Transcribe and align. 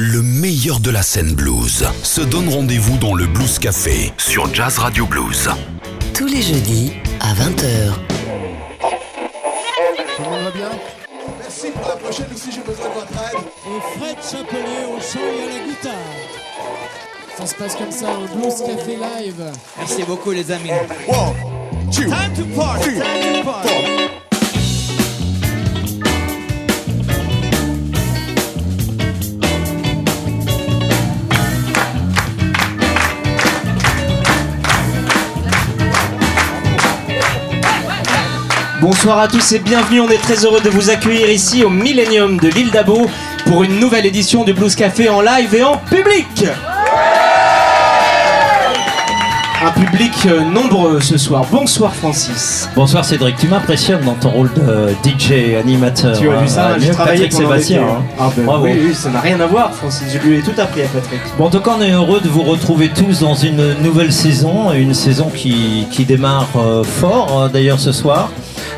Le 0.00 0.22
meilleur 0.22 0.78
de 0.78 0.92
la 0.92 1.02
scène 1.02 1.34
blues 1.34 1.84
se 2.04 2.20
donne 2.20 2.48
rendez-vous 2.48 2.98
dans 2.98 3.14
le 3.16 3.26
Blues 3.26 3.58
Café 3.58 4.12
sur 4.16 4.54
Jazz 4.54 4.78
Radio 4.78 5.06
Blues. 5.06 5.48
Tous 6.14 6.26
les 6.26 6.40
jeudis 6.40 6.92
à 7.18 7.34
20h. 7.34 7.94
Tout 8.78 10.22
le 10.22 10.30
monde 10.30 10.44
va 10.44 10.50
bien 10.52 10.70
Merci 11.40 11.70
pour 11.72 11.88
la 11.88 11.96
prochaine 11.96 12.26
aussi, 12.32 12.52
j'ai 12.52 12.60
besoin 12.60 12.88
de 12.90 12.94
votre 12.94 13.12
aide. 13.12 13.40
Et 13.66 13.98
Fred 13.98 14.16
Chapelet 14.22 14.86
au 14.86 15.00
chant 15.00 15.18
et 15.18 15.42
à 15.42 15.58
la 15.58 15.66
guitare. 15.68 15.92
Ça 17.36 17.46
se 17.46 17.54
passe 17.56 17.74
comme 17.74 17.90
ça, 17.90 18.06
un 18.06 18.36
Blues 18.38 18.54
Café 18.64 18.92
Live. 18.94 19.52
Merci 19.78 20.04
beaucoup 20.04 20.30
les 20.30 20.48
amis. 20.52 20.70
One, 21.08 21.90
two, 21.90 22.04
Time 22.04 22.34
to 22.36 22.44
party, 22.54 23.00
time 23.00 23.42
to 23.42 23.50
party. 23.50 24.27
Bonsoir 38.80 39.18
à 39.18 39.28
tous 39.28 39.52
et 39.52 39.58
bienvenue, 39.58 40.00
on 40.00 40.08
est 40.08 40.18
très 40.18 40.44
heureux 40.44 40.60
de 40.60 40.70
vous 40.70 40.90
accueillir 40.90 41.28
ici 41.30 41.64
au 41.64 41.70
Millennium 41.70 42.38
de 42.38 42.48
l'île 42.48 42.70
d'Abo 42.70 43.06
pour 43.46 43.64
une 43.64 43.80
nouvelle 43.80 44.06
édition 44.06 44.44
du 44.44 44.52
Blues 44.54 44.74
Café 44.76 45.08
en 45.08 45.20
live 45.20 45.52
et 45.54 45.64
en 45.64 45.76
public 45.78 46.44
Un 49.64 49.70
public 49.72 50.12
euh, 50.26 50.42
nombreux 50.42 51.00
ce 51.00 51.18
soir. 51.18 51.44
Bonsoir 51.50 51.92
Francis. 51.92 52.68
Bonsoir 52.76 53.04
Cédric, 53.04 53.36
tu 53.36 53.48
m'impressionnes 53.48 54.02
dans 54.04 54.14
ton 54.14 54.30
rôle 54.30 54.52
de 54.54 54.90
DJ 55.04 55.56
animateur. 55.58 56.16
Tu 56.16 56.30
as 56.30 56.36
vu 56.36 56.46
ça 56.46 56.68
hein, 56.68 56.76
J'ai 56.78 56.90
travaillé 56.90 57.22
Patrick 57.24 57.32
pendant 57.32 57.48
Sébastien. 57.54 57.82
hein. 57.82 58.02
Ah 58.20 58.30
ben 58.36 58.44
Bravo. 58.44 58.64
oui, 58.64 58.78
oui, 58.80 58.94
ça 58.94 59.10
n'a 59.10 59.20
rien 59.20 59.40
à 59.40 59.46
voir 59.46 59.74
Francis, 59.74 60.06
je 60.12 60.18
lui 60.18 60.38
ai 60.38 60.42
tout 60.42 60.52
appris 60.56 60.82
à 60.82 60.86
Patrick. 60.86 61.20
Bon, 61.36 61.46
en 61.46 61.50
tout 61.50 61.58
cas, 61.60 61.72
on 61.76 61.82
est 61.82 61.90
heureux 61.90 62.20
de 62.20 62.28
vous 62.28 62.42
retrouver 62.44 62.90
tous 62.90 63.18
dans 63.20 63.34
une 63.34 63.74
nouvelle 63.82 64.12
saison, 64.12 64.72
une 64.72 64.94
saison 64.94 65.28
qui, 65.34 65.88
qui 65.90 66.04
démarre 66.04 66.46
euh, 66.56 66.84
fort 66.84 67.42
euh, 67.42 67.48
d'ailleurs 67.48 67.80
ce 67.80 67.90
soir, 67.90 68.30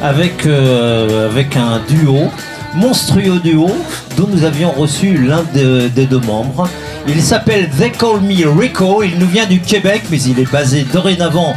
avec, 0.02 0.46
euh, 0.46 1.28
avec 1.30 1.56
un 1.56 1.80
duo, 1.88 2.30
monstrueux 2.74 3.38
duo, 3.42 3.70
dont 4.16 4.28
nous 4.30 4.44
avions 4.44 4.70
reçu 4.70 5.16
l'un 5.18 5.42
de- 5.54 5.88
des 5.88 6.06
deux 6.06 6.20
membres. 6.20 6.68
Il 7.08 7.22
s'appelle 7.22 7.68
They 7.78 7.90
Call 7.92 8.20
Me 8.20 8.46
Rico, 8.60 9.02
il 9.02 9.18
nous 9.18 9.26
vient 9.26 9.46
du 9.46 9.60
Québec, 9.60 10.02
mais 10.10 10.20
il 10.22 10.38
est 10.38 10.50
basé 10.50 10.86
dorénavant 10.92 11.54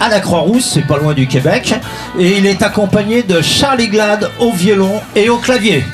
à 0.00 0.08
la 0.08 0.20
Croix-Rousse, 0.20 0.70
c'est 0.74 0.86
pas 0.86 0.98
loin 0.98 1.14
du 1.14 1.26
Québec, 1.26 1.74
et 2.18 2.38
il 2.38 2.46
est 2.46 2.62
accompagné 2.62 3.22
de 3.22 3.40
Charlie 3.42 3.88
Glad 3.88 4.28
au 4.40 4.52
violon 4.52 5.00
et 5.14 5.28
au 5.28 5.36
clavier. 5.38 5.84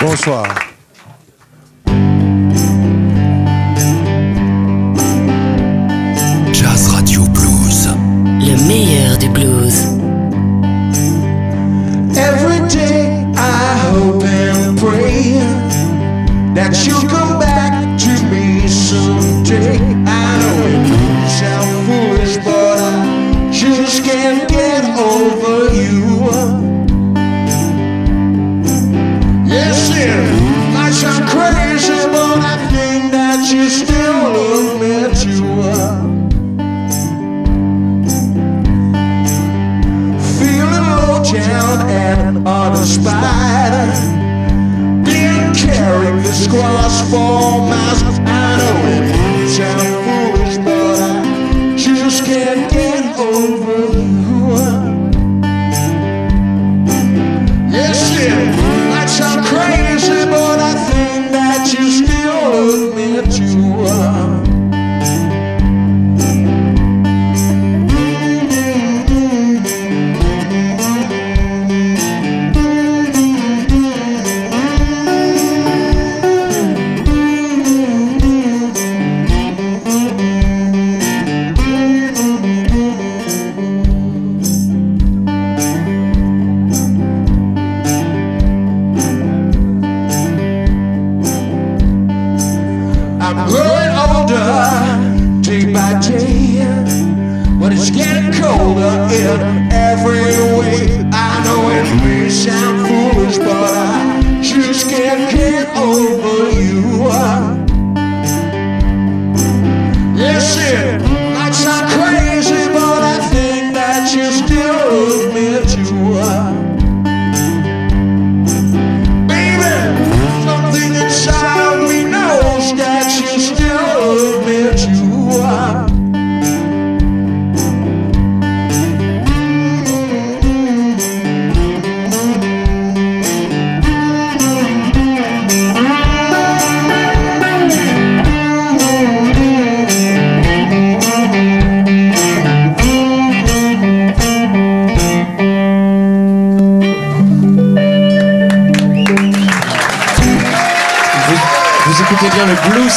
Bonsoir. 0.00 0.71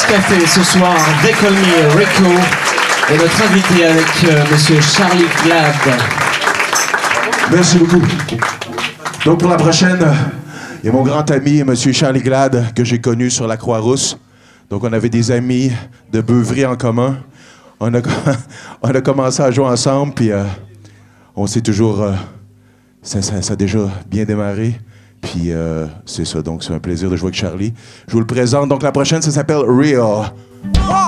Café 0.07 0.45
ce 0.45 0.63
soir, 0.63 0.95
Me 1.23 1.97
Rico 1.97 2.31
et 3.11 3.17
notre 3.17 3.43
invité 3.43 3.85
avec 3.85 4.05
euh, 4.25 4.43
monsieur 4.51 4.79
Charlie 4.81 5.25
Glad. 5.43 5.73
Merci 7.51 7.77
beaucoup. 7.79 8.01
Donc 9.25 9.40
pour 9.40 9.49
la 9.49 9.57
prochaine, 9.57 9.99
il 10.84 10.87
y 10.87 10.90
a 10.90 10.91
mon 10.91 11.03
grand 11.03 11.29
ami, 11.31 11.59
M. 11.59 11.75
Charlie 11.75 12.22
Glad, 12.22 12.73
que 12.73 12.84
j'ai 12.84 12.99
connu 12.99 13.29
sur 13.29 13.47
la 13.47 13.57
Croix-Rousse. 13.57 14.17
Donc 14.69 14.84
on 14.84 14.93
avait 14.93 15.09
des 15.09 15.31
amis 15.31 15.72
de 16.11 16.22
beuverie 16.22 16.66
en 16.66 16.75
commun. 16.75 17.17
On 17.79 17.93
a, 17.93 17.99
on 18.81 18.90
a 18.90 19.02
commencé 19.02 19.41
à 19.41 19.52
jouer 19.52 19.66
ensemble, 19.66 20.13
puis 20.13 20.31
euh, 20.31 20.43
on 21.35 21.47
s'est 21.47 21.61
toujours... 21.61 22.02
euh, 22.02 22.13
ça, 23.02 23.22
ça- 23.22 23.41
ça 23.41 23.53
a 23.53 23.55
déjà 23.55 23.79
bien 24.09 24.23
démarré. 24.25 24.79
Puis 25.25 25.51
euh, 25.51 25.87
c'est 26.05 26.23
ça, 26.23 26.43
donc 26.43 26.63
c'est 26.63 26.73
un 26.73 26.79
plaisir 26.79 27.09
de 27.09 27.16
jouer 27.16 27.29
avec 27.29 27.39
Charlie. 27.39 27.73
Je 28.07 28.13
vous 28.13 28.19
le 28.19 28.27
présente. 28.27 28.69
Donc 28.69 28.83
la 28.83 28.91
prochaine, 28.91 29.23
ça 29.23 29.31
s'appelle 29.31 29.63
Real. 29.67 30.31
One, 30.87 31.04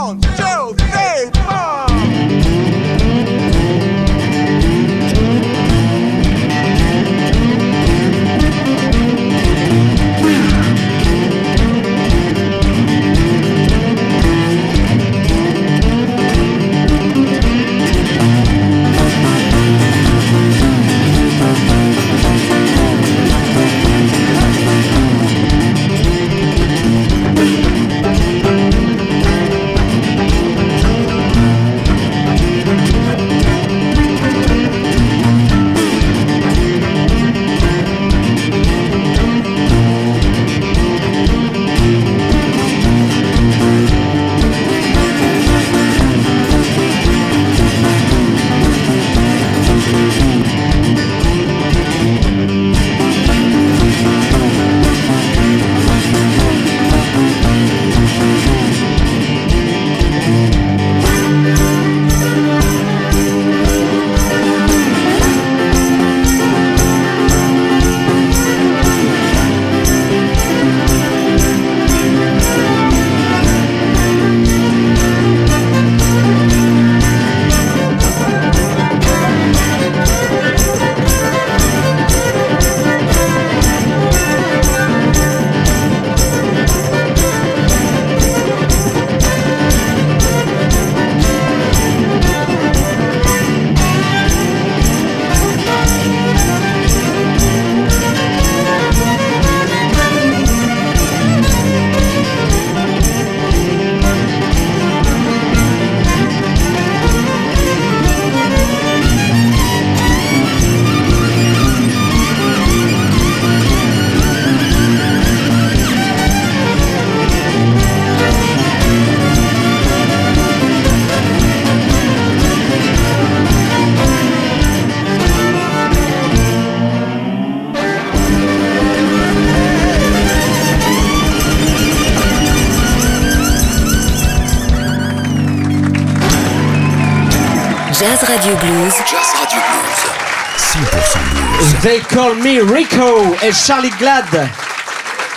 They 141.87 142.01
Call 142.01 142.35
Me 142.39 142.61
Rico 142.69 143.33
et 143.41 143.53
Charlie 143.53 143.91
Glad. 143.97 144.25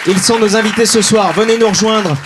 Ils 0.08 0.19
sont 0.19 0.37
nos 0.41 0.56
invités 0.56 0.85
ce 0.85 1.00
soir. 1.00 1.32
Venez 1.32 1.56
nous 1.56 1.69
rejoindre 1.69 2.17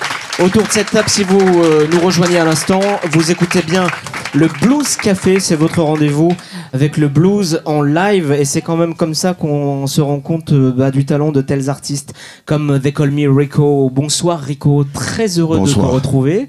autour 0.43 0.63
de 0.63 0.73
cette 0.73 0.91
table 0.93 1.11
si 1.11 1.25
vous 1.25 1.63
euh, 1.63 1.87
nous 1.93 2.01
rejoignez 2.01 2.39
à 2.39 2.47
l'instant. 2.47 2.81
Vous 3.13 3.31
écoutez 3.31 3.61
bien 3.61 3.87
le 4.33 4.49
Blues 4.63 4.97
Café, 4.97 5.41
c'est 5.41 5.57
votre 5.57 5.83
rendez-vous 5.83 6.35
avec 6.73 6.97
le 6.97 7.09
blues 7.09 7.61
en 7.67 7.83
live 7.83 8.33
et 8.33 8.47
c'est 8.47 8.63
quand 8.63 8.79
même 8.79 8.95
comme 8.95 9.13
ça 9.13 9.35
qu'on 9.35 9.87
se 9.87 10.01
rend 10.01 10.21
compte 10.21 10.55
euh, 10.55 10.73
bah, 10.75 10.91
du 10.91 11.05
talent 11.05 11.31
de 11.31 11.43
tels 11.43 11.69
artistes 11.69 12.15
comme 12.47 12.81
They 12.81 12.95
Call 12.95 13.11
Me 13.11 13.29
Rico. 13.29 13.91
Bonsoir 13.91 14.41
Rico, 14.41 14.87
très 14.91 15.39
heureux 15.39 15.61
de 15.61 15.71
te 15.71 15.79
retrouver. 15.79 16.49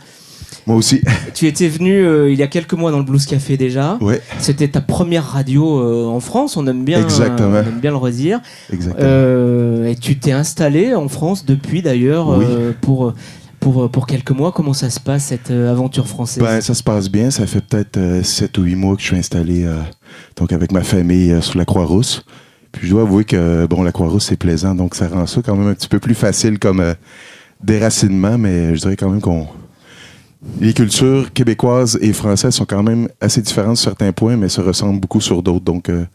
Moi 0.65 0.77
aussi. 0.77 1.01
Tu 1.35 1.45
étais 1.47 1.67
venu 1.67 1.91
euh, 2.03 2.31
il 2.31 2.39
y 2.39 2.43
a 2.43 2.47
quelques 2.47 2.73
mois 2.73 2.89
dans 2.91 2.97
le 2.97 3.03
Blues 3.03 3.25
Café 3.25 3.57
déjà. 3.57 3.97
Ouais, 4.01 4.21
C'était 4.39 4.69
ta 4.69 4.81
première 4.81 5.25
radio 5.25 5.79
euh, 5.81 6.05
en 6.07 6.19
France, 6.21 6.57
on 6.57 6.65
aime 6.65 6.83
bien, 6.83 6.99
Exactement. 7.03 7.49
on 7.63 7.67
aime 7.67 7.79
bien 7.81 7.91
le 7.91 7.97
redire. 7.97 8.39
exactement. 8.73 9.05
Euh, 9.05 9.85
et 9.89 9.95
tu 9.95 10.17
t'es 10.17 10.31
installé 10.31 10.95
en 10.95 11.07
France 11.09 11.45
depuis 11.45 11.81
d'ailleurs 11.83 12.29
Oui. 12.39 12.45
euh, 12.49 12.71
pour, 12.81 13.13
pour, 13.59 13.89
pour 13.91 14.07
quelques 14.07 14.31
mois. 14.31 14.51
Comment 14.53 14.73
ça 14.73 14.89
se 14.89 14.99
passe 14.99 15.25
cette 15.25 15.51
euh, 15.51 15.69
aventure 15.71 16.07
française? 16.07 16.41
Ben, 16.41 16.61
ça 16.61 16.73
se 16.73 16.81
passe 16.83 17.11
bien. 17.11 17.29
Ça 17.31 17.45
fait 17.45 17.61
peut-être 17.61 17.99
7 18.23 18.57
ou 18.57 18.63
8 18.63 18.75
mois 18.75 18.95
que 18.95 19.01
je 19.01 19.07
suis 19.07 19.17
installé 19.17 19.65
euh, 19.65 19.75
donc 20.37 20.53
avec 20.53 20.71
ma 20.71 20.83
famille 20.83 21.31
euh, 21.33 21.41
sur 21.41 21.57
la 21.57 21.65
Croix-Rousse. 21.65 22.23
Puis 22.71 22.87
je 22.87 22.91
dois 22.93 23.01
avouer 23.03 23.23
que 23.25 23.65
bon, 23.67 23.83
la 23.83 23.91
Croix-Rousse, 23.91 24.25
c'est 24.27 24.37
plaisant, 24.37 24.73
donc 24.75 24.95
ça 24.95 25.07
rend 25.09 25.25
ça 25.25 25.41
quand 25.45 25.55
même 25.55 25.67
un 25.67 25.73
petit 25.73 25.87
peu 25.89 25.99
plus 25.99 26.15
facile 26.15 26.59
comme 26.59 26.79
euh, 26.79 26.93
déracinement, 27.63 28.37
mais 28.37 28.75
je 28.75 28.81
dirais 28.81 28.95
quand 28.95 29.09
même 29.09 29.21
qu'on. 29.21 29.47
Les 30.61 30.73
cultures 30.73 31.33
québécoises 31.33 31.97
et 32.01 32.13
françaises 32.13 32.53
sont 32.55 32.65
quand 32.65 32.83
même 32.83 33.09
assez 33.19 33.41
différentes 33.41 33.77
sur 33.77 33.89
certains 33.91 34.11
points, 34.13 34.37
mais 34.37 34.47
se 34.49 34.61
ressemblent 34.61 34.99
beaucoup 34.99 35.21
sur 35.21 35.41
d'autres. 35.43 35.65
Donc, 35.65 35.89
euh, 35.89 36.05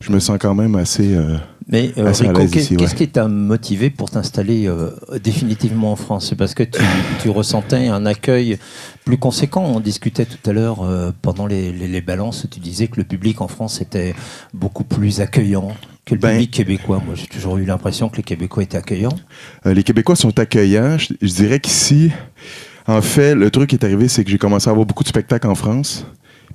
je 0.00 0.12
me 0.12 0.20
sens 0.20 0.38
quand 0.38 0.54
même 0.54 0.76
assez. 0.76 1.14
euh, 1.16 1.36
Mais 1.68 1.90
euh, 1.98 2.06
Assez 2.06 2.26
à 2.26 2.28
Rico, 2.32 2.46
qu'est-ce 2.52 2.74
ouais. 2.74 2.86
qui 2.94 3.08
t'a 3.08 3.26
motivé 3.26 3.90
pour 3.90 4.10
t'installer 4.10 4.68
euh, 4.68 4.90
définitivement 5.24 5.90
en 5.92 5.96
France? 5.96 6.26
C'est 6.28 6.36
parce 6.36 6.54
que 6.54 6.62
tu, 6.62 6.80
tu 7.22 7.30
ressentais 7.30 7.88
un 7.88 8.06
accueil 8.06 8.58
plus 9.04 9.16
conséquent. 9.18 9.64
On 9.64 9.80
discutait 9.80 10.26
tout 10.26 10.48
à 10.48 10.52
l'heure 10.52 10.86
pendant 11.22 11.46
les, 11.46 11.72
les- 11.72 11.88
les 11.88 12.00
balances, 12.00 12.46
tu 12.50 12.60
disais 12.60 12.86
que 12.88 12.98
le 12.98 13.04
public 13.04 13.40
en 13.40 13.48
France 13.48 13.80
était 13.80 14.14
beaucoup 14.54 14.84
plus 14.84 15.20
accueillant 15.20 15.72
que 16.04 16.14
le 16.14 16.20
Ben- 16.20 16.32
public 16.34 16.50
québécois. 16.52 17.02
Moi, 17.04 17.14
j'ai 17.16 17.26
toujours 17.26 17.56
eu 17.56 17.64
l'impression 17.64 18.08
que 18.08 18.18
les 18.18 18.22
Québécois 18.22 18.62
étaient 18.62 18.78
accueillants. 18.78 19.16
Les 19.64 19.82
Québécois 19.82 20.14
sont 20.14 20.38
accueillants. 20.38 20.96
Je, 20.98 21.14
je 21.20 21.34
dirais 21.34 21.58
qu'ici, 21.58 22.12
en 22.88 23.02
fait, 23.02 23.34
le 23.34 23.50
truc 23.50 23.70
qui 23.70 23.76
est 23.76 23.84
arrivé, 23.84 24.08
c'est 24.08 24.24
que 24.24 24.30
j'ai 24.30 24.38
commencé 24.38 24.68
à 24.68 24.70
avoir 24.70 24.86
beaucoup 24.86 25.04
de 25.04 25.08
spectacles 25.08 25.46
en 25.46 25.54
France. 25.54 26.06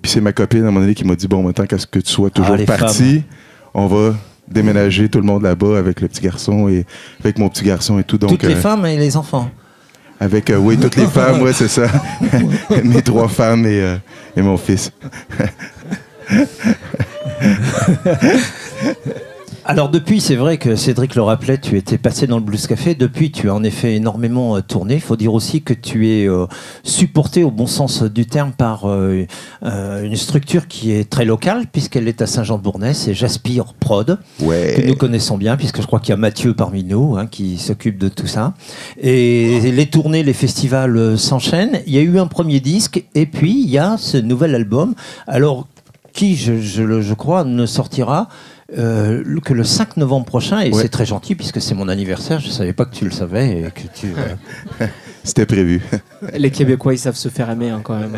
Puis 0.01 0.11
c'est 0.11 0.19
ma 0.19 0.33
copine 0.33 0.61
à 0.61 0.63
un 0.63 0.71
moment 0.71 0.81
donné 0.81 0.95
qui 0.95 1.05
m'a 1.05 1.15
dit 1.15 1.27
Bon, 1.27 1.43
maintenant 1.43 1.67
qu'à 1.67 1.77
ce 1.77 1.85
que 1.85 1.99
tu 1.99 2.11
sois 2.11 2.31
toujours 2.31 2.55
Ah, 2.55 2.57
les 2.57 2.65
parti, 2.65 3.23
on 3.73 3.85
va 3.85 4.15
déménager 4.47 5.09
tout 5.09 5.19
le 5.19 5.25
monde 5.25 5.43
là-bas 5.43 5.77
avec 5.77 6.01
le 6.01 6.07
petit 6.07 6.21
garçon 6.21 6.67
et 6.67 6.85
avec 7.21 7.37
mon 7.37 7.49
petit 7.49 7.63
garçon 7.63 7.99
et 7.99 8.03
tout. 8.03 8.17
Donc, 8.17 8.31
Toutes 8.31 8.43
les 8.43 8.55
euh, 8.55 8.61
femmes 8.61 8.85
et 8.87 8.97
les 8.97 9.15
enfants. 9.15 9.49
Avec, 10.19 10.49
euh, 10.49 10.57
oui, 10.57 10.77
toutes 10.77 10.95
les 10.95 11.07
femmes, 11.07 11.41
ouais, 11.41 11.53
c'est 11.53 11.67
ça. 11.67 11.85
Mes 12.83 13.03
trois 13.03 13.27
femmes 13.27 13.65
et, 13.65 13.81
euh, 13.81 13.97
et 14.35 14.41
mon 14.41 14.57
fils. 14.57 14.91
Alors 19.65 19.87
depuis, 19.87 20.19
c'est 20.19 20.35
vrai 20.35 20.57
que 20.57 20.75
Cédric 20.75 21.15
le 21.15 21.21
rappelait, 21.21 21.57
tu 21.57 21.77
étais 21.77 21.97
passé 21.97 22.27
dans 22.27 22.35
le 22.37 22.43
Blues 22.43 22.67
Café. 22.67 22.95
Depuis, 22.95 23.31
tu 23.31 23.49
as 23.49 23.55
en 23.55 23.63
effet 23.63 23.95
énormément 23.95 24.57
euh, 24.57 24.61
tourné. 24.61 24.95
Il 24.95 25.01
faut 25.01 25.15
dire 25.15 25.33
aussi 25.33 25.61
que 25.61 25.73
tu 25.73 26.09
es 26.09 26.27
euh, 26.27 26.47
supporté 26.83 27.45
au 27.45 27.51
bon 27.51 27.65
sens 27.65 28.03
du 28.03 28.25
terme 28.25 28.51
par 28.51 28.81
euh, 28.85 29.25
une 29.61 30.17
structure 30.17 30.67
qui 30.67 30.91
est 30.91 31.09
très 31.09 31.23
locale, 31.23 31.67
puisqu'elle 31.71 32.09
est 32.09 32.21
à 32.21 32.27
Saint-Jean-de-Bournay, 32.27 32.93
c'est 32.93 33.13
Jaspire 33.13 33.73
Prod, 33.79 34.19
que 34.75 34.85
nous 34.85 34.95
connaissons 34.95 35.37
bien, 35.37 35.55
puisque 35.55 35.81
je 35.81 35.87
crois 35.87 36.01
qu'il 36.01 36.09
y 36.09 36.13
a 36.13 36.17
Mathieu 36.17 36.53
parmi 36.53 36.83
nous 36.83 37.15
hein, 37.15 37.25
qui 37.25 37.57
s'occupe 37.57 37.97
de 37.97 38.09
tout 38.09 38.27
ça. 38.27 38.55
Et 39.01 39.61
les 39.71 39.85
tournées, 39.85 40.23
les 40.23 40.33
festivals 40.33 41.17
s'enchaînent. 41.17 41.79
Il 41.87 41.93
y 41.93 41.97
a 41.99 42.01
eu 42.01 42.19
un 42.19 42.27
premier 42.27 42.59
disque, 42.59 43.05
et 43.15 43.25
puis 43.25 43.61
il 43.63 43.69
y 43.69 43.77
a 43.77 43.95
ce 43.97 44.17
nouvel 44.17 44.55
album. 44.55 44.93
Alors, 45.25 45.67
qui, 46.11 46.35
je, 46.35 46.59
je 46.59 46.83
le- 46.83 47.01
je 47.01 47.13
crois, 47.15 47.43
ne 47.43 47.65
sortira 47.65 48.27
euh, 48.77 49.23
que 49.43 49.53
le 49.53 49.63
5 49.63 49.97
novembre 49.97 50.25
prochain, 50.25 50.61
et 50.61 50.71
Ouais. 50.71 50.81
c'est 50.81 50.89
très 50.89 51.05
gentil 51.05 51.35
puisque 51.35 51.61
c'est 51.61 51.75
mon 51.75 51.87
anniversaire. 51.89 52.39
Je 52.39 52.49
savais 52.49 52.73
pas 52.73 52.85
que 52.85 52.95
tu 52.95 53.05
le 53.05 53.11
savais 53.11 53.59
et 53.59 53.71
que 53.71 53.87
tu. 53.93 54.13
euh, 54.81 54.87
C'était 55.25 55.45
prévu. 55.45 55.81
Les 56.33 56.51
Québécois, 56.51 56.93
ils 56.93 56.97
savent 56.97 57.15
se 57.15 57.29
faire 57.29 57.49
aimer 57.49 57.69
hein, 57.69 57.79
quand 57.83 57.97
même. 57.97 58.17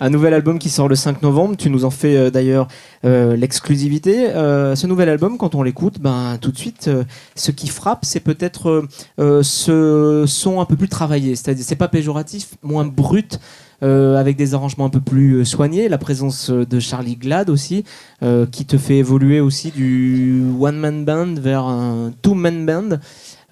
Un 0.00 0.08
nouvel 0.10 0.32
album 0.32 0.58
qui 0.58 0.70
sort 0.70 0.88
le 0.88 0.94
5 0.94 1.20
novembre. 1.22 1.56
Tu 1.58 1.68
nous 1.68 1.84
en 1.84 1.90
fais 1.90 2.16
euh, 2.16 2.30
d'ailleurs 2.30 2.68
euh, 3.04 3.36
l'exclusivité. 3.36 4.30
Euh, 4.30 4.74
ce 4.76 4.86
nouvel 4.86 5.08
album, 5.10 5.36
quand 5.36 5.54
on 5.54 5.62
l'écoute, 5.62 6.00
ben 6.00 6.38
tout 6.40 6.52
de 6.52 6.56
suite, 6.58 6.88
euh, 6.88 7.04
ce 7.34 7.50
qui 7.50 7.68
frappe, 7.68 8.04
c'est 8.04 8.20
peut-être 8.20 8.84
ce 9.18 10.24
son 10.26 10.60
un 10.60 10.64
peu 10.64 10.76
plus 10.76 10.88
travaillé. 10.88 11.36
C'est-à-dire, 11.36 11.64
c'est 11.66 11.76
pas 11.76 11.88
péjoratif, 11.88 12.50
moins 12.62 12.84
brut. 12.86 13.38
Euh, 13.82 14.16
avec 14.16 14.36
des 14.36 14.54
arrangements 14.54 14.86
un 14.86 14.90
peu 14.90 15.00
plus 15.00 15.34
euh, 15.34 15.44
soignés, 15.44 15.88
la 15.88 15.98
présence 15.98 16.50
euh, 16.50 16.64
de 16.64 16.80
Charlie 16.80 17.16
Glad 17.16 17.50
aussi, 17.50 17.84
euh, 18.22 18.46
qui 18.46 18.64
te 18.64 18.78
fait 18.78 18.96
évoluer 18.96 19.40
aussi 19.40 19.70
du 19.70 20.42
one-man 20.58 21.04
band 21.04 21.34
vers 21.34 21.64
un 21.64 22.12
two-man 22.22 22.66
band. 22.66 22.98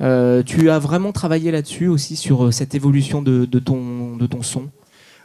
Euh, 0.00 0.42
tu 0.44 0.70
as 0.70 0.78
vraiment 0.78 1.12
travaillé 1.12 1.50
là-dessus 1.50 1.88
aussi 1.88 2.16
sur 2.16 2.52
cette 2.52 2.74
évolution 2.74 3.22
de, 3.22 3.44
de 3.44 3.58
ton, 3.58 4.16
de 4.16 4.26
ton 4.26 4.42
son? 4.42 4.68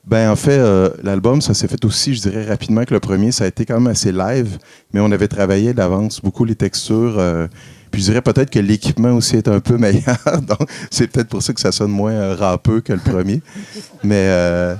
Ben, 0.05 0.31
en 0.31 0.35
fait, 0.35 0.57
euh, 0.57 0.89
l'album, 1.03 1.41
ça 1.41 1.53
s'est 1.53 1.67
fait 1.67 1.83
aussi, 1.85 2.15
je 2.15 2.21
dirais, 2.21 2.45
rapidement 2.45 2.83
que 2.85 2.93
le 2.93 2.99
premier. 2.99 3.31
Ça 3.31 3.43
a 3.43 3.47
été 3.47 3.65
quand 3.65 3.75
même 3.75 3.87
assez 3.91 4.11
live, 4.11 4.57
mais 4.93 4.99
on 4.99 5.11
avait 5.11 5.27
travaillé 5.27 5.73
d'avance 5.73 6.21
beaucoup 6.21 6.45
les 6.45 6.55
textures. 6.55 7.19
euh, 7.19 7.47
puis 7.91 8.01
je 8.01 8.07
dirais 8.07 8.21
peut-être 8.21 8.49
que 8.49 8.59
l'équipement 8.59 9.11
aussi 9.11 9.35
est 9.35 9.47
un 9.47 9.59
peu 9.59 9.77
meilleur. 9.79 10.17
Donc, 10.47 10.69
c'est 10.89 11.07
peut-être 11.07 11.29
pour 11.29 11.41
ça 11.43 11.53
que 11.53 11.59
ça 11.59 11.71
sonne 11.71 11.91
moins 11.91 12.13
euh, 12.13 12.35
râpeux 12.35 12.81
que 12.81 12.93
le 12.93 12.99
premier. 12.99 13.41
mais 14.03 14.25
euh, 14.29 14.75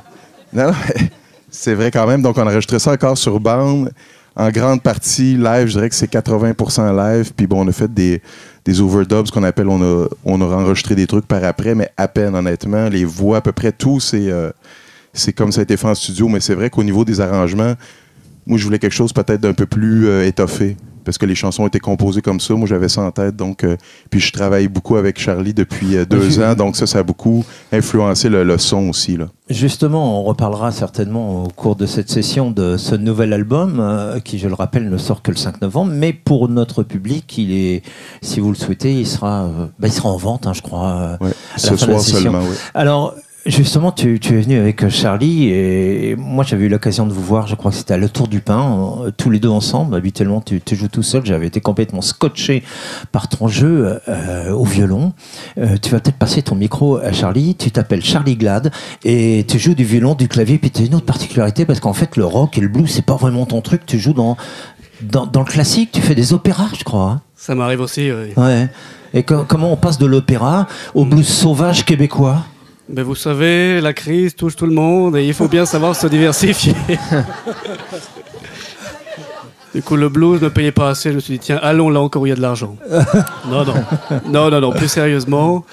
non, 0.54 0.72
c'est 1.50 1.74
vrai 1.74 1.92
quand 1.92 2.08
même. 2.08 2.22
Donc, 2.22 2.38
on 2.38 2.42
a 2.42 2.46
enregistré 2.46 2.80
ça 2.80 2.92
encore 2.92 3.18
sur 3.18 3.40
bande. 3.40 3.92
En 4.36 4.50
grande 4.52 4.82
partie 4.82 5.36
live, 5.36 5.68
je 5.68 5.74
dirais 5.74 5.90
que 5.90 5.96
c'est 5.96 6.12
80% 6.12 6.96
live. 6.96 7.34
Puis 7.36 7.46
bon, 7.46 7.66
on 7.66 7.68
a 7.68 7.72
fait 7.72 7.94
des, 7.94 8.22
des 8.64 8.80
overdubs, 8.80 9.30
qu'on 9.32 9.44
appelle, 9.44 9.68
on 9.68 9.82
a, 9.82 10.46
enregistré 10.46 10.96
des 10.96 11.08
trucs 11.08 11.28
par 11.28 11.44
après, 11.44 11.76
mais 11.76 11.90
à 11.98 12.08
peine, 12.08 12.36
honnêtement. 12.36 12.88
Les 12.88 13.04
voix, 13.04 13.38
à 13.38 13.42
peu 13.42 13.52
près 13.52 13.72
tout, 13.72 14.00
c'est 14.00 14.32
euh, 14.32 14.52
c'est 15.12 15.34
comme 15.34 15.52
ça 15.52 15.60
a 15.60 15.64
été 15.64 15.76
fait 15.76 15.88
en 15.88 15.96
studio. 15.96 16.30
Mais 16.30 16.40
c'est 16.40 16.56
vrai 16.56 16.70
qu'au 16.70 16.84
niveau 16.84 17.04
des 17.04 17.20
arrangements, 17.20 17.74
moi, 18.46 18.58
je 18.58 18.64
voulais 18.64 18.80
quelque 18.80 18.94
chose 18.94 19.12
peut-être 19.12 19.42
d'un 19.42 19.54
peu 19.54 19.66
plus 19.66 20.08
euh, 20.08 20.26
étoffé. 20.26 20.78
Parce 21.10 21.18
que 21.18 21.26
les 21.26 21.34
chansons 21.34 21.66
étaient 21.66 21.80
composées 21.80 22.22
comme 22.22 22.40
ça. 22.40 22.54
Moi, 22.54 22.68
j'avais 22.68 22.88
ça 22.88 23.02
en 23.02 23.10
tête. 23.10 23.36
Donc, 23.36 23.64
euh, 23.64 23.78
puis 24.12 24.20
je 24.20 24.32
travaille 24.32 24.68
beaucoup 24.68 24.96
avec 24.96 25.20
Charlie 25.20 25.56
depuis 25.56 25.98
euh, 25.98 26.06
deux 26.06 26.40
ans. 26.44 26.54
Donc, 26.54 26.76
ça, 26.76 26.86
ça 26.86 27.00
a 27.00 27.04
beaucoup 27.04 27.44
influencé 27.72 28.30
le, 28.30 28.44
le 28.44 28.58
son 28.60 28.90
aussi. 28.90 29.18
Là. 29.18 29.26
Justement, 29.50 30.22
on 30.22 30.24
reparlera 30.24 30.72
certainement 30.72 31.46
au 31.46 31.48
cours 31.48 31.76
de 31.76 31.88
cette 31.88 32.12
session 32.12 32.52
de 32.52 32.78
ce 32.78 32.94
nouvel 32.94 33.34
album, 33.34 33.80
euh, 33.80 34.20
qui, 34.20 34.38
je 34.38 34.48
le 34.48 34.54
rappelle, 34.54 34.88
ne 34.88 34.98
sort 35.00 35.24
que 35.24 35.32
le 35.32 35.38
5 35.38 35.62
novembre. 35.64 35.92
Mais 35.96 36.14
pour 36.14 36.48
notre 36.48 36.84
public, 36.84 37.38
il 37.40 37.52
est, 37.54 37.82
si 38.22 38.40
vous 38.40 38.50
le 38.50 38.56
souhaitez, 38.56 38.94
il 38.94 39.08
sera, 39.08 39.50
bah, 39.80 39.88
il 39.88 39.92
sera 39.94 40.10
en 40.10 40.18
vente, 40.18 40.46
hein, 40.46 40.54
je 40.54 40.62
crois. 40.62 40.92
euh, 40.92 41.18
Ouais. 41.26 41.32
la 41.54 41.58
Ce 41.58 41.68
fin 41.70 41.74
de 41.76 41.80
la 41.80 41.86
soir 41.88 42.02
session. 42.02 42.20
seulement, 42.22 42.42
oui. 42.42 42.56
Alors, 42.76 43.16
justement, 43.50 43.92
tu, 43.92 44.20
tu 44.20 44.38
es 44.38 44.42
venu 44.42 44.58
avec 44.60 44.84
euh, 44.84 44.90
Charlie 44.90 45.50
et 45.50 46.16
moi 46.18 46.44
j'avais 46.44 46.66
eu 46.66 46.70
l'occasion 46.70 47.06
de 47.06 47.14
vous 47.14 47.22
voir, 47.24 47.48
je 47.48 47.56
crois 47.56 47.72
que 47.72 47.78
c'était 47.78 47.94
à 47.94 47.98
Le 47.98 48.10
Tour 48.10 48.28
du 48.28 48.40
Pain, 48.42 49.00
euh, 49.06 49.12
tous 49.16 49.30
les 49.30 49.40
deux 49.40 49.50
ensemble. 49.50 49.96
Habituellement, 49.96 50.42
tu, 50.42 50.62
tu 50.62 50.76
joues 50.76 50.88
tout 50.88 51.04
seul. 51.04 51.26
J'avais 51.26 51.48
été 51.48 51.62
complètement 51.62 52.02
scotché 52.02 52.64
par 53.12 53.28
ton 53.30 53.48
jeu 53.48 54.00
euh, 54.08 54.52
au 54.52 54.64
violon. 54.66 55.14
Euh, 55.58 55.78
tu 55.82 55.90
vas 55.92 56.00
peut-être 56.00 56.18
passer 56.18 56.42
ton 56.42 56.56
micro 56.56 56.98
à 56.98 57.12
Charlie. 57.12 57.56
Tu 57.56 57.72
t'appelles 57.72 58.04
Charlie 58.04 58.36
Glad 58.36 58.72
et 59.04 59.46
tu 59.48 59.60
joues 59.60 59.76
du 59.76 59.84
violon, 59.84 60.16
du 60.16 60.28
clavier. 60.28 60.58
Puis 60.58 60.72
tu 60.72 60.82
as 60.82 60.86
une 60.86 60.96
autre 60.96 61.06
particularité 61.06 61.66
parce 61.66 61.80
qu'en 61.80 61.94
fait, 61.94 62.18
le 62.18 62.26
rock 62.26 62.58
et 62.58 62.62
le 62.62 62.68
blues, 62.68 62.90
c'est 62.90 63.06
pas 63.06 63.16
vraiment 63.16 63.46
ton 63.46 63.62
truc. 63.62 63.86
Tu 63.86 64.00
joues 64.00 64.14
dans, 64.14 64.38
dans, 65.02 65.26
dans 65.26 65.42
le 65.42 65.46
classique, 65.46 65.92
tu 65.92 66.02
fais 66.02 66.16
des 66.16 66.34
opéras, 66.34 66.68
je 66.78 66.84
crois. 66.84 67.04
hein. 67.12 67.22
Ça 67.36 67.56
m'arrive 67.56 67.80
aussi, 67.82 68.12
oui. 68.12 68.34
Ouais. 68.36 68.68
Et 69.14 69.24
co- 69.24 69.46
comment 69.48 69.72
on 69.72 69.78
passe 69.78 69.98
de 69.98 70.06
l'opéra 70.06 70.68
au 70.94 71.06
blues 71.06 71.28
sauvage 71.28 71.86
québécois? 71.86 72.44
Mais 72.92 73.04
vous 73.04 73.16
savez, 73.16 73.82
la 73.82 73.94
crise 73.94 74.36
touche 74.36 74.56
tout 74.56 74.66
le 74.66 74.74
monde 74.74 75.16
et 75.16 75.26
il 75.26 75.34
faut 75.34 75.48
bien 75.48 75.66
savoir 75.66 75.96
se 75.96 76.08
diversifier. 76.08 76.74
Du 79.76 79.84
coup, 79.84 79.96
le 79.96 80.10
blues 80.10 80.42
ne 80.42 80.50
payait 80.50 80.72
pas 80.72 80.90
assez. 80.90 81.12
Je 81.12 81.16
me 81.16 81.20
suis 81.20 81.34
dit, 81.34 81.40
tiens, 81.40 81.60
allons 81.62 81.92
là 81.92 82.02
encore 82.02 82.24
où 82.24 82.26
il 82.26 82.30
y 82.30 82.32
a 82.32 82.36
de 82.36 82.42
l'argent. 82.42 82.76
Non, 83.48 83.64
non. 83.64 83.76
Non, 84.26 84.50
non, 84.50 84.62
non. 84.62 84.72
Plus 84.72 84.88
sérieusement, 84.88 85.64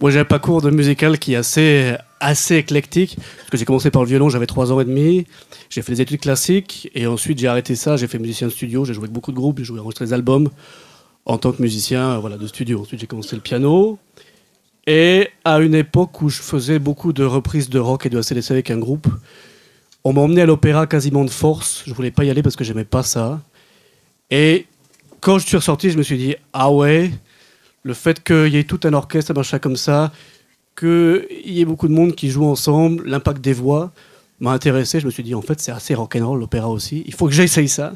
moi 0.00 0.10
j'ai 0.10 0.18
un 0.18 0.24
parcours 0.24 0.60
de 0.60 0.70
musical 0.70 1.20
qui 1.20 1.34
est 1.34 1.36
assez, 1.36 1.94
assez 2.18 2.56
éclectique. 2.56 3.16
Parce 3.16 3.50
que 3.50 3.56
j'ai 3.56 3.64
commencé 3.64 3.92
par 3.92 4.02
le 4.02 4.08
violon, 4.08 4.28
j'avais 4.28 4.46
3 4.46 4.72
ans 4.72 4.80
et 4.80 4.84
demi. 4.84 5.24
J'ai 5.70 5.82
fait 5.82 5.92
des 5.92 6.00
études 6.00 6.20
classiques 6.20 6.90
et 6.96 7.06
ensuite 7.06 7.38
j'ai 7.38 7.46
arrêté 7.46 7.76
ça. 7.76 7.96
J'ai 7.96 8.08
fait 8.08 8.18
musicien 8.18 8.48
de 8.48 8.52
studio. 8.52 8.84
J'ai 8.84 8.92
joué 8.92 9.04
avec 9.04 9.12
beaucoup 9.12 9.30
de 9.30 9.36
groupes. 9.36 9.58
J'ai 9.58 9.64
joué 9.64 9.78
enregistré 9.78 10.04
des 10.06 10.12
albums 10.12 10.50
en 11.24 11.38
tant 11.38 11.52
que 11.52 11.62
musicien 11.62 12.14
euh, 12.14 12.18
voilà, 12.18 12.36
de 12.38 12.46
studio. 12.48 12.80
Ensuite 12.80 12.98
j'ai 13.00 13.06
commencé 13.06 13.36
le 13.36 13.42
piano. 13.42 13.98
Et 14.86 15.28
à 15.44 15.58
une 15.58 15.74
époque 15.74 16.22
où 16.22 16.28
je 16.30 16.40
faisais 16.40 16.78
beaucoup 16.78 17.12
de 17.12 17.24
reprises 17.24 17.68
de 17.68 17.78
rock 17.78 18.06
et 18.06 18.10
de 18.10 18.18
ACDC 18.18 18.50
avec 18.52 18.70
un 18.70 18.78
groupe, 18.78 19.08
On 20.04 20.12
m'a 20.12 20.20
emmené 20.22 20.40
à 20.42 20.46
l'opéra 20.46 20.86
quasiment 20.86 21.24
de 21.24 21.30
force. 21.30 21.82
Je 21.86 21.92
voulais 21.92 22.10
pas 22.10 22.24
y 22.24 22.30
aller 22.30 22.42
parce 22.42 22.56
que 22.56 22.64
j'aimais 22.64 22.84
pas 22.84 23.02
ça. 23.02 23.42
Et 24.30 24.66
quand 25.20 25.38
je 25.38 25.46
suis 25.46 25.56
ressorti, 25.56 25.90
je 25.90 25.98
me 25.98 26.02
suis 26.02 26.16
dit 26.16 26.34
ah 26.52 26.70
ouais, 26.72 27.10
le 27.82 27.94
fait 27.94 28.22
qu'il 28.22 28.48
y 28.48 28.56
ait 28.56 28.64
tout 28.64 28.80
un 28.84 28.92
orchestre, 28.94 29.32
un 29.32 29.34
machin 29.34 29.58
comme 29.58 29.76
ça, 29.76 30.12
qu'il 30.78 31.26
y 31.44 31.60
ait 31.60 31.64
beaucoup 31.64 31.88
de 31.88 31.92
monde 31.92 32.14
qui 32.14 32.30
joue 32.30 32.44
ensemble, 32.46 33.06
l'impact 33.06 33.40
des 33.42 33.52
voix 33.52 33.92
m'a 34.40 34.52
intéressé. 34.52 35.00
Je 35.00 35.06
me 35.06 35.10
suis 35.10 35.24
dit 35.24 35.34
en 35.34 35.42
fait 35.42 35.60
c'est 35.60 35.72
assez 35.72 35.94
rock'n'roll 35.94 36.38
l'opéra 36.38 36.68
aussi. 36.68 37.02
Il 37.06 37.14
faut 37.14 37.26
que 37.26 37.34
j'essaye 37.34 37.68
ça. 37.68 37.92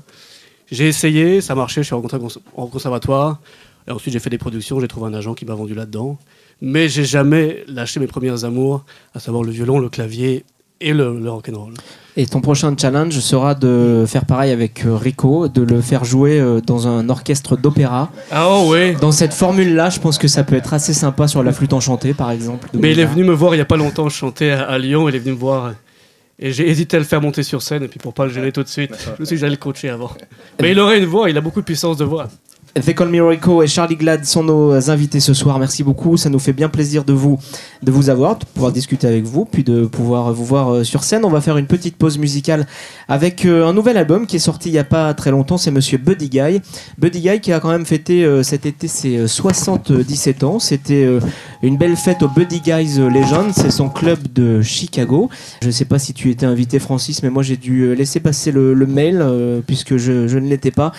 J'ai 0.71 0.89
essayé, 0.89 1.41
ça 1.41 1.55
marchait. 1.55 1.83
Je 1.83 1.87
suis 1.87 1.95
rentré 1.95 2.19
en 2.57 2.67
conservatoire. 2.67 3.41
Et 3.87 3.91
ensuite 3.91 4.13
j'ai 4.13 4.21
fait 4.21 4.31
des 4.31 4.39
productions. 4.39 4.81
J'ai 4.81 4.89
trouvé 4.89 5.07
un 5.07 5.15
agent 5.15 5.35
qui 5.35 5.45
m'a 5.45 5.55
vendu 5.55 5.75
là-dedans. 5.75 6.19
Mais 6.65 6.89
j'ai 6.89 7.05
jamais 7.05 7.65
lâché 7.67 7.99
mes 7.99 8.07
premières 8.07 8.45
amours, 8.45 8.85
à 9.15 9.19
savoir 9.19 9.43
le 9.43 9.51
violon, 9.51 9.81
le 9.81 9.89
clavier 9.89 10.45
et 10.81 10.93
le, 10.93 11.19
le 11.19 11.29
rock'n'roll. 11.29 11.75
Et 12.17 12.27
ton 12.27 12.41
prochain 12.41 12.73
challenge 12.79 13.19
sera 13.19 13.57
de 13.57 14.05
faire 14.07 14.27
pareil 14.27 14.53
avec 14.53 14.87
euh, 14.87 14.95
Rico, 14.97 15.49
de 15.49 15.63
le 15.63 15.81
faire 15.81 16.05
jouer 16.05 16.39
euh, 16.39 16.61
dans 16.61 16.87
un 16.87 17.09
orchestre 17.09 17.57
d'opéra. 17.57 18.13
Ah 18.31 18.49
oh, 18.49 18.71
ouais 18.71 18.95
Dans 19.01 19.11
cette 19.11 19.35
formule-là, 19.35 19.91
je 19.91 19.99
pense 19.99 20.19
que 20.19 20.29
ça 20.29 20.45
peut 20.45 20.55
être 20.55 20.73
assez 20.73 20.95
sympa 20.95 21.27
sur 21.27 21.43
la 21.43 21.53
flûte 21.53 21.73
enchantée, 21.73 22.15
par 22.15 22.31
exemple. 22.31 22.69
Mais 22.75 22.93
il 22.93 23.01
est 23.01 23.07
venu 23.07 23.25
me 23.25 23.33
voir 23.33 23.57
il 23.57 23.59
y 23.59 23.63
a 23.63 23.65
pas 23.65 23.77
longtemps, 23.77 24.09
je 24.09 24.17
chantais 24.17 24.53
à, 24.53 24.63
à 24.63 24.79
Lyon, 24.79 25.09
il 25.09 25.17
est 25.17 25.21
venu 25.21 25.33
me 25.33 25.39
voir. 25.39 25.73
Et 26.39 26.53
j'ai 26.53 26.69
hésité 26.69 26.97
à 26.97 27.01
le 27.01 27.07
faire 27.07 27.21
monter 27.21 27.43
sur 27.43 27.61
scène, 27.61 27.83
et 27.83 27.89
puis 27.89 27.99
pour 27.99 28.15
pas 28.15 28.27
le 28.27 28.33
gêner 28.33 28.53
tout 28.53 28.63
de 28.63 28.69
suite, 28.69 28.93
je 29.05 29.11
me 29.11 29.25
suis 29.25 29.25
dit 29.25 29.31
que 29.31 29.37
j'allais 29.37 29.53
le 29.53 29.57
coacher 29.57 29.89
avant. 29.89 30.13
Mais 30.61 30.73
il 30.73 30.79
aurait 30.79 30.99
une 30.99 31.07
voix, 31.07 31.29
il 31.29 31.37
a 31.37 31.41
beaucoup 31.41 31.61
de 31.61 31.65
puissance 31.65 31.97
de 31.97 32.05
voix. 32.05 32.29
They 32.75 32.95
Call 32.95 33.15
et 33.15 33.67
Charlie 33.67 33.97
Glad 33.97 34.25
sont 34.25 34.43
nos 34.45 34.91
invités 34.91 35.21
ce 35.21 35.35
soir. 35.35 35.59
Merci 35.59 35.83
beaucoup. 35.83 36.17
Ça 36.17 36.31
nous 36.31 36.39
fait 36.39 36.55
bien 36.55 36.71
plaisir 36.71 37.05
de 37.05 37.13
vous, 37.13 37.39
de 37.83 37.93
vous 37.93 38.09
avoir, 38.09 38.39
de 38.39 38.47
pouvoir 38.47 38.73
discuter 38.73 39.07
avec 39.07 39.25
vous, 39.25 39.45
puis 39.45 39.63
de 39.63 39.85
pouvoir 39.85 40.33
vous 40.33 40.45
voir 40.45 40.73
euh, 40.73 40.85
sur 40.85 41.05
scène. 41.05 41.27
On 41.27 41.31
va 41.31 41.43
faire 41.43 41.59
une 41.59 41.67
petite 41.67 41.97
pause 41.97 42.17
musicale 42.17 42.67
avec 43.09 43.45
euh, 43.45 43.67
un 43.67 43.75
nouvel 43.75 43.99
album 43.99 44.27
qui 44.27 44.37
est 44.37 44.39
sorti 44.39 44.71
il 44.71 44.73
n'y 44.73 44.79
a 44.79 44.85
pas 44.85 45.13
très 45.13 45.31
longtemps. 45.31 45.59
C'est 45.59 45.71
Monsieur 45.71 45.99
Buddy 45.99 46.31
Guy. 46.31 46.63
Buddy 46.97 47.21
Guy 47.21 47.41
qui 47.41 47.53
a 47.53 47.61
quand 47.61 47.71
même 47.71 47.85
fêté 47.85 48.25
euh, 48.25 48.43
cet 48.43 48.65
été 48.65 48.89
ses 48.89 49.19
euh, 49.19 49.27
77 49.27 50.43
ans. 50.43 50.59
C'était 50.59 51.07
une 51.63 51.77
belle 51.77 51.97
fête 51.97 52.23
au 52.23 52.29
Buddy 52.29 52.61
Guys 52.61 52.99
Legend. 52.99 53.53
C'est 53.55 53.71
son 53.71 53.91
club 53.91 54.19
de 54.33 54.63
Chicago. 54.63 55.29
Je 55.61 55.67
ne 55.67 55.73
sais 55.73 55.85
pas 55.85 55.99
si 55.99 56.15
tu 56.15 56.31
étais 56.31 56.47
invité, 56.47 56.79
Francis, 56.79 57.23
mais 57.23 57.29
moi 57.29 57.43
j'ai 57.43 57.59
dû 57.59 57.95
laisser 57.95 58.21
passer 58.21 58.51
le, 58.51 58.75
mail 58.87 59.25
puisque 59.67 59.99
je 59.99 60.39
ne 60.39 60.49
l'étais 60.49 60.71
pas. 60.71 60.93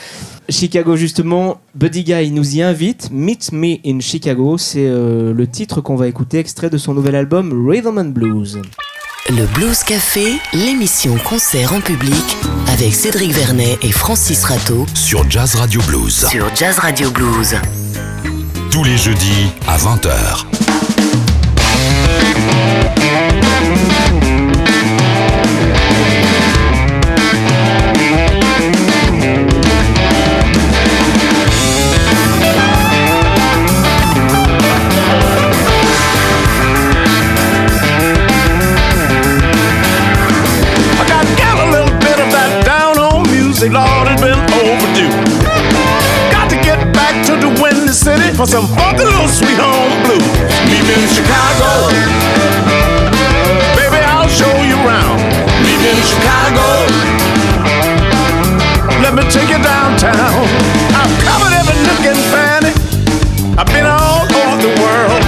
Chicago 0.49 0.95
justement, 0.95 1.57
Buddy 1.75 2.03
Guy 2.03 2.31
nous 2.31 2.55
y 2.55 2.61
invite. 2.61 3.09
Meet 3.11 3.51
Me 3.51 3.77
in 3.85 3.99
Chicago, 3.99 4.57
c'est 4.59 4.85
euh, 4.85 5.33
le 5.33 5.47
titre 5.47 5.81
qu'on 5.81 5.95
va 5.95 6.07
écouter, 6.07 6.37
extrait 6.37 6.69
de 6.69 6.77
son 6.77 6.93
nouvel 6.93 7.15
album 7.15 7.67
Rhythm 7.67 7.97
and 7.97 8.09
Blues. 8.09 8.61
Le 9.29 9.45
Blues 9.55 9.83
Café, 9.83 10.33
l'émission 10.53 11.17
concert 11.17 11.73
en 11.73 11.81
public 11.81 12.37
avec 12.71 12.93
Cédric 12.93 13.31
Vernet 13.31 13.79
et 13.81 13.91
Francis 13.91 14.43
Rateau 14.43 14.85
Sur 14.93 15.29
Jazz 15.31 15.55
Radio 15.55 15.81
Blues. 15.87 16.27
sur 16.29 16.53
Jazz 16.55 16.77
Radio 16.77 17.09
Blues. 17.09 17.55
Tous 18.69 18.83
les 18.83 18.97
jeudis 18.97 19.47
à 19.67 19.77
20h. 19.77 20.62
Music, 43.63 43.79
Lord, 43.79 44.07
it's 44.11 44.21
been 44.21 44.39
overdue. 44.59 45.13
Got 46.31 46.49
to 46.49 46.57
get 46.59 46.79
back 46.93 47.25
to 47.27 47.33
the 47.39 47.47
Windy 47.61 47.93
City 47.93 48.35
for 48.35 48.45
some 48.45 48.67
funky 48.75 49.05
little 49.05 49.27
sweet 49.27 49.55
home 49.55 49.93
blues. 50.03 50.27
Meet 50.67 50.83
me 50.83 50.93
in 50.99 51.07
Chicago. 51.07 51.87
Baby, 53.79 53.99
I'll 54.03 54.27
show 54.27 54.51
you 54.67 54.75
around. 54.83 55.19
Meet 55.63 55.79
me 55.79 55.89
in 55.95 56.03
Chicago. 56.03 56.65
Let 58.99 59.15
me 59.15 59.23
take 59.31 59.47
you 59.47 59.59
downtown. 59.63 60.43
I've 60.91 61.13
covered 61.23 61.53
every 61.55 61.77
nook 61.87 62.03
and 62.03 62.19
cranny. 62.31 62.73
I've 63.55 63.69
been 63.71 63.85
all 63.85 64.27
over 64.27 64.57
the 64.59 64.73
world. 64.81 65.23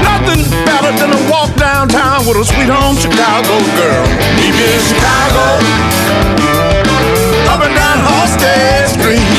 Nothing 0.00 0.40
better 0.64 0.92
than 0.96 1.10
to 1.12 1.20
walk 1.30 1.52
downtown 1.56 2.24
with 2.24 2.36
a 2.36 2.44
sweet 2.44 2.70
home 2.70 2.96
Chicago 2.96 3.60
girl. 3.76 4.04
Meet 4.40 4.54
me 4.56 4.64
in 4.72 4.80
Chicago. 4.88 6.41
Up 8.44 8.48
and 8.48 8.56
down 8.58 8.82
Halsted 9.02 9.31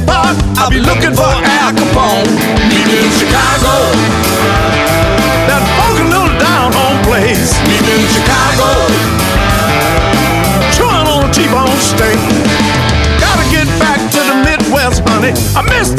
Park. 0.00 0.36
I'll 0.56 0.70
be 0.70 0.80
looking 0.80 1.12
for 1.12 1.28
Al 1.28 1.72
Capone. 1.76 2.24
Meet 2.64 2.86
me 2.88 2.96
in 3.04 3.12
Chicago. 3.12 3.92
That 5.44 5.60
funky 5.76 6.08
little 6.08 6.32
down 6.40 6.72
home 6.72 6.96
place. 7.04 7.52
Meet 7.68 7.84
me 7.84 8.00
in 8.00 8.08
Chicago. 8.08 8.68
Chewing 10.72 11.04
on 11.04 11.28
a 11.28 11.32
T-bone 11.32 11.76
steak. 11.76 12.16
Gotta 13.20 13.44
get 13.52 13.68
back 13.76 14.00
to 14.16 14.20
the 14.24 14.36
Midwest, 14.40 15.04
honey. 15.04 15.36
I 15.52 15.60
miss 15.68 15.92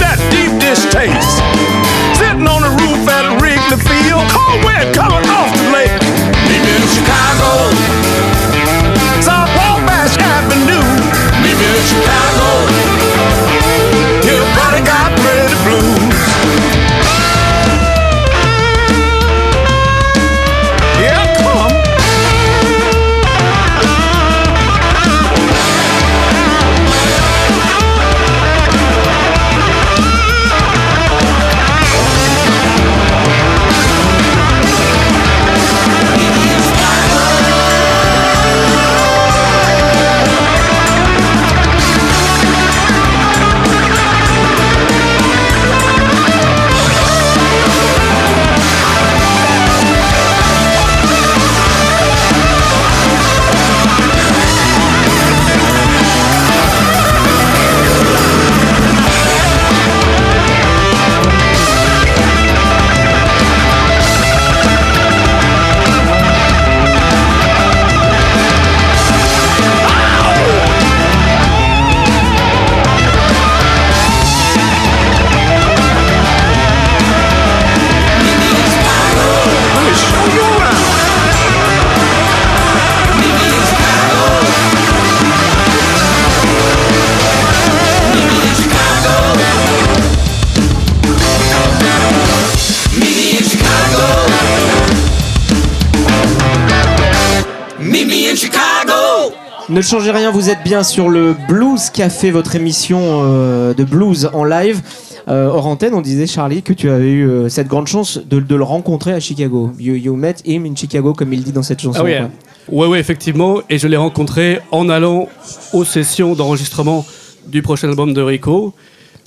Ne 99.74 99.81
changez 99.81 100.12
rien, 100.12 100.29
vous 100.29 100.51
êtes 100.51 100.64
bien 100.64 100.83
sur 100.83 101.09
le 101.09 101.36
Blues 101.48 101.90
Café, 101.90 102.29
votre 102.29 102.55
émission 102.55 103.00
euh, 103.01 103.74
de 103.74 103.83
blues 103.83 104.29
en 104.31 104.44
live. 104.44 104.83
Euh, 105.27 105.48
hors 105.48 105.66
antenne, 105.66 105.96
on 105.96 106.01
disait, 106.01 106.27
Charlie, 106.27 106.62
que 106.62 106.74
tu 106.74 106.92
avais 106.92 107.09
eu 107.09 107.27
euh, 107.27 107.50
cette 107.50 107.68
grande 107.68 107.88
chance 107.88 108.20
de, 108.24 108.40
de 108.40 108.55
le 108.55 108.64
rencontrer 108.64 109.14
à 109.14 109.20
Chicago. 109.20 109.72
You, 109.79 109.96
you 109.96 110.16
met 110.16 110.36
him 110.46 110.68
in 110.68 110.75
Chicago, 110.75 111.14
comme 111.14 111.33
il 111.33 111.44
dit 111.44 111.53
dans 111.53 111.64
cette 111.64 111.81
chanson. 111.81 112.01
Ah 112.01 112.03
oui, 112.03 112.14
quoi. 112.16 112.86
ouais, 112.86 112.88
ouais, 112.92 113.00
effectivement. 113.00 113.62
Et 113.68 113.79
je 113.79 113.88
l'ai 113.88 113.98
rencontré 113.98 114.59
en 114.70 114.90
allant 114.90 115.27
aux 115.74 115.86
sessions 115.86 116.36
d'enregistrement 116.36 117.03
du 117.48 117.64
prochain 117.64 117.90
album 117.90 118.14
de 118.14 118.22
Rico, 118.22 118.75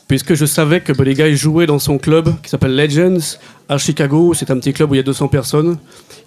puisque 0.08 0.34
je 0.34 0.44
savais 0.46 0.80
que 0.80 0.92
Buddy 0.92 1.14
Guy 1.14 1.36
jouait 1.36 1.66
dans 1.66 1.78
son 1.78 1.98
club 1.98 2.32
qui 2.42 2.48
s'appelle 2.50 2.76
Legends 2.76 3.38
à 3.68 3.78
Chicago. 3.78 4.32
C'est 4.34 4.50
un 4.50 4.58
petit 4.58 4.72
club 4.72 4.90
où 4.90 4.94
il 4.94 4.98
y 4.98 5.00
a 5.00 5.04
200 5.04 5.28
personnes. 5.28 5.78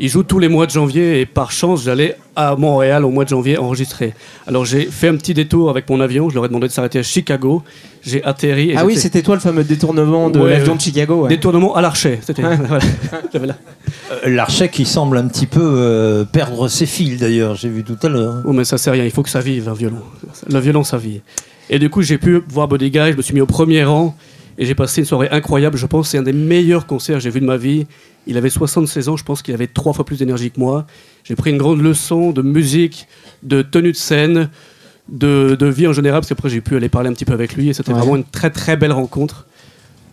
Il 0.01 0.09
joue 0.09 0.23
tous 0.23 0.39
les 0.39 0.47
mois 0.47 0.65
de 0.65 0.71
janvier 0.71 1.19
et 1.21 1.25
par 1.25 1.51
chance, 1.51 1.83
j'allais 1.83 2.15
à 2.35 2.55
Montréal 2.55 3.03
au 3.05 3.09
mois 3.09 3.23
de 3.25 3.29
janvier 3.29 3.57
enregistrer. 3.57 4.13
Alors 4.47 4.65
j'ai 4.65 4.85
fait 4.85 5.07
un 5.09 5.15
petit 5.15 5.33
détour 5.33 5.69
avec 5.69 5.89
mon 5.89 5.99
avion. 5.99 6.29
Je 6.29 6.35
leur 6.35 6.45
ai 6.45 6.47
demandé 6.47 6.67
de 6.67 6.71
s'arrêter 6.73 6.99
à 6.99 7.03
Chicago. 7.03 7.63
J'ai 8.05 8.23
atterri. 8.23 8.71
Et 8.71 8.77
Ah 8.77 8.85
oui, 8.85 8.97
c'était 8.97 9.21
toi 9.21 9.35
le 9.35 9.41
fameux 9.41 9.63
détournement 9.63 10.29
de 10.29 10.39
Ouais, 10.39 10.51
l'avion 10.51 10.75
de 10.75 10.81
Chicago. 10.81 11.23
ouais. 11.23 11.29
Détournement 11.29 11.75
à 11.75 11.81
l'archet. 11.81 12.19
C'était. 12.21 12.43
voilà. 13.33 13.55
Euh, 14.11 14.29
L'archet 14.29 14.69
qui 14.69 14.85
semble 14.85 15.17
un 15.19 15.27
petit 15.27 15.45
peu 15.45 15.61
euh, 15.61 16.25
perdre 16.25 16.67
ses 16.67 16.87
fils 16.87 17.19
d'ailleurs, 17.19 17.53
j'ai 17.55 17.69
vu 17.69 17.83
tout 17.83 17.97
à 18.01 18.09
l'heure. 18.09 18.41
Oh, 18.43 18.53
mais 18.53 18.63
ça 18.63 18.79
c'est 18.79 18.89
rien, 18.89 19.05
il 19.05 19.11
faut 19.11 19.21
que 19.21 19.29
ça 19.29 19.39
vive, 19.39 19.69
un 19.69 19.73
violon. 19.75 20.01
Le 20.51 20.59
violon, 20.59 20.83
ça 20.83 20.97
vit. 20.97 21.21
Et 21.69 21.79
du 21.79 21.89
coup, 21.89 22.01
j'ai 22.01 22.17
pu 22.17 22.41
voir 22.49 22.67
Body 22.67 22.89
Guy, 22.89 23.11
je 23.11 23.17
me 23.17 23.21
suis 23.21 23.33
mis 23.33 23.41
au 23.41 23.45
premier 23.45 23.83
rang 23.83 24.15
et 24.57 24.65
j'ai 24.65 24.75
passé 24.75 25.01
une 25.01 25.05
soirée 25.05 25.29
incroyable. 25.31 25.77
Je 25.77 25.85
pense 25.85 26.07
que 26.07 26.11
c'est 26.11 26.17
un 26.17 26.23
des 26.23 26.33
meilleurs 26.33 26.87
concerts 26.87 27.17
que 27.17 27.21
j'ai 27.23 27.29
vu 27.29 27.39
de 27.41 27.45
ma 27.45 27.57
vie. 27.57 27.85
Il 28.27 28.37
avait 28.37 28.49
76 28.49 29.09
ans, 29.09 29.17
je 29.17 29.23
pense 29.23 29.41
qu'il 29.41 29.53
avait 29.53 29.67
trois 29.67 29.93
fois 29.93 30.05
plus 30.05 30.19
d'énergie 30.19 30.51
que 30.51 30.59
moi. 30.59 30.85
J'ai 31.23 31.35
pris 31.35 31.51
une 31.51 31.57
grande 31.57 31.81
leçon 31.81 32.31
de 32.31 32.41
musique, 32.41 33.07
de 33.43 33.61
tenue 33.61 33.91
de 33.91 33.97
scène, 33.97 34.49
de, 35.07 35.55
de 35.57 35.65
vie 35.67 35.87
en 35.87 35.93
général, 35.93 36.19
parce 36.21 36.29
qu'après 36.29 36.49
j'ai 36.49 36.61
pu 36.61 36.75
aller 36.75 36.89
parler 36.89 37.09
un 37.09 37.13
petit 37.13 37.25
peu 37.25 37.33
avec 37.33 37.55
lui 37.55 37.69
et 37.69 37.73
c'était 37.73 37.91
Ouais. 37.93 37.99
vraiment 37.99 38.15
une 38.17 38.23
très 38.25 38.49
très 38.49 38.75
belle 38.77 38.91
rencontre 38.91 39.47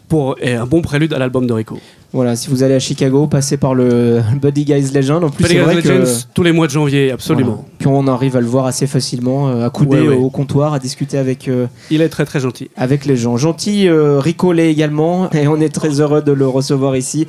pour, 0.08 0.36
et 0.40 0.54
un 0.54 0.66
bon 0.66 0.82
prélude 0.82 1.12
à 1.12 1.18
l'album 1.18 1.46
de 1.46 1.52
Rico. 1.52 1.78
Voilà, 2.16 2.34
si 2.34 2.48
vous 2.48 2.62
allez 2.62 2.72
à 2.74 2.78
Chicago, 2.78 3.26
passez 3.26 3.58
par 3.58 3.74
le 3.74 4.22
Buddy 4.40 4.64
Guys 4.64 4.90
Legend. 4.94 5.22
En 5.22 5.28
plus, 5.28 5.42
Buddy 5.44 5.54
c'est 5.56 5.60
vrai 5.60 5.82
que. 5.82 5.88
Legends, 5.88 6.10
tous 6.32 6.42
les 6.42 6.52
mois 6.52 6.66
de 6.66 6.72
janvier, 6.72 7.10
absolument. 7.12 7.50
Voilà. 7.50 7.68
Puis 7.78 7.88
on 7.88 8.06
arrive 8.06 8.36
à 8.36 8.40
le 8.40 8.46
voir 8.46 8.64
assez 8.64 8.86
facilement, 8.86 9.48
euh, 9.50 9.66
à 9.66 9.70
couder 9.70 10.00
Ouais, 10.00 10.08
ouais. 10.08 10.14
au 10.16 10.30
comptoir, 10.30 10.72
à 10.72 10.78
discuter 10.78 11.18
avec, 11.18 11.46
euh, 11.46 11.66
Il 11.90 12.00
est 12.00 12.08
très 12.08 12.24
très 12.24 12.40
gentil. 12.40 12.70
avec 12.74 13.04
les 13.04 13.16
gens. 13.16 13.36
Gentil, 13.36 13.86
euh, 13.86 14.18
Rico 14.18 14.52
l'est 14.54 14.70
également, 14.72 15.30
et 15.32 15.46
on 15.46 15.60
est 15.60 15.68
très 15.68 16.00
heureux 16.00 16.22
de 16.22 16.32
le 16.32 16.48
recevoir 16.48 16.96
ici, 16.96 17.26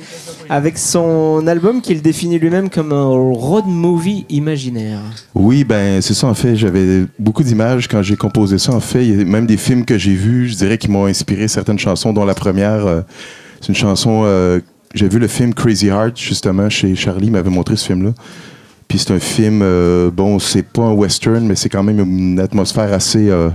avec 0.48 0.78
son 0.78 1.46
album 1.46 1.82
qu'il 1.82 2.00
définit 2.00 2.38
lui-même 2.38 2.70
comme 2.70 2.92
un 2.94 3.04
road 3.04 3.64
movie 3.66 4.24
imaginaire. 4.30 5.00
Oui, 5.34 5.64
ben 5.64 6.00
c'est 6.00 6.14
ça 6.14 6.28
en 6.28 6.34
fait. 6.34 6.56
J'avais 6.56 7.04
beaucoup 7.18 7.42
d'images 7.42 7.88
quand 7.88 8.02
j'ai 8.02 8.16
composé 8.16 8.56
ça. 8.56 8.72
En 8.72 8.80
fait, 8.80 9.04
il 9.06 9.18
y 9.18 9.20
a 9.20 9.24
même 9.26 9.46
des 9.46 9.58
films 9.58 9.84
que 9.84 9.98
j'ai 9.98 10.14
vus, 10.14 10.48
je 10.48 10.56
dirais, 10.56 10.78
qui 10.78 10.90
m'ont 10.90 11.04
inspiré 11.04 11.46
certaines 11.46 11.78
chansons, 11.78 12.14
dont 12.14 12.24
la 12.24 12.34
première, 12.34 12.86
euh, 12.86 13.00
c'est 13.60 13.68
une 13.68 13.74
chanson. 13.74 14.22
euh, 14.24 14.60
j'ai 14.94 15.08
vu 15.08 15.18
le 15.18 15.28
film 15.28 15.54
Crazy 15.54 15.86
Heart 15.88 16.16
justement 16.16 16.68
chez 16.68 16.94
Charlie, 16.94 17.26
il 17.26 17.32
m'avait 17.32 17.50
montré 17.50 17.76
ce 17.76 17.86
film-là. 17.86 18.12
Puis 18.88 18.98
c'est 18.98 19.12
un 19.12 19.18
film, 19.18 19.60
euh, 19.62 20.10
bon, 20.10 20.38
c'est 20.38 20.62
pas 20.62 20.82
un 20.82 20.92
western, 20.92 21.46
mais 21.46 21.56
c'est 21.56 21.68
quand 21.68 21.82
même 21.82 22.00
une 22.00 22.40
atmosphère 22.40 22.90
assez, 22.92 23.28
euh, 23.28 23.50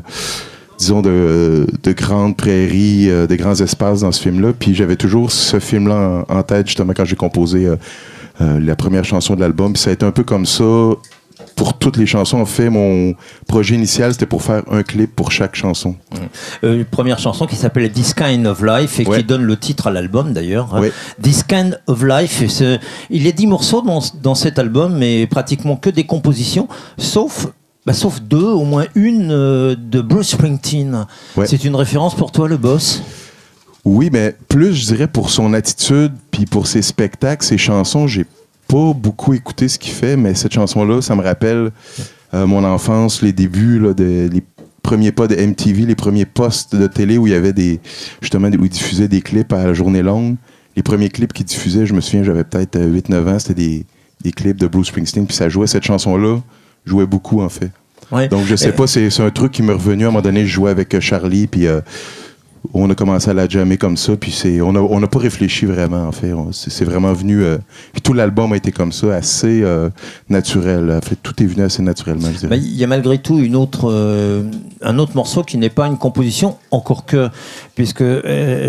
disons, 0.77 1.01
de, 1.01 1.65
de 1.81 1.91
grandes 1.91 2.37
prairies, 2.37 3.09
euh, 3.09 3.25
de 3.25 3.35
grands 3.35 3.59
espaces 3.59 4.01
dans 4.01 4.11
ce 4.11 4.21
film-là. 4.21 4.53
Puis 4.57 4.75
j'avais 4.75 4.95
toujours 4.95 5.31
ce 5.31 5.59
film-là 5.59 6.25
en, 6.29 6.37
en 6.37 6.43
tête 6.43 6.67
justement 6.67 6.93
quand 6.95 7.05
j'ai 7.05 7.15
composé 7.15 7.67
euh, 8.41 8.59
la 8.59 8.75
première 8.75 9.05
chanson 9.05 9.35
de 9.35 9.41
l'album. 9.41 9.73
Puis 9.73 9.81
ça 9.81 9.91
a 9.91 9.93
été 9.93 10.05
un 10.05 10.11
peu 10.11 10.23
comme 10.23 10.45
ça 10.45 10.63
pour 11.63 11.76
toutes 11.78 11.95
les 11.95 12.06
chansons. 12.06 12.39
En 12.41 12.45
fait, 12.45 12.69
mon 12.69 13.13
projet 13.47 13.76
initial, 13.76 14.12
c'était 14.12 14.26
pour 14.26 14.41
faire 14.43 14.63
un 14.69 14.84
clip 14.84 15.15
pour 15.15 15.32
chaque 15.32 15.56
chanson. 15.56 15.95
Euh, 16.65 16.80
une 16.80 16.84
première 16.86 17.19
chanson 17.19 17.45
qui 17.45 17.56
s'appelle 17.56 17.89
This 17.89 18.13
Kind 18.13 18.45
of 18.47 18.62
Life 18.62 18.99
et 18.99 19.08
Ouais. 19.08 19.19
qui 19.19 19.23
donne 19.23 19.43
le 19.43 19.56
titre 19.56 19.88
à 19.88 19.91
l'album 19.91 20.34
d'ailleurs. 20.34 20.73
Ouais. 20.73 20.91
This 21.21 21.41
Kind 21.43 21.80
of 21.88 22.04
Life. 22.04 22.43
il 23.10 23.23
y 23.23 23.30
a 23.30 23.32
10 23.32 23.47
morceaux 23.47 23.82
dans, 23.82 24.02
dans 24.21 24.36
cet 24.36 24.60
album, 24.60 24.97
mais 24.97 25.26
pratiquement 25.26 25.78
que 25.78 25.89
des 25.89 26.04
compositions, 26.04 26.67
sauf. 26.97 27.47
bah, 27.86 27.93
sauf 27.93 28.21
deux, 28.21 28.43
au 28.43 28.65
moins 28.65 28.86
une 28.95 29.32
euh, 29.32 29.73
de 29.78 30.02
Bruce 30.02 30.32
Springsteen. 30.32 31.06
Ouais. 31.38 31.47
C'est 31.47 31.63
une 31.63 31.78
référence 31.78 32.13
pour 32.13 32.34
toi, 32.34 32.49
le 32.49 32.58
boss? 32.58 33.02
Oui, 33.86 34.10
mais 34.12 34.36
plus, 34.49 34.73
je 34.73 34.86
dirais, 34.88 35.08
pour 35.08 35.30
son 35.30 35.54
attitude, 35.54 36.12
puis 36.32 36.45
pour 36.45 36.67
ses 36.67 36.82
spectacles, 36.82 37.45
ses 37.45 37.58
chansons, 37.58 38.06
j'ai 38.08 38.26
pas 38.73 38.93
beaucoup 38.93 39.36
écouté 39.36 39.67
ce 39.67 39.77
qu'il 39.77 39.93
fait, 39.93 40.17
mais 40.17 40.33
cette 40.33 40.53
chanson-là, 40.53 40.99
ça 41.03 41.15
me 41.15 41.21
rappelle 41.21 41.69
euh, 42.33 42.47
mon 42.47 42.63
enfance, 42.63 43.21
les 43.21 43.31
débuts, 43.31 43.77
là, 43.77 43.93
de, 43.93 44.27
les 44.31 44.41
premiers 44.81 45.12
pas 45.12 45.27
de 45.27 45.36
MTV, 45.36 45.86
les 45.86 45.95
premiers 45.95 46.25
postes 46.25 46.75
de 46.75 46.88
télé 46.88 47.19
où 47.19 47.27
il 47.27 47.33
y 47.33 47.36
avait 47.36 47.53
des, 47.53 47.79
justement, 48.19 48.47
où 48.47 48.65
ils 48.65 48.69
diffusaient 48.69 49.07
des 49.07 49.21
clips 49.21 49.53
à 49.53 49.63
la 49.65 49.73
journée 49.75 50.01
longue. 50.01 50.38
Les 50.75 50.81
premiers 50.81 51.09
clips 51.09 51.33
qu'ils 51.33 51.45
diffusaient, 51.45 51.86
je 51.86 51.93
me 51.93 52.01
souviens, 52.01 52.23
j'avais 52.23 52.43
peut-être 52.43 52.75
euh, 52.77 52.99
8-9 52.99 53.36
ans, 53.36 53.38
c'était 53.39 53.53
des, 53.53 53.86
des 54.23 54.31
clips 54.31 54.57
de 54.59 54.65
Bruce 54.65 54.88
Springsteen, 54.88 55.27
puis 55.27 55.36
ça 55.36 55.49
jouait 55.49 55.67
cette 55.67 55.83
chanson-là, 55.83 56.39
jouait 56.83 57.05
beaucoup, 57.05 57.41
en 57.41 57.49
fait. 57.49 57.69
Ouais. 58.12 58.27
Donc, 58.27 58.45
je 58.45 58.55
sais 58.55 58.69
Euh, 58.69 58.71
pas, 58.71 58.88
c'est 58.88 59.19
un 59.21 59.29
truc 59.29 59.51
qui 59.51 59.62
m'est 59.62 59.73
revenu. 59.73 60.05
À 60.05 60.07
un 60.07 60.12
moment 60.12 60.23
donné, 60.23 60.47
je 60.47 60.51
jouais 60.51 60.71
avec 60.71 60.95
euh, 60.95 60.99
Charlie, 60.99 61.45
puis 61.45 61.67
euh, 61.67 61.81
on 62.73 62.89
a 62.89 62.95
commencé 62.95 63.30
à 63.30 63.34
la 63.34 63.47
jammer 63.47 63.78
comme 63.78 63.97
ça, 63.97 64.15
puis 64.15 64.32
c'est, 64.32 64.62
on 64.62 64.71
n'a 64.71 64.80
on 64.82 64.99
n'a 64.99 65.08
pas 65.08 65.19
réfléchi 65.19 65.65
vraiment, 65.65 66.08
en 66.08 66.12
fait. 66.13 66.32
C'est 66.52 66.86
vraiment 66.86 67.12
venu. 67.12 67.43
euh, 67.43 67.58
puis 67.91 68.02
tout 68.02 68.13
l'album 68.13 68.54
a 68.54 68.56
été 68.58 68.71
comme 68.71 68.91
ça, 68.93 69.13
assez 69.15 69.62
euh, 69.63 69.89
naturel. 70.30 70.89
En 70.91 71.02
fait, 71.06 71.17
tout 71.21 71.41
est 71.43 71.45
venu 71.45 71.63
assez 71.63 71.82
naturellement, 71.82 72.30
je 72.34 72.39
dirais. 72.39 72.58
Il 72.58 72.76
y 72.78 72.84
a 72.84 72.88
malgré 72.88 73.17
tout 73.17 73.38
une 73.39 73.56
autre, 73.58 73.91
euh, 73.91 74.43
un 74.82 74.97
autre 74.97 75.15
morceau 75.15 75.43
qui 75.43 75.58
n'est 75.58 75.69
pas 75.69 75.88
une 75.88 75.97
composition, 75.97 76.56
encore 76.71 77.06
que, 77.06 77.30
puisque 77.76 78.04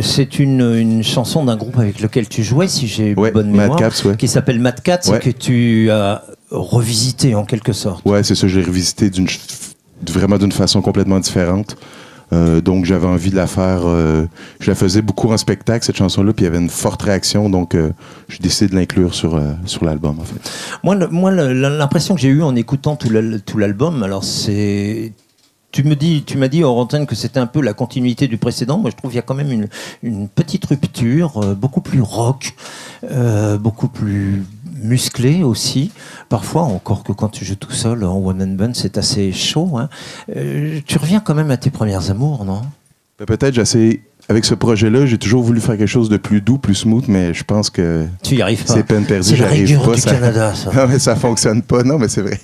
c'est 0.03 0.39
une, 0.41 0.75
une 0.77 1.03
chanson 1.05 1.45
d'un 1.45 1.57
groupe 1.57 1.79
avec 1.79 2.01
lequel 2.01 2.29
tu 2.29 2.43
jouais, 2.43 2.67
si 2.69 2.89
j'ai 2.89 3.15
Ouais, 3.15 3.31
bonne 3.31 3.51
Mad 3.51 3.61
mémoire, 3.63 3.79
Caps, 3.79 4.05
ouais. 4.05 4.17
qui 4.17 4.27
s'appelle 4.29 4.59
Mad 4.61 4.81
Cats, 4.83 5.01
Ouais. 5.09 5.21
que 5.21 5.31
tu 5.31 5.91
as 5.91 6.23
revisité 6.51 7.35
en 7.35 7.45
quelque 7.45 7.73
sorte. 7.73 8.05
Ouais, 8.05 8.23
c'est 8.23 8.35
ça, 8.35 8.49
je 8.49 8.59
l'ai 8.59 8.65
revisité 8.67 9.09
d'une, 9.11 9.27
vraiment 10.11 10.39
d'une 10.39 10.53
façon 10.53 10.83
complètement 10.83 11.21
différente. 11.21 11.77
Euh, 12.33 12.61
donc 12.61 12.85
j'avais 12.85 13.07
envie 13.07 13.31
de 13.31 13.37
la 13.37 13.47
faire. 13.47 13.83
euh, 13.85 14.27
je 14.61 14.71
la 14.71 14.75
faisais 14.75 15.03
beaucoup 15.03 15.31
en 15.33 15.37
spectacle, 15.37 15.85
cette 15.85 15.97
chanson-là, 15.97 16.33
puis 16.33 16.45
il 16.45 16.49
y 16.49 16.49
avait 16.49 16.59
une 16.59 16.71
forte 16.71 17.03
réaction, 17.03 17.51
donc 17.51 17.75
euh, 17.75 17.91
j'ai 18.29 18.39
décidé 18.39 18.71
de 18.71 18.77
l'inclure 18.77 19.15
sur, 19.15 19.37
euh, 19.37 19.53
sur 19.67 19.85
l'album, 19.85 20.19
en 20.21 20.25
fait. 20.25 20.51
Moi, 20.83 20.97
moi 21.11 21.31
l'impression 21.31 22.15
que 22.15 22.21
j'ai 22.21 22.29
eue 22.29 22.43
en 22.43 22.57
écoutant 22.57 22.97
tout 22.97 23.59
l'album, 23.59 24.03
alors 24.03 24.25
c'est. 24.25 25.13
Tu 25.75 25.83
me 25.83 25.97
dis, 25.97 26.23
tu 26.25 26.39
m'as 26.39 26.47
dit 26.47 26.63
hors 26.63 26.79
antenne 26.79 27.05
que 27.05 27.17
c'était 27.17 27.41
un 27.41 27.49
peu 27.49 27.61
la 27.61 27.73
continuité 27.73 28.29
du 28.29 28.37
précédent. 28.39 28.79
Moi, 28.79 28.91
je 28.93 28.97
trouve 28.97 29.11
qu'il 29.11 29.17
y 29.17 29.19
a 29.19 29.23
quand 29.23 29.35
même 29.35 29.51
une, 29.51 29.67
une 30.05 30.29
petite 30.29 30.65
rupture, 30.67 31.43
euh, 31.43 31.55
beaucoup 31.57 31.81
plus 31.81 32.01
rock, 32.01 32.55
euh, 33.11 33.59
beaucoup 33.59 33.89
plus 33.89 34.45
musclé 34.81 35.43
aussi. 35.43 35.91
Parfois, 36.29 36.63
encore 36.63 37.03
que 37.03 37.11
quand 37.11 37.29
tu 37.29 37.45
joues 37.45 37.57
tout 37.57 37.73
seul 37.73 38.05
en 38.05 38.17
one 38.19 38.41
and 38.41 38.55
band, 38.55 38.71
c'est 38.75 38.99
assez 38.99 39.33
chaud. 39.33 39.77
hein. 39.77 39.89
Euh, 40.37 40.79
tu 40.87 40.97
reviens 40.97 41.19
quand 41.19 41.35
même 41.35 41.51
à 41.51 41.57
tes 41.57 41.71
premières 41.71 42.09
amours, 42.09 42.45
non? 42.45 42.63
Ben, 43.19 43.25
Peut-être, 43.27 43.55
j'essaie. 43.55 44.01
Avec 44.29 44.45
ce 44.45 44.55
projet-là, 44.55 45.07
j'ai 45.07 45.19
toujours 45.19 45.43
voulu 45.43 45.61
faire 45.61 45.77
quelque 45.77 45.89
chose 45.89 46.09
de 46.09 46.19
plus 46.19 46.41
doux, 46.41 46.57
plus 46.57 46.77
smooth, 46.77 47.09
mais 47.09 47.35
je 47.35 47.43
pense 47.43 47.69
que 47.69 48.07
Tu 48.23 48.37
y 48.37 48.43
arrives 48.43 48.65
pas. 48.65 48.75
c'est 48.75 48.85
peine 48.85 49.05
perdue. 49.07 49.35
J'arrive 49.35 49.81
pas. 49.85 49.95
du 49.97 50.01
ça... 50.01 50.13
Canada, 50.13 50.55
ça. 50.55 50.71
non, 50.73 50.87
mais 50.89 51.01
ça 51.01 51.17
fonctionne 51.17 51.63
pas. 51.63 51.83
Non, 51.83 51.99
mais 51.99 52.09
c'est 52.09 52.23
vrai. 52.23 52.39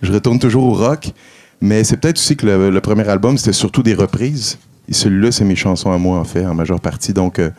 je 0.00 0.10
retourne 0.10 0.38
toujours 0.38 0.64
au 0.64 0.72
rock. 0.72 1.12
Mais 1.60 1.84
c'est 1.84 1.96
peut-être 1.96 2.18
aussi 2.18 2.36
que 2.36 2.46
le, 2.46 2.70
le 2.70 2.80
premier 2.80 3.08
album, 3.08 3.36
c'était 3.38 3.52
surtout 3.52 3.82
des 3.82 3.94
reprises. 3.94 4.58
Et 4.88 4.92
celui-là, 4.94 5.32
c'est 5.32 5.44
mes 5.44 5.56
chansons 5.56 5.90
à 5.92 5.98
moi, 5.98 6.18
en 6.18 6.24
fait, 6.24 6.46
en 6.46 6.54
majeure 6.54 6.80
partie. 6.80 7.12
Donc, 7.12 7.38
euh, 7.38 7.50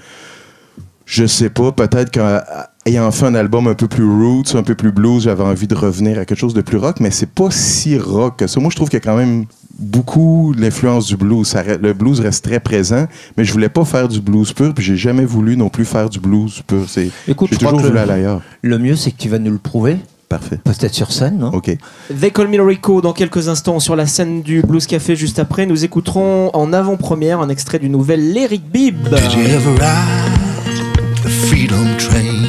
je 1.05 1.25
sais 1.25 1.49
pas, 1.49 1.71
peut-être 1.71 2.11
qu'ayant 2.11 3.11
fait 3.11 3.25
un 3.25 3.35
album 3.35 3.67
un 3.67 3.73
peu 3.73 3.87
plus 3.87 4.05
roots, 4.05 4.55
un 4.55 4.63
peu 4.63 4.75
plus 4.75 4.91
blues, 4.91 5.23
j'avais 5.23 5.43
envie 5.43 5.67
de 5.67 5.75
revenir 5.75 6.17
à 6.19 6.25
quelque 6.25 6.37
chose 6.39 6.53
de 6.53 6.61
plus 6.61 6.77
rock, 6.77 6.99
mais 6.99 7.11
c'est 7.11 7.29
pas 7.29 7.49
si 7.51 7.97
rock 7.97 8.37
que 8.37 8.47
ça. 8.47 8.59
Moi, 8.59 8.69
je 8.71 8.75
trouve 8.75 8.89
qu'il 8.89 8.97
y 8.99 9.01
a 9.01 9.05
quand 9.05 9.17
même 9.17 9.45
beaucoup 9.77 10.53
l'influence 10.57 11.07
du 11.07 11.17
blues. 11.17 11.47
Ça 11.47 11.63
le 11.63 11.93
blues 11.93 12.19
reste 12.19 12.43
très 12.43 12.59
présent, 12.59 13.07
mais 13.37 13.43
je 13.43 13.51
voulais 13.53 13.69
pas 13.69 13.85
faire 13.85 14.07
du 14.07 14.21
blues 14.21 14.53
pur, 14.53 14.73
puis 14.73 14.83
j'ai 14.83 14.97
jamais 14.97 15.25
voulu 15.25 15.55
non 15.57 15.69
plus 15.69 15.85
faire 15.85 16.09
du 16.09 16.19
blues 16.19 16.61
pur. 16.67 16.85
Écoute, 17.27 17.49
j'ai 17.51 17.57
toujours 17.57 17.79
voulu 17.79 17.93
le- 17.93 17.99
aller 17.99 18.11
ailleurs. 18.11 18.41
Le 18.61 18.77
mieux, 18.77 18.95
c'est 18.95 19.11
que 19.11 19.17
tu 19.17 19.29
vas 19.29 19.39
nous 19.39 19.51
le 19.51 19.57
prouver. 19.57 19.97
Parfait. 20.29 20.59
Peut-être 20.63 20.93
sur 20.93 21.11
scène, 21.11 21.39
non 21.39 21.47
OK. 21.47 21.75
They 22.19 22.31
Call 22.31 22.49
Me 22.49 22.61
Rico 22.61 23.01
dans 23.01 23.13
quelques 23.13 23.49
instants 23.49 23.79
sur 23.79 23.95
la 23.95 24.05
scène 24.05 24.43
du 24.43 24.61
Blues 24.61 24.85
Café 24.85 25.15
juste 25.15 25.39
après. 25.39 25.65
Nous 25.65 25.85
écouterons 25.85 26.51
en 26.53 26.71
avant-première 26.71 27.39
un 27.39 27.49
extrait 27.49 27.79
du 27.79 27.89
nouvel 27.89 28.37
Eric 28.37 28.69
Bibb. 28.71 29.09
Did 29.09 29.33
you 29.33 29.41
ever 29.41 29.71
ride 29.71 31.23
the 31.23 31.29
Freedom 31.29 31.97
Train? 31.97 32.45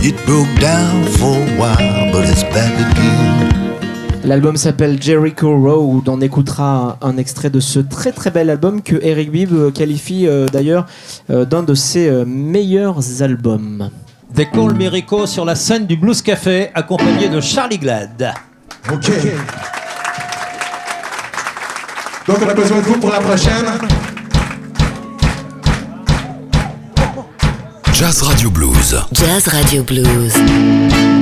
It 0.00 0.14
broke 0.26 0.48
down 0.60 1.04
for 1.06 1.34
a 1.34 1.58
while, 1.58 2.12
but 2.12 2.28
it's 2.28 2.44
back 2.54 2.72
again. 2.72 3.48
L'album 4.24 4.56
s'appelle 4.56 5.02
Jericho 5.02 5.58
Road. 5.58 6.08
On 6.08 6.20
écoutera 6.20 6.98
un 7.02 7.16
extrait 7.16 7.50
de 7.50 7.58
ce 7.58 7.80
très 7.80 8.12
très 8.12 8.30
bel 8.30 8.48
album 8.48 8.82
que 8.82 8.94
Eric 9.02 9.32
Bibb 9.32 9.72
qualifie 9.72 10.28
euh, 10.28 10.46
d'ailleurs 10.46 10.86
euh, 11.30 11.44
d'un 11.44 11.64
de 11.64 11.74
ses 11.74 12.08
euh, 12.08 12.24
meilleurs 12.24 13.22
albums. 13.22 13.90
Des 14.30 14.46
Colmerico 14.46 15.26
sur 15.26 15.44
la 15.44 15.54
scène 15.54 15.86
du 15.86 15.96
Blues 15.96 16.22
Café, 16.22 16.70
accompagné 16.74 17.28
de 17.28 17.40
Charlie 17.40 17.78
Glad. 17.78 18.34
Ok. 18.92 19.10
Donc 22.26 22.36
on 22.42 22.48
a 22.48 22.54
besoin 22.54 22.78
de 22.78 22.82
vous 22.82 22.98
pour 22.98 23.10
la 23.10 23.20
prochaine. 23.20 23.66
Jazz 27.94 28.22
Radio 28.22 28.50
Blues. 28.50 28.96
Jazz 29.12 29.48
Radio 29.48 29.82
Blues. 29.82 31.17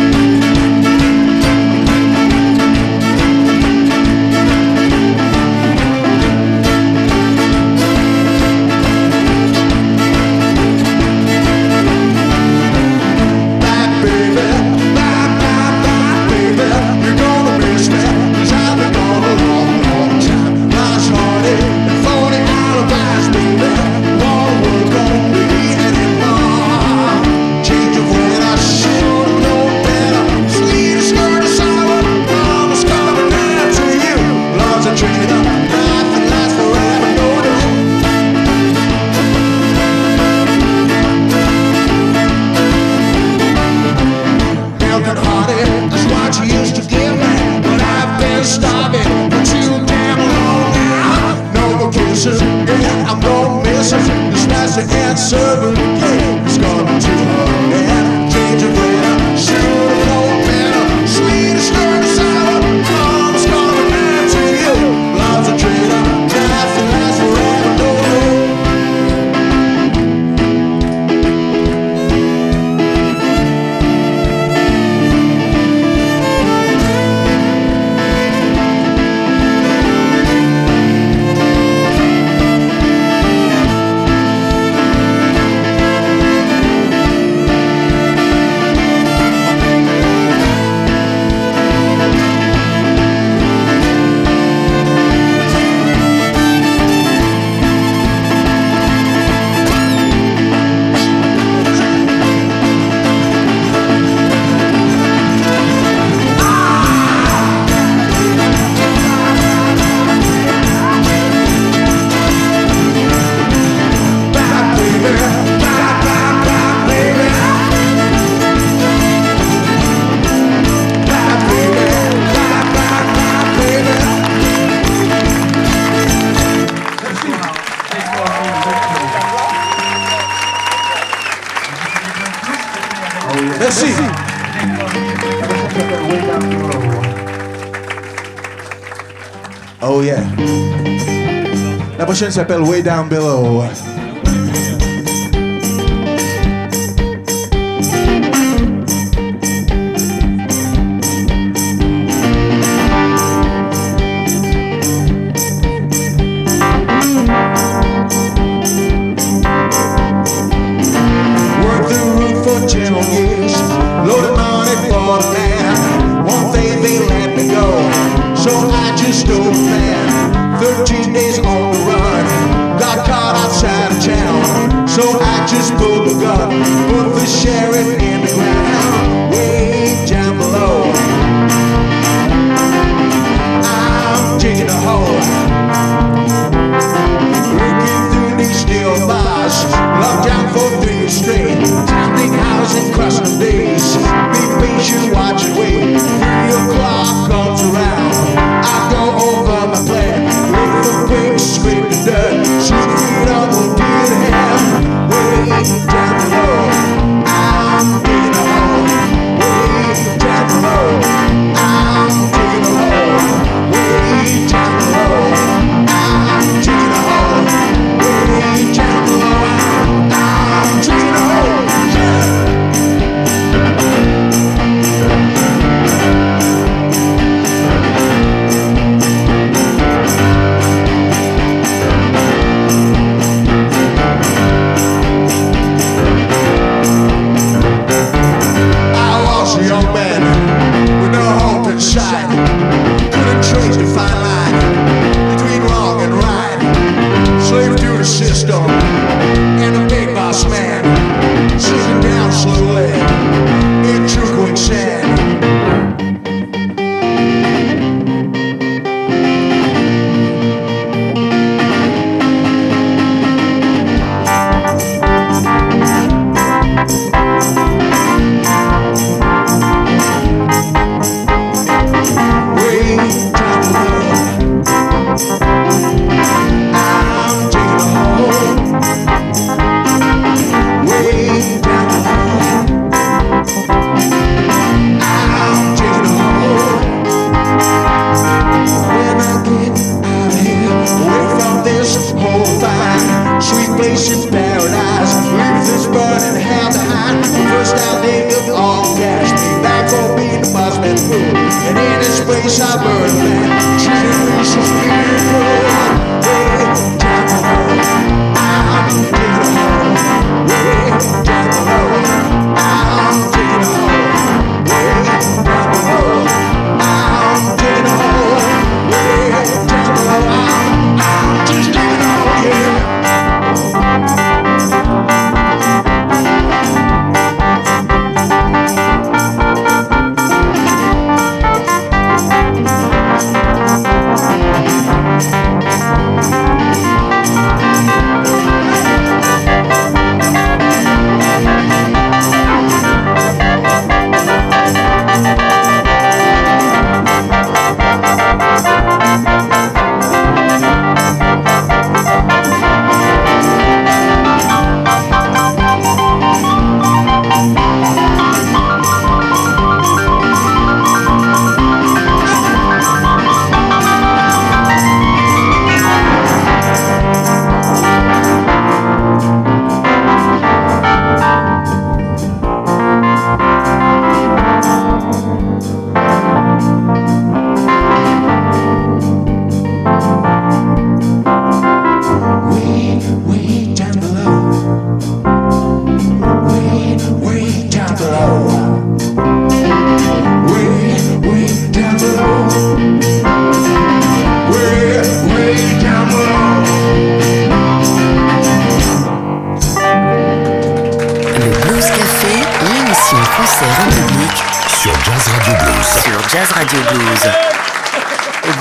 prochaine 142.17 142.33
s'appelle 142.33 142.63
Way 142.63 142.81
Down 142.81 143.11
Below. 143.11 143.63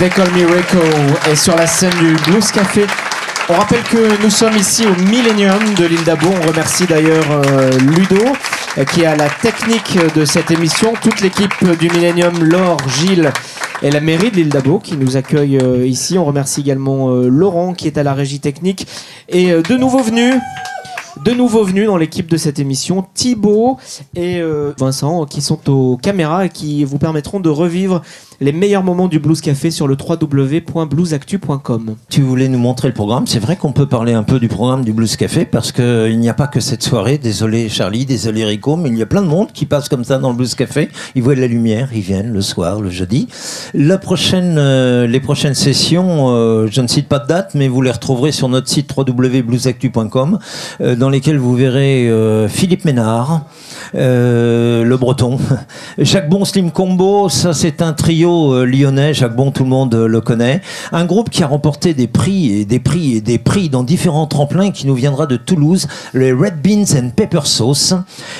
Call 0.10 0.30
Me 0.32 0.46
Rico 0.46 0.78
est 1.32 1.36
sur 1.36 1.56
la 1.56 1.66
scène 1.66 1.94
du 2.00 2.14
Blues 2.26 2.52
Café. 2.52 2.86
On 3.50 3.54
rappelle 3.54 3.82
que 3.84 4.22
nous 4.22 4.30
sommes 4.30 4.56
ici 4.56 4.86
au 4.86 4.96
Millennium 5.10 5.74
de 5.78 5.86
l'île 5.86 6.04
d'Abo. 6.04 6.28
On 6.44 6.48
remercie 6.48 6.86
d'ailleurs 6.86 7.26
euh, 7.32 7.72
Ludo 7.80 8.24
euh, 8.78 8.84
qui 8.86 9.06
a 9.06 9.16
la 9.16 9.30
technique 9.30 9.98
de 10.16 10.26
cette 10.26 10.52
émission. 10.52 10.94
Toute 11.02 11.22
l'équipe 11.22 11.54
du 11.80 11.90
Millennium, 11.90 12.44
Laure, 12.44 12.78
Gilles 12.88 13.32
et 13.82 13.90
la 13.90 14.00
mairie 14.00 14.32
de 14.32 14.36
l'île 14.36 14.50
d'Abo 14.50 14.80
qui 14.80 14.96
nous 14.96 15.18
accueille 15.18 15.58
euh, 15.58 15.88
ici. 15.88 16.18
On 16.18 16.26
remercie 16.26 16.62
également 16.62 17.10
Laurent 17.10 17.74
qui 17.74 17.88
est 17.88 17.98
à 17.98 18.04
la 18.04 18.14
régie 18.14 18.40
technique 18.40 18.88
et 19.30 19.52
de 19.54 19.76
nouveaux 19.76 20.04
venus. 20.04 20.36
De 21.24 21.86
dans 21.86 21.98
l'équipe 21.98 22.28
de 22.28 22.36
cette 22.36 22.60
émission, 22.60 23.06
Thibaut 23.14 23.78
et 24.16 24.42
Vincent, 24.78 25.26
qui 25.26 25.42
sont 25.42 25.70
aux 25.70 25.96
caméras 25.96 26.46
et 26.46 26.50
qui 26.50 26.84
vous 26.84 26.98
permettront 26.98 27.40
de 27.40 27.48
revivre 27.50 28.02
les 28.42 28.52
meilleurs 28.52 28.84
moments 28.84 29.08
du 29.08 29.20
Blues 29.20 29.42
Café 29.42 29.72
sur 29.72 29.88
le 29.88 29.96
www.bluesactu.com. 29.96 31.96
Tu 32.10 32.22
voulais 32.22 32.48
nous 32.48 32.60
montrer 32.60 32.88
le 32.88 32.94
programme. 32.94 33.28
C'est 33.28 33.40
vrai 33.40 33.56
qu'on 33.56 33.72
peut 33.72 33.86
parler 33.86 34.14
un 34.14 34.24
peu 34.24 34.40
du 34.40 34.48
programme 34.48 34.84
du 34.84 34.94
Blues 34.94 35.16
Café 35.16 35.46
parce 35.46 35.72
qu'il 35.72 36.20
n'y 36.20 36.30
a 36.30 36.34
pas 36.34 36.48
que 36.48 36.60
cette 36.60 36.84
soirée. 36.84 37.18
Désolé 37.18 37.70
Charlie, 37.70 38.06
désolé 38.06 38.46
Rico, 38.46 38.76
mais 38.76 38.90
il 38.90 38.98
y 38.98 39.02
a 39.02 39.06
plein 39.06 39.22
de 39.22 39.28
monde 39.28 39.52
qui 39.54 39.66
passe 39.66 39.90
comme 39.90 40.04
ça 40.04 40.18
dans 40.18 40.30
le 40.30 40.36
Blues 40.36 40.56
Café. 40.56 40.90
Ils 41.16 41.24
voient 41.24 41.36
de 41.36 41.42
la 41.42 41.48
lumière, 41.48 41.90
ils 41.94 42.02
viennent 42.02 42.34
le 42.34 42.42
soir, 42.42 42.82
le 42.82 42.90
jeudi. 42.90 43.28
La 43.74 43.98
prochaine, 43.98 44.56
euh, 44.58 45.08
les 45.08 45.20
prochaines 45.20 45.56
sessions, 45.56 46.30
euh, 46.30 46.68
je 46.70 46.82
ne 46.82 46.88
cite 46.88 47.08
pas 47.08 47.20
de 47.20 47.28
date, 47.28 47.52
mais 47.56 47.68
vous 47.68 47.82
les 47.82 47.92
retrouverez 47.92 48.32
sur 48.32 48.50
notre 48.50 48.68
site 48.68 48.92
www.bluesactu.com 48.96 50.40
euh, 50.82 50.96
dans 50.96 51.10
lesquelles 51.10 51.38
vous 51.38 51.56
verrez 51.56 52.10
euh, 52.10 52.48
Philippe 52.48 52.86
Ménard, 52.86 53.42
euh, 53.96 54.84
le 54.84 54.98
Breton, 54.98 55.38
Jacques 55.98 56.30
Bon 56.30 56.46
Slim 56.46 56.72
Combo, 56.72 57.30
ça 57.30 57.54
c'est 57.54 57.82
un 57.82 57.94
trio 57.94 58.25
euh, 58.26 58.66
lyonnais, 58.66 59.14
Jacques 59.14 59.36
Bon 59.36 59.52
tout 59.52 59.64
le 59.64 59.70
monde 59.70 59.94
euh, 59.94 60.08
le 60.08 60.22
connaît, 60.22 60.62
un 60.92 61.06
groupe 61.06 61.30
qui 61.30 61.44
a 61.44 61.48
remporté 61.48 61.94
des 61.94 62.08
prix 62.08 62.52
et 62.52 62.66
des 62.66 62.80
prix 62.80 63.18
et 63.18 63.22
des 63.22 63.38
prix 63.38 63.70
dans 63.70 63.84
différents 63.84 64.26
tremplins 64.26 64.72
qui 64.72 64.88
nous 64.88 64.96
viendra 64.96 65.28
de 65.28 65.38
Toulouse, 65.38 65.88
les 66.14 66.32
Red 66.32 66.62
Beans 66.64 66.98
and 66.98 67.12
Pepper 67.16 67.42
Sauce, 67.44 67.94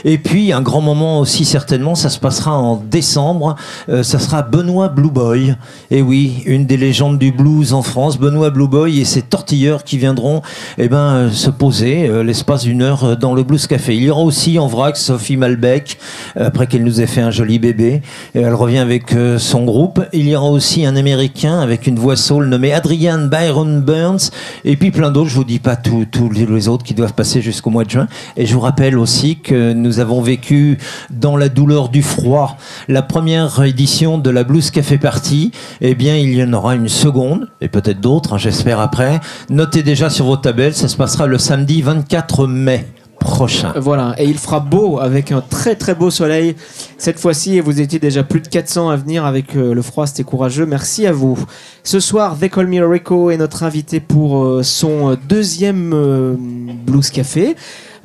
et 0.04 0.18
puis 0.18 0.52
un 0.52 0.62
grand 0.62 0.82
moment 0.82 1.20
aussi 1.20 1.46
certainement, 1.46 1.96
ça 1.96 2.10
se 2.10 2.20
passera 2.20 2.58
en 2.58 2.78
décembre, 2.78 3.56
euh, 3.90 4.02
ça 4.02 4.20
sera 4.20 4.42
Benoît 4.42 4.90
Blue 4.90 5.12
Boy, 5.12 5.56
et 5.92 6.02
oui, 6.02 6.42
une 6.46 6.66
des 6.66 6.78
légendes 6.78 7.20
du 7.20 7.32
blues 7.32 7.74
en 7.74 7.82
France, 7.82 8.18
Benoît 8.18 8.50
Blue 8.50 8.68
Boy 8.68 9.00
et 9.00 9.06
ses 9.06 9.22
tortilleurs 9.22 9.84
qui 9.84 9.98
viendront 9.98 10.42
eh 10.78 10.88
ben, 10.88 11.30
se 11.32 11.50
poser 11.50 12.24
l'espace 12.24 12.64
d'une 12.64 12.82
heure 12.82 13.18
dans 13.18 13.34
le 13.34 13.44
Blues 13.44 13.68
Café. 13.68 13.96
Il 13.96 14.04
y 14.04 14.10
aura 14.10 14.22
aussi 14.22 14.58
en 14.58 14.68
vrac 14.68 14.98
Sophie 14.98 15.38
Malbec, 15.38 15.98
après 16.36 16.68
qu'elle 16.68 16.84
nous 16.84 17.02
ait 17.02 17.08
fait 17.08 17.22
un 17.22 17.32
joli 17.32 17.60
bébé, 17.60 18.02
et 18.34 18.40
elle 18.40 18.54
revient 18.54 18.80
avec 18.80 19.16
son 19.38 19.64
groupe. 19.64 19.75
Il 20.14 20.30
y 20.30 20.36
aura 20.36 20.50
aussi 20.50 20.86
un 20.86 20.96
Américain 20.96 21.60
avec 21.60 21.86
une 21.86 22.00
voix 22.00 22.16
soul 22.16 22.46
nommé 22.46 22.72
Adrian 22.72 23.28
Byron 23.28 23.82
Burns, 23.82 24.32
et 24.64 24.78
puis 24.78 24.90
plein 24.90 25.12
d'autres, 25.12 25.30
je 25.30 25.36
vous 25.36 25.44
dis 25.44 25.60
pas 25.60 25.76
tous 25.76 26.30
les 26.30 26.68
autres 26.70 26.86
qui 26.86 26.94
doivent 26.94 27.14
passer 27.14 27.42
jusqu'au 27.42 27.72
mois 27.72 27.84
de 27.84 27.90
juin. 27.90 28.08
Et 28.38 28.46
je 28.46 28.54
vous 28.54 28.62
rappelle 28.62 28.98
aussi 28.98 29.38
que 29.38 29.74
nous 29.74 30.00
avons 30.00 30.22
vécu 30.22 30.78
dans 31.10 31.36
la 31.36 31.50
douleur 31.50 31.90
du 31.90 32.04
froid 32.04 32.58
la 32.88 33.02
première 33.02 33.62
édition 33.64 34.18
de 34.18 34.30
la 34.30 34.46
Blues 34.46 34.72
Café 34.72 34.98
Party. 34.98 35.52
Eh 35.82 35.94
bien, 35.94 36.16
il 36.16 36.34
y 36.34 36.42
en 36.42 36.54
aura 36.54 36.76
une 36.76 36.88
seconde, 36.88 37.50
et 37.60 37.68
peut-être 37.68 38.00
d'autres, 38.00 38.34
hein, 38.34 38.38
j'espère 38.38 38.80
après. 38.80 39.20
Notez 39.50 39.84
déjà 39.84 40.10
sur 40.10 40.26
vos 40.26 40.38
tabelles, 40.38 40.74
ça 40.74 40.88
se 40.88 40.96
passera 40.96 41.28
le 41.28 41.38
samedi 41.38 41.82
24 41.82 42.48
mai 42.48 42.88
prochain. 43.20 43.74
Voilà, 43.76 44.16
et 44.18 44.26
il 44.26 44.38
fera 44.38 44.60
beau 44.60 45.00
avec 45.00 45.32
un 45.32 45.42
très 45.42 45.76
très 45.76 45.96
beau 45.96 46.10
soleil 46.10 46.56
cette 46.98 47.20
fois-ci. 47.20 47.58
Et 47.58 47.62
vous 47.62 47.82
étiez 47.82 48.00
déjà 48.00 48.24
plus 48.24 48.42
de 48.42 48.48
400 48.48 48.90
à 48.90 48.96
venir 48.96 49.26
avec 49.26 49.56
euh, 49.56 49.74
le 49.74 49.82
froid, 49.82 50.08
c'était 50.08 50.24
courageux. 50.24 50.66
Merci 50.66 51.08
à 51.08 51.12
vous. 51.12 51.38
Ce 51.84 52.00
soir, 52.00 52.38
They 52.40 52.50
Call 52.50 52.68
Me 52.68 52.86
Rico 52.86 53.32
est 53.32 53.38
notre 53.38 53.64
invité 53.64 54.00
pour 54.00 54.44
euh, 54.44 54.64
son 54.64 55.12
euh, 55.12 55.16
deuxième 55.28 55.92
euh, 55.94 56.36
Blues 56.38 57.10
Café. 57.10 57.56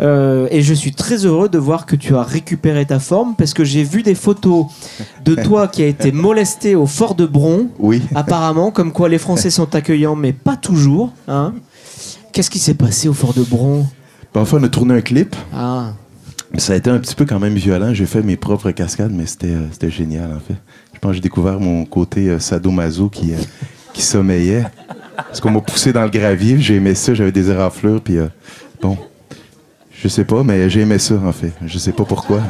Euh, 0.00 0.48
et 0.50 0.62
je 0.62 0.72
suis 0.72 0.92
très 0.92 1.26
heureux 1.26 1.48
de 1.48 1.58
voir 1.58 1.84
que 1.84 1.94
tu 1.94 2.16
as 2.16 2.22
récupéré 2.22 2.86
ta 2.86 2.98
forme 2.98 3.34
parce 3.36 3.52
que 3.52 3.64
j'ai 3.64 3.82
vu 3.82 4.02
des 4.02 4.14
photos 4.14 4.66
de 5.24 5.34
toi 5.44 5.68
qui 5.68 5.82
a 5.82 5.86
été 5.86 6.10
molesté 6.10 6.74
au 6.74 6.86
Fort 6.86 7.14
de 7.14 7.26
Bron. 7.26 7.68
Oui. 7.78 8.02
Apparemment, 8.14 8.70
comme 8.70 8.92
quoi 8.92 9.08
les 9.08 9.18
Français 9.18 9.50
sont 9.50 9.74
accueillants, 9.74 10.16
mais 10.16 10.32
pas 10.32 10.56
toujours. 10.56 11.12
Hein. 11.28 11.54
Qu'est-ce 12.32 12.50
qui 12.50 12.58
s'est 12.58 12.74
passé 12.74 13.08
au 13.08 13.12
Fort 13.12 13.34
de 13.34 13.42
Bron? 13.42 13.86
Enfin, 14.34 14.58
on 14.60 14.62
a 14.62 14.68
tourné 14.68 14.94
un 14.94 15.00
clip. 15.00 15.34
Ah. 15.52 15.92
Ça 16.56 16.72
a 16.72 16.76
été 16.76 16.90
un 16.90 16.98
petit 16.98 17.14
peu 17.14 17.24
quand 17.26 17.38
même 17.38 17.54
violent. 17.54 17.92
J'ai 17.94 18.06
fait 18.06 18.22
mes 18.22 18.36
propres 18.36 18.70
cascades, 18.70 19.12
mais 19.12 19.26
c'était 19.26 19.48
euh, 19.48 19.66
c'était 19.72 19.90
génial, 19.90 20.32
en 20.32 20.40
fait. 20.40 20.56
Je 20.94 20.98
pense 20.98 21.10
que 21.10 21.14
j'ai 21.16 21.20
découvert 21.20 21.60
mon 21.60 21.84
côté 21.84 22.28
euh, 22.28 22.38
sadomaso 22.38 23.08
qui, 23.08 23.32
euh, 23.32 23.38
qui 23.92 24.02
sommeillait. 24.02 24.64
Parce 25.16 25.40
qu'on 25.40 25.50
m'a 25.50 25.60
poussé 25.60 25.92
dans 25.92 26.02
le 26.02 26.10
gravier, 26.10 26.58
j'ai 26.60 26.76
aimé 26.76 26.94
ça, 26.94 27.14
j'avais 27.14 27.32
des 27.32 27.50
éraflures, 27.50 28.00
puis 28.00 28.16
bon, 28.80 28.96
je 29.92 30.08
sais 30.08 30.24
pas, 30.24 30.42
mais 30.42 30.70
j'ai 30.70 30.80
aimé 30.80 30.98
ça, 30.98 31.14
en 31.16 31.32
fait. 31.32 31.52
Je 31.66 31.78
sais 31.78 31.92
pas 31.92 32.04
pourquoi. 32.04 32.40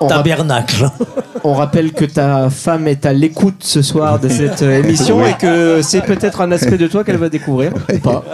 On 0.00 0.06
Tabernacle. 0.06 0.88
On 1.44 1.54
rappelle 1.54 1.92
que 1.92 2.04
ta 2.04 2.50
femme 2.50 2.86
est 2.88 3.04
à 3.06 3.12
l'écoute 3.12 3.56
ce 3.64 3.82
soir 3.82 4.18
de 4.20 4.28
cette 4.28 4.62
euh, 4.62 4.82
émission 4.82 5.18
Oui. 5.18 5.30
et 5.30 5.34
que 5.34 5.82
c'est 5.82 6.00
peut-être 6.02 6.40
un 6.40 6.52
aspect 6.52 6.78
de 6.78 6.86
toi 6.86 7.04
qu'elle 7.04 7.16
va 7.16 7.28
découvrir. 7.28 7.72
Ou 7.92 7.98
pas. 7.98 8.24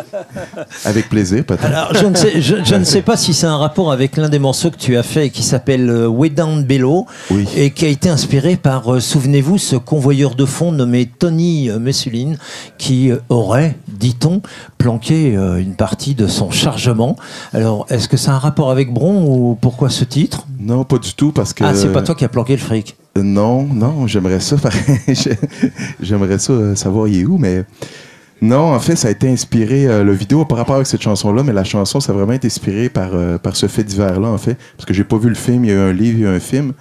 Avec 0.85 1.09
plaisir, 1.09 1.45
peut-être. 1.45 1.65
Alors, 1.65 1.95
je 1.95 2.07
ne, 2.07 2.15
sais, 2.15 2.41
je, 2.41 2.57
je 2.65 2.75
ne 2.75 2.85
sais 2.85 3.03
pas 3.03 3.17
si 3.17 3.35
c'est 3.35 3.47
un 3.47 3.57
rapport 3.57 3.93
avec 3.93 4.17
l'un 4.17 4.29
des 4.29 4.39
morceaux 4.39 4.71
que 4.71 4.77
tu 4.77 4.97
as 4.97 5.03
fait 5.03 5.27
et 5.27 5.31
qui 5.31 5.43
s'appelle 5.43 5.89
euh, 5.91 6.07
Way 6.07 6.31
Down 6.31 6.65
Below 6.65 7.07
Oui. 7.31 7.49
et 7.57 7.71
qui 7.71 7.85
a 7.85 7.89
été 7.89 8.09
inspiré 8.09 8.57
par, 8.57 8.95
euh, 8.95 9.01
souvenez-vous, 9.01 9.59
ce 9.59 9.77
convoyeur 9.77 10.35
de 10.35 10.45
fond 10.45 10.73
nommé 10.73 11.07
Tony 11.07 11.71
euh, 11.71 11.79
Messuline 11.79 12.37
qui 12.77 13.11
euh, 13.11 13.19
aurait, 13.29 13.77
dit-on, 13.89 14.43
planqué 14.77 15.37
euh, 15.37 15.57
une 15.59 15.75
partie 15.75 16.15
de 16.15 16.27
son 16.27 16.51
chargement. 16.51 17.17
Alors, 17.53 17.87
est-ce 17.89 18.09
que 18.09 18.17
ça 18.17 18.33
a 18.33 18.35
un 18.35 18.39
rapport 18.39 18.71
avec 18.71 18.93
Bron 18.93 19.25
ou 19.27 19.59
pourquoi 19.61 19.89
ce 19.91 20.05
titre? 20.05 20.45
Non, 20.61 20.85
pas 20.85 20.99
du 20.99 21.08
tout, 21.17 21.33
parce 21.33 21.53
que. 21.53 21.65
Ah, 21.65 21.75
c'est 21.75 21.93
pas 21.93 22.03
toi 22.03 22.15
qui 22.15 22.25
as 22.25 22.29
planqué 22.29 22.55
le 22.55 22.59
fric. 22.59 22.97
Non, 23.17 23.65
non, 23.65 24.07
j'aimerais 24.07 24.41
ça. 24.41 24.57
j'aimerais 26.01 26.39
ça 26.39 26.53
euh, 26.53 26.75
savoir 26.75 27.09
il 27.09 27.21
est 27.21 27.25
où, 27.25 27.39
mais 27.39 27.65
non, 28.41 28.73
en 28.73 28.79
fait, 28.81 28.97
ça 28.97 29.09
a 29.09 29.11
été 29.11 29.29
inspiré 29.29 29.87
euh, 29.87 30.05
le 30.05 30.13
vidéo 30.13 30.45
par 30.45 30.59
rapport 30.59 30.77
avec 30.77 30.87
cette 30.87 31.03
chanson-là, 31.03 31.43
mais 31.43 31.53
la 31.53 31.65
chanson, 31.65 32.01
ça 32.01 32.13
a 32.13 32.15
vraiment 32.15 32.33
été 32.33 32.47
inspiré 32.47 32.89
par 32.89 33.11
euh, 33.15 33.39
par 33.39 33.57
ce 33.57 33.67
fait 33.67 33.83
divers-là, 33.83 34.29
en 34.29 34.39
fait, 34.39 34.57
parce 34.77 34.87
que 34.87 34.95
j'ai 34.95 35.05
pas 35.05 35.19
vu 35.19 35.29
le 35.29 35.35
film. 35.35 35.65
Il 35.65 35.71
y 35.71 35.73
a 35.73 35.77
eu 35.77 35.91
un 35.91 35.93
livre, 35.93 36.19
il 36.19 36.23
y 36.23 36.27
a 36.27 36.33
eu 36.33 36.37
un 36.37 36.41
film, 36.41 36.73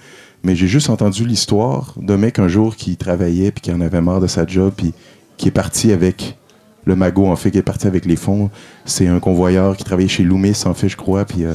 mais 0.44 0.54
j'ai 0.54 0.68
juste 0.68 0.90
entendu 0.90 1.24
l'histoire 1.24 1.94
d'un 2.00 2.16
mec 2.16 2.38
un 2.38 2.48
jour 2.48 2.76
qui 2.76 2.96
travaillait 2.96 3.50
puis 3.50 3.62
qui 3.62 3.72
en 3.72 3.80
avait 3.80 4.00
marre 4.00 4.20
de 4.20 4.28
sa 4.28 4.46
job 4.46 4.72
puis 4.76 4.92
qui 5.36 5.48
est 5.48 5.52
parti 5.52 5.92
avec 5.92 6.36
le 6.84 6.94
magot, 6.96 7.26
en 7.26 7.36
fait, 7.36 7.50
qui 7.50 7.58
est 7.58 7.62
parti 7.62 7.86
avec 7.86 8.04
les 8.06 8.16
fonds. 8.16 8.50
C'est 8.84 9.08
un 9.08 9.18
convoyeur 9.18 9.76
qui 9.76 9.84
travaillait 9.84 10.08
chez 10.08 10.22
Loomis, 10.22 10.62
en 10.64 10.74
fait, 10.74 10.88
je 10.88 10.96
crois, 10.96 11.24
puis. 11.24 11.44
euh, 11.44 11.54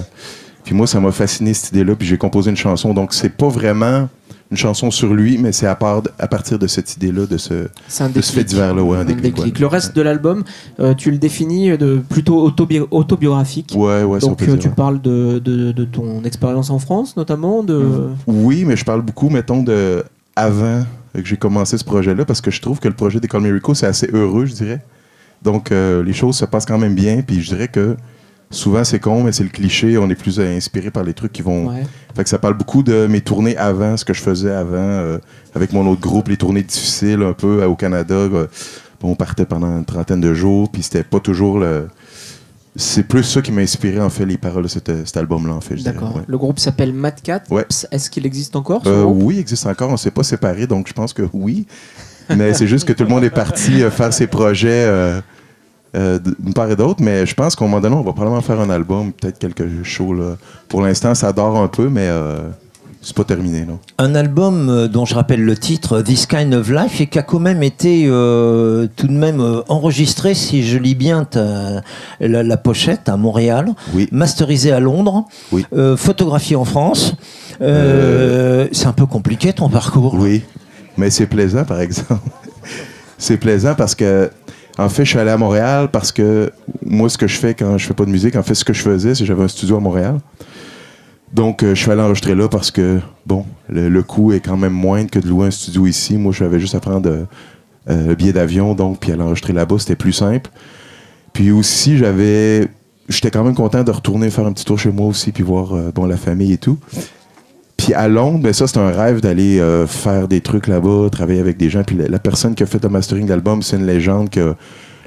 puis 0.63 0.73
moi, 0.75 0.87
ça 0.87 0.99
m'a 0.99 1.11
fasciné 1.11 1.53
cette 1.53 1.71
idée-là, 1.71 1.95
puis 1.95 2.07
j'ai 2.07 2.17
composé 2.17 2.49
une 2.49 2.57
chanson. 2.57 2.93
Donc, 2.93 3.13
c'est 3.13 3.29
pas 3.29 3.47
vraiment 3.49 4.07
une 4.51 4.57
chanson 4.57 4.91
sur 4.91 5.13
lui, 5.13 5.37
mais 5.39 5.51
c'est 5.51 5.65
à, 5.65 5.73
part, 5.75 6.03
à 6.19 6.27
partir 6.27 6.59
de 6.59 6.67
cette 6.67 6.95
idée-là, 6.95 7.25
de 7.25 7.37
ce, 7.37 7.53
de 7.53 8.21
ce 8.21 8.31
fait 8.31 8.43
divers-là, 8.43 8.83
ouais, 8.83 8.97
un 8.99 9.05
déclic. 9.05 9.37
ouais. 9.39 9.51
Le 9.59 9.65
reste 9.67 9.95
de 9.95 10.01
l'album, 10.01 10.43
euh, 10.79 10.93
tu 10.93 11.09
le 11.09 11.17
définis 11.17 11.75
de 11.77 11.99
plutôt 12.07 12.47
autobi- 12.47 12.85
autobiographique. 12.91 13.73
Ouais, 13.75 14.03
ouais, 14.03 14.19
Donc 14.19 14.41
euh, 14.43 14.57
tu 14.57 14.69
parles 14.69 15.01
de, 15.01 15.39
de- 15.39 15.71
de 15.71 15.85
ton 15.85 16.23
expérience 16.23 16.69
en 16.69 16.77
France, 16.79 17.17
notamment 17.17 17.63
de. 17.63 18.09
Oui, 18.27 18.63
mais 18.65 18.75
je 18.75 18.85
parle 18.85 19.01
beaucoup, 19.01 19.29
mettons, 19.29 19.63
de 19.63 20.03
avant 20.35 20.83
que 21.15 21.25
j'ai 21.25 21.37
commencé 21.37 21.77
ce 21.77 21.83
projet-là, 21.83 22.23
parce 22.25 22.41
que 22.41 22.51
je 22.51 22.61
trouve 22.61 22.79
que 22.79 22.87
le 22.87 22.93
projet 22.95 23.19
d'École 23.19 23.41
Miracle, 23.41 23.75
c'est 23.75 23.85
assez 23.87 24.09
heureux, 24.13 24.45
je 24.45 24.53
dirais. 24.53 24.81
Donc, 25.41 25.71
euh, 25.71 26.03
les 26.03 26.13
choses 26.13 26.35
se 26.37 26.45
passent 26.45 26.65
quand 26.65 26.77
même 26.79 26.95
bien, 26.95 27.21
puis 27.21 27.41
je 27.41 27.49
dirais 27.53 27.67
que 27.67 27.95
souvent, 28.53 28.83
c'est 28.83 28.99
con, 28.99 29.23
mais 29.23 29.31
c'est 29.31 29.43
le 29.43 29.49
cliché, 29.49 29.97
on 29.97 30.09
est 30.09 30.15
plus 30.15 30.39
inspiré 30.39 30.91
par 30.91 31.03
les 31.03 31.13
trucs 31.13 31.33
qui 31.33 31.41
vont... 31.41 31.69
Ouais. 31.69 31.83
Fait 32.15 32.23
que 32.23 32.29
ça 32.29 32.37
parle 32.37 32.53
beaucoup 32.53 32.83
de 32.83 33.07
mes 33.07 33.21
tournées 33.21 33.57
avant, 33.57 33.97
ce 33.97 34.05
que 34.05 34.13
je 34.13 34.21
faisais 34.21 34.51
avant, 34.51 34.77
euh, 34.77 35.17
avec 35.55 35.73
mon 35.73 35.85
autre 35.87 36.01
groupe, 36.01 36.27
les 36.27 36.37
tournées 36.37 36.61
difficiles 36.63 37.23
un 37.23 37.33
peu 37.33 37.63
euh, 37.63 37.67
au 37.67 37.75
Canada. 37.75 38.13
euh, 38.13 38.47
on 39.01 39.15
partait 39.15 39.45
pendant 39.45 39.67
une 39.77 39.83
trentaine 39.83 40.21
de 40.21 40.33
jours, 40.33 40.69
puis 40.71 40.83
c'était 40.83 41.03
pas 41.03 41.19
toujours 41.19 41.59
le... 41.59 41.87
C'est 42.75 43.03
plus 43.03 43.23
ça 43.23 43.41
qui 43.41 43.51
m'a 43.51 43.61
inspiré, 43.61 43.99
en 43.99 44.09
fait, 44.09 44.25
les 44.25 44.37
paroles 44.37 44.63
de 44.63 44.67
cet, 44.67 44.91
cet 45.05 45.17
album-là, 45.17 45.53
en 45.53 45.61
fait. 45.61 45.75
D'accord. 45.75 46.15
ouais. 46.15 46.23
Le 46.25 46.37
groupe 46.37 46.57
s'appelle 46.57 46.93
Mad 46.93 47.21
Cat. 47.21 47.43
Ouais. 47.51 47.65
Est-ce 47.91 48.09
qu'il 48.09 48.25
existe 48.25 48.55
encore 48.55 48.81
ce 48.83 48.89
Euh, 48.89 49.03
oui, 49.03 49.35
il 49.35 49.39
existe 49.39 49.67
encore. 49.67 49.89
On 49.89 49.93
ne 49.93 49.97
s'est 49.97 50.09
pas 50.11 50.23
séparés, 50.23 50.65
donc 50.65 50.87
je 50.87 50.93
pense 50.93 51.13
que 51.13 51.23
oui. 51.33 51.67
Mais 52.35 52.53
c'est 52.53 52.65
juste 52.65 52.87
que 52.87 52.93
tout 52.93 53.03
le 53.03 53.09
monde 53.09 53.23
est 53.23 53.29
parti 53.29 53.81
faire 53.91 54.13
ses 54.13 54.27
projets 54.27 55.21
euh, 55.95 56.19
d'une 56.39 56.53
part 56.53 56.69
et 56.71 56.75
d'autre. 56.75 57.01
Mais 57.01 57.25
je 57.25 57.33
pense 57.35 57.55
qu'à 57.55 57.65
un 57.65 57.67
moment 57.67 57.81
donné, 57.81 57.95
on 57.95 58.01
va 58.03 58.13
probablement 58.13 58.41
faire 58.41 58.59
un 58.59 58.69
album, 58.69 59.11
peut-être 59.13 59.39
quelques 59.39 59.83
shows. 59.83 60.13
Là. 60.13 60.37
Pour 60.69 60.81
l'instant, 60.81 61.13
ça 61.15 61.31
dort 61.33 61.57
un 61.57 61.67
peu, 61.67 61.89
mais 61.89 62.07
euh, 62.07 62.39
c'est 63.01 63.15
pas 63.15 63.23
terminé. 63.25 63.65
Non. 63.65 63.79
Un 63.97 64.15
album 64.15 64.69
euh, 64.69 64.87
dont 64.87 65.05
je 65.05 65.13
rappelle 65.15 65.43
le 65.43 65.55
titre, 65.57 66.01
This 66.01 66.25
Kind 66.25 66.53
of 66.53 66.69
Life, 66.69 66.99
et 67.01 67.07
qui 67.07 67.19
a 67.19 67.21
quand 67.21 67.39
même 67.39 67.61
été 67.63 68.05
euh, 68.07 68.87
tout 68.95 69.07
de 69.07 69.13
même 69.13 69.61
enregistré, 69.67 70.33
si 70.33 70.63
je 70.63 70.77
lis 70.77 70.95
bien 70.95 71.27
la, 72.19 72.43
la 72.43 72.57
pochette, 72.57 73.07
à 73.09 73.17
Montréal, 73.17 73.73
Oui. 73.93 74.07
masterisé 74.11 74.71
à 74.71 74.79
Londres, 74.79 75.25
Oui. 75.51 75.65
photographié 75.97 76.55
en 76.55 76.65
France. 76.65 77.13
C'est 77.59 78.87
un 78.87 78.93
peu 78.93 79.05
compliqué 79.05 79.53
ton 79.53 79.69
parcours. 79.69 80.15
Oui, 80.15 80.41
mais 80.97 81.09
c'est 81.09 81.27
plaisant, 81.27 81.63
par 81.65 81.79
exemple. 81.81 82.15
c'est 83.17 83.37
plaisant 83.37 83.75
parce 83.75 83.95
que, 83.95 84.29
en 84.77 84.89
fait, 84.89 85.05
je 85.05 85.11
suis 85.11 85.19
allé 85.19 85.29
à 85.29 85.37
Montréal 85.37 85.89
parce 85.91 86.11
que 86.11 86.51
moi, 86.85 87.09
ce 87.09 87.17
que 87.17 87.27
je 87.27 87.37
fais 87.37 87.53
quand 87.53 87.77
je 87.77 87.85
fais 87.85 87.93
pas 87.93 88.05
de 88.05 88.09
musique, 88.09 88.35
en 88.35 88.43
fait, 88.43 88.55
ce 88.55 88.65
que 88.65 88.73
je 88.73 88.81
faisais, 88.81 89.13
c'est 89.13 89.21
que 89.21 89.27
j'avais 89.27 89.43
un 89.43 89.47
studio 89.47 89.77
à 89.77 89.79
Montréal. 89.79 90.19
Donc, 91.33 91.63
euh, 91.63 91.73
je 91.73 91.81
suis 91.81 91.91
allé 91.91 92.01
enregistrer 92.01 92.35
là 92.35 92.47
parce 92.47 92.71
que, 92.71 92.99
bon, 93.25 93.45
le, 93.69 94.01
coût 94.01 94.33
est 94.33 94.39
quand 94.39 94.57
même 94.57 94.73
moindre 94.73 95.09
que 95.09 95.19
de 95.19 95.27
louer 95.27 95.47
un 95.47 95.51
studio 95.51 95.87
ici. 95.87 96.17
Moi, 96.17 96.31
j'avais 96.31 96.59
juste 96.59 96.75
à 96.75 96.79
prendre 96.79 97.09
euh, 97.09 97.23
euh, 97.89 98.07
le 98.07 98.15
billet 98.15 98.33
d'avion, 98.33 98.75
donc, 98.75 98.99
puis 98.99 99.11
aller 99.11 99.21
enregistrer 99.21 99.53
là-bas, 99.53 99.79
c'était 99.79 99.95
plus 99.95 100.13
simple. 100.13 100.49
Puis 101.33 101.51
aussi, 101.51 101.97
j'avais. 101.97 102.67
J'étais 103.09 103.31
quand 103.31 103.43
même 103.43 103.55
content 103.55 103.83
de 103.83 103.91
retourner 103.91 104.29
faire 104.29 104.45
un 104.45 104.53
petit 104.53 104.63
tour 104.63 104.79
chez 104.79 104.91
moi 104.91 105.07
aussi, 105.07 105.31
puis 105.31 105.43
voir 105.43 105.73
bon, 105.93 106.05
la 106.05 106.15
famille 106.15 106.53
et 106.53 106.57
tout. 106.57 106.77
Puis 107.83 107.93
à 107.93 108.07
Londres, 108.07 108.39
ben 108.39 108.53
ça, 108.53 108.65
c'est 108.65 108.77
un 108.77 108.91
rêve 108.91 109.19
d'aller 109.19 109.59
euh, 109.59 109.85
faire 109.87 110.29
des 110.29 110.39
trucs 110.39 110.67
là-bas, 110.67 111.09
travailler 111.11 111.41
avec 111.41 111.57
des 111.57 111.69
gens. 111.69 111.83
Puis 111.83 111.97
la, 111.97 112.17
personne 112.17 112.55
qui 112.55 112.63
a 112.63 112.65
fait 112.65 112.81
le 112.81 112.87
mastering 112.87 113.25
d'album, 113.25 113.61
c'est 113.61 113.75
une 113.75 113.85
légende. 113.85 114.29
Que, 114.29 114.55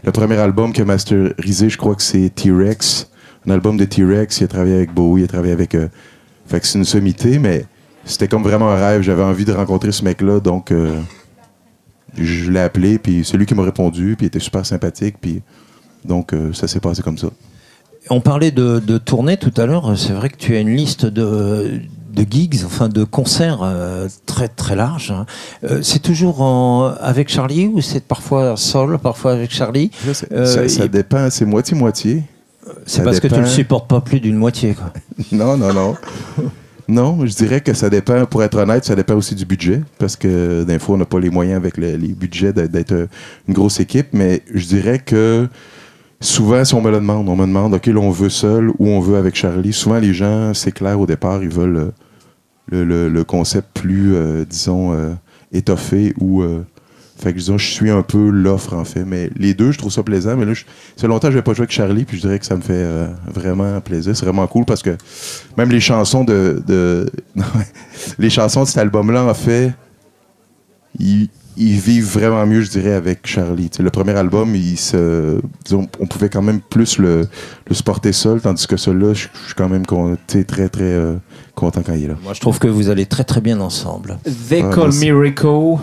le 0.04 0.12
premier 0.12 0.36
album 0.36 0.74
qu'il 0.74 0.82
a 0.82 0.84
masterisé, 0.84 1.70
je 1.70 1.78
crois 1.78 1.94
que 1.94 2.02
c'est 2.02 2.28
T-Rex. 2.34 3.10
Un 3.46 3.52
album 3.52 3.78
de 3.78 3.86
T-Rex. 3.86 4.42
Il 4.42 4.44
a 4.44 4.48
travaillé 4.48 4.74
avec 4.74 4.92
Bowie, 4.92 5.22
il 5.22 5.24
a 5.24 5.26
travaillé 5.26 5.54
avec. 5.54 5.74
euh, 5.74 5.88
fait 6.46 6.60
que 6.60 6.66
c'est 6.66 6.76
une 6.76 6.84
sommité, 6.84 7.38
mais 7.38 7.64
c'était 8.04 8.28
comme 8.28 8.42
vraiment 8.42 8.68
un 8.68 8.76
rêve. 8.76 9.00
J'avais 9.00 9.22
envie 9.22 9.46
de 9.46 9.52
rencontrer 9.52 9.90
ce 9.90 10.04
mec-là, 10.04 10.40
donc 10.40 10.70
euh, 10.70 11.00
je 12.18 12.50
l'ai 12.50 12.60
appelé. 12.60 12.98
Puis 12.98 13.24
c'est 13.24 13.38
lui 13.38 13.46
qui 13.46 13.54
m'a 13.54 13.62
répondu, 13.62 14.16
puis 14.18 14.26
il 14.26 14.28
était 14.28 14.38
super 14.38 14.66
sympathique. 14.66 15.16
Puis 15.18 15.40
donc 16.04 16.34
euh, 16.34 16.52
ça 16.52 16.68
s'est 16.68 16.80
passé 16.80 17.00
comme 17.00 17.16
ça. 17.16 17.28
On 18.10 18.20
parlait 18.20 18.50
de 18.50 18.98
tournée 18.98 19.38
tout 19.38 19.54
à 19.56 19.64
l'heure. 19.64 19.96
C'est 19.96 20.12
vrai 20.12 20.28
que 20.28 20.36
tu 20.36 20.54
as 20.54 20.60
une 20.60 20.76
liste 20.76 21.06
de, 21.06 21.80
de 22.16 22.26
gigs, 22.28 22.62
enfin 22.64 22.88
de 22.88 23.04
concerts 23.04 23.60
euh, 23.62 24.08
très 24.26 24.48
très 24.48 24.74
large. 24.74 25.10
hein. 25.12 25.26
Euh, 25.64 25.80
c'est 25.82 26.00
toujours 26.00 26.40
en- 26.40 26.92
avec 27.00 27.28
Charlie 27.28 27.68
ou 27.68 27.80
c'est 27.80 28.02
parfois 28.02 28.56
seul, 28.56 28.98
parfois 28.98 29.32
avec 29.32 29.52
Charlie? 29.52 29.90
Euh, 30.32 30.44
ça, 30.46 30.68
ça 30.68 30.84
et- 30.84 30.88
dépend, 30.88 31.28
c'est 31.30 31.44
moitié-moitié. 31.44 32.22
C'est 32.84 33.04
parce 33.04 33.20
que 33.20 33.28
tu 33.28 33.38
le 33.38 33.46
supportes 33.46 33.88
pas 33.88 34.00
plus 34.00 34.18
d'une 34.18 34.36
moitié. 34.36 34.74
Quoi. 34.74 34.92
Non, 35.32 35.56
non, 35.56 35.72
non. 35.72 35.94
Non, 36.88 37.26
je 37.26 37.34
dirais 37.34 37.60
que 37.60 37.74
ça 37.74 37.90
dépend, 37.90 38.26
pour 38.26 38.42
être 38.44 38.56
honnête, 38.58 38.84
ça 38.84 38.94
dépend 38.94 39.14
aussi 39.14 39.34
du 39.34 39.44
budget, 39.44 39.82
parce 39.98 40.14
que 40.16 40.62
des 40.64 40.78
fois, 40.78 40.94
on 40.94 40.98
n'a 40.98 41.04
pas 41.04 41.18
les 41.20 41.30
moyens 41.30 41.56
avec 41.56 41.76
le- 41.76 41.96
les 41.96 42.08
budgets 42.14 42.52
d'être- 42.52 43.08
une 43.48 43.54
grosse 43.54 43.80
équipe, 43.80 44.08
mais 44.12 44.42
je 44.54 44.66
dirais 44.66 44.98
que 45.00 45.48
souvent, 46.20 46.64
si 46.64 46.74
on 46.74 46.80
me 46.82 46.90
le 46.90 46.96
demande, 46.98 47.28
on 47.28 47.34
me 47.36 47.46
demande, 47.46 47.74
OK, 47.74 47.86
là, 47.86 47.98
on 48.00 48.10
veut 48.10 48.28
seul 48.30 48.70
ou 48.78 48.88
on 48.88 49.00
veut 49.00 49.16
avec 49.16 49.34
Charlie. 49.34 49.72
Souvent, 49.72 49.98
les 49.98 50.14
gens, 50.14 50.52
c'est 50.54 50.72
clair 50.72 50.98
au 51.00 51.06
départ, 51.06 51.42
ils 51.42 51.48
veulent 51.48 51.90
le, 52.70 53.22
concept 53.24 53.68
plus, 53.80 54.14
euh, 54.14 54.44
disons, 54.48 54.92
euh, 54.92 55.12
étoffé 55.52 56.14
ou. 56.20 56.42
euh, 56.42 56.64
fait 57.18 57.32
que 57.32 57.40
je 57.40 57.56
suis 57.56 57.88
un 57.90 58.02
peu 58.02 58.28
l'offre 58.28 58.74
en 58.74 58.84
fait. 58.84 59.04
Mais 59.04 59.30
les 59.36 59.54
deux, 59.54 59.72
je 59.72 59.78
trouve 59.78 59.90
ça 59.90 60.02
plaisant. 60.02 60.36
Mais 60.36 60.44
là, 60.44 60.52
je- 60.52 60.64
ça 60.96 61.00
fait 61.02 61.06
longtemps 61.06 61.28
que 61.28 61.32
je 61.32 61.36
n'avais 61.38 61.44
pas 61.44 61.54
joué 61.54 61.62
avec 61.62 61.70
Charlie, 61.72 62.04
puis 62.04 62.18
je 62.18 62.22
dirais 62.22 62.38
que 62.38 62.44
ça 62.44 62.56
me 62.56 62.60
fait 62.60 62.86
vraiment 63.32 63.80
plaisir. 63.80 64.14
C'est 64.14 64.26
vraiment 64.26 64.46
cool 64.46 64.66
parce 64.66 64.82
que 64.82 64.96
même 65.56 65.70
les 65.70 65.80
chansons 65.80 66.24
de. 66.24 66.62
de 66.66 67.10
les 68.18 68.28
chansons 68.28 68.64
de 68.64 68.68
cet 68.68 68.76
album-là, 68.78 69.24
en 69.24 69.32
fait, 69.34 69.72
ils 71.56 71.78
vivent 71.78 72.06
vraiment 72.12 72.44
mieux, 72.46 72.60
je 72.60 72.70
dirais, 72.70 72.92
avec 72.92 73.26
Charlie. 73.26 73.70
Le 73.78 73.90
premier 73.90 74.12
album, 74.12 74.54
il 74.54 74.76
se, 74.78 75.40
disons, 75.64 75.88
on 76.00 76.06
pouvait 76.06 76.28
quand 76.28 76.42
même 76.42 76.60
plus 76.60 76.98
le, 76.98 77.26
le 77.68 77.74
supporter 77.74 78.12
seul, 78.12 78.40
tandis 78.40 78.66
que 78.66 78.76
celui-là, 78.76 79.14
je 79.14 79.20
suis 79.20 79.54
quand 79.56 79.68
même 79.68 79.86
con- 79.86 80.16
très, 80.26 80.44
très 80.68 80.82
euh, 80.82 81.14
content 81.54 81.80
quand 81.84 81.94
il 81.94 82.04
est 82.04 82.08
là. 82.08 82.14
Moi, 82.22 82.34
je 82.34 82.40
trouve 82.40 82.58
que 82.58 82.68
vous 82.68 82.90
allez 82.90 83.06
très 83.06 83.24
très 83.24 83.40
bien 83.40 83.60
ensemble. 83.60 84.18
They 84.48 84.62
Ouais, 84.62 84.74
Call. 84.74 84.90
Me 84.94 85.12
Rico. 85.18 85.80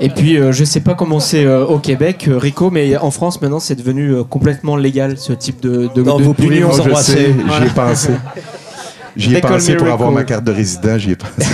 Et 0.00 0.08
puis, 0.08 0.38
euh, 0.38 0.52
je 0.52 0.64
sais 0.64 0.80
pas 0.80 0.94
comment 0.94 1.20
c'est 1.20 1.44
euh, 1.44 1.64
au 1.66 1.78
Québec, 1.78 2.26
euh, 2.28 2.38
Rico, 2.38 2.70
mais 2.70 2.96
en 2.96 3.10
France, 3.10 3.40
maintenant, 3.42 3.60
c'est 3.60 3.76
devenu 3.76 4.12
euh, 4.14 4.24
complètement 4.24 4.76
légal, 4.76 5.18
ce 5.18 5.32
type 5.34 5.60
de, 5.60 5.88
de, 5.94 6.02
Non, 6.02 6.18
de- 6.18 6.22
vous 6.24 6.32
pouvez 6.34 6.48
d'union. 6.56 6.70
vous 6.70 6.76
Je 6.78 6.82
embrasser. 6.82 7.12
sais, 7.12 7.34
j'y 7.60 7.66
ai 7.66 7.70
pensé. 7.70 8.10
J'y 9.16 9.34
ai 9.34 9.40
pensé 9.40 9.76
pour 9.76 9.88
avoir 9.88 10.12
ma 10.12 10.24
carte 10.24 10.44
de 10.44 10.52
résident, 10.52 10.98
j'y 10.98 11.12
ai 11.12 11.16
pensé. 11.16 11.32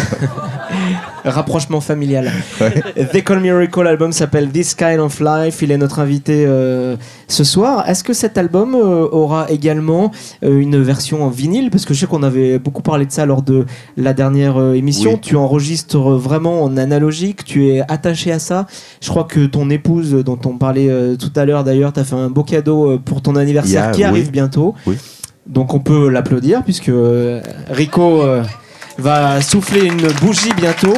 Rapprochement 1.25 1.81
familial. 1.81 2.31
They 3.13 3.23
Call 3.23 3.41
Me 3.41 3.53
Rico, 3.53 3.83
l'album 3.83 4.13
s'appelle 4.13 4.51
This 4.51 4.75
Kind 4.75 4.99
of 4.99 5.21
Life. 5.21 5.63
Il 5.63 5.71
est 5.71 5.79
notre 5.79 6.01
invité 6.01 6.45
euh, 6.47 6.97
ce 7.29 7.45
soir. 7.45 7.89
Est-ce 7.89 8.03
que 8.03 8.13
cet 8.13 8.39
album 8.39 8.75
euh, 8.75 9.07
aura 9.11 9.49
également 9.51 10.11
euh, 10.45 10.59
une 10.59 10.83
version 10.83 11.25
en 11.25 11.29
vinyle? 11.29 11.71
Parce 11.71 11.85
que 11.85 11.95
je 11.95 12.01
sais 12.01 12.07
qu'on 12.07 12.25
avait 12.25 12.59
beaucoup 12.59 12.83
parlé 12.83 13.07
de 13.07 13.13
ça 13.13 13.25
lors 13.25 13.43
de 13.43 13.67
la 13.97 14.15
dernière 14.15 14.75
émission. 14.75 15.13
Oui. 15.13 15.21
Tu 15.23 15.37
enregistres 15.37 15.99
vraiment 15.99 16.65
en 16.65 16.77
analogique, 16.77 17.45
tu 17.45 17.69
es 17.69 17.83
attaché 17.89 18.33
à 18.33 18.41
ça. 18.41 18.67
Je 19.01 19.09
crois 19.09 19.25
que 19.25 19.47
ton 19.47 19.71
épouse, 19.71 20.13
dont 20.25 20.39
on 20.45 20.59
parlait 20.59 20.91
tout 21.17 21.33
à 21.37 21.45
l'heure 21.45 21.63
d'ailleurs, 21.63 21.93
t'as 21.93 22.05
fait 22.05 22.17
un 22.17 22.31
beau 22.31 22.43
cadeau 22.43 22.99
pour 22.99 23.23
ton 23.23 23.37
anniversaire 23.37 23.93
qui 23.93 24.01
oui. 24.01 24.05
arrive 24.05 24.31
bientôt. 24.31 24.75
Oui. 24.87 24.97
Donc 25.47 25.75
on 25.75 25.81
peut 25.81 26.09
l'applaudir 26.09 26.63
puisque 26.65 26.91
Rico 27.71 28.23
va 28.99 29.41
souffler 29.41 29.87
une 29.87 30.07
bougie 30.21 30.53
bientôt. 30.57 30.95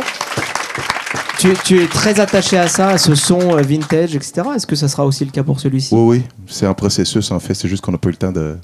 Tu, 1.38 1.78
es- 1.82 1.86
très 1.88 2.20
attaché 2.20 2.56
à 2.56 2.68
ça, 2.68 2.88
à 2.88 2.98
ce 2.98 3.14
son 3.14 3.56
euh, 3.58 3.60
vintage, 3.60 4.14
etc. 4.16 4.42
Est-ce 4.56 4.66
que 4.66 4.76
ça 4.76 4.88
sera 4.88 5.04
aussi 5.04 5.24
le 5.26 5.30
cas 5.30 5.42
pour 5.42 5.60
celui-ci? 5.60 5.94
Oui, 5.94 6.18
oui, 6.18 6.22
c'est 6.46 6.66
en 6.66 6.72
processus 6.74 7.30
en 7.30 7.40
fait. 7.40 7.52
C'est 7.54 7.68
juste 7.68 7.82
qu'on 7.84 7.92
n'a 7.92 7.98
pas 7.98 8.08
eu 8.08 8.12
le 8.12 8.16
temps 8.16 8.32
de. 8.32 8.56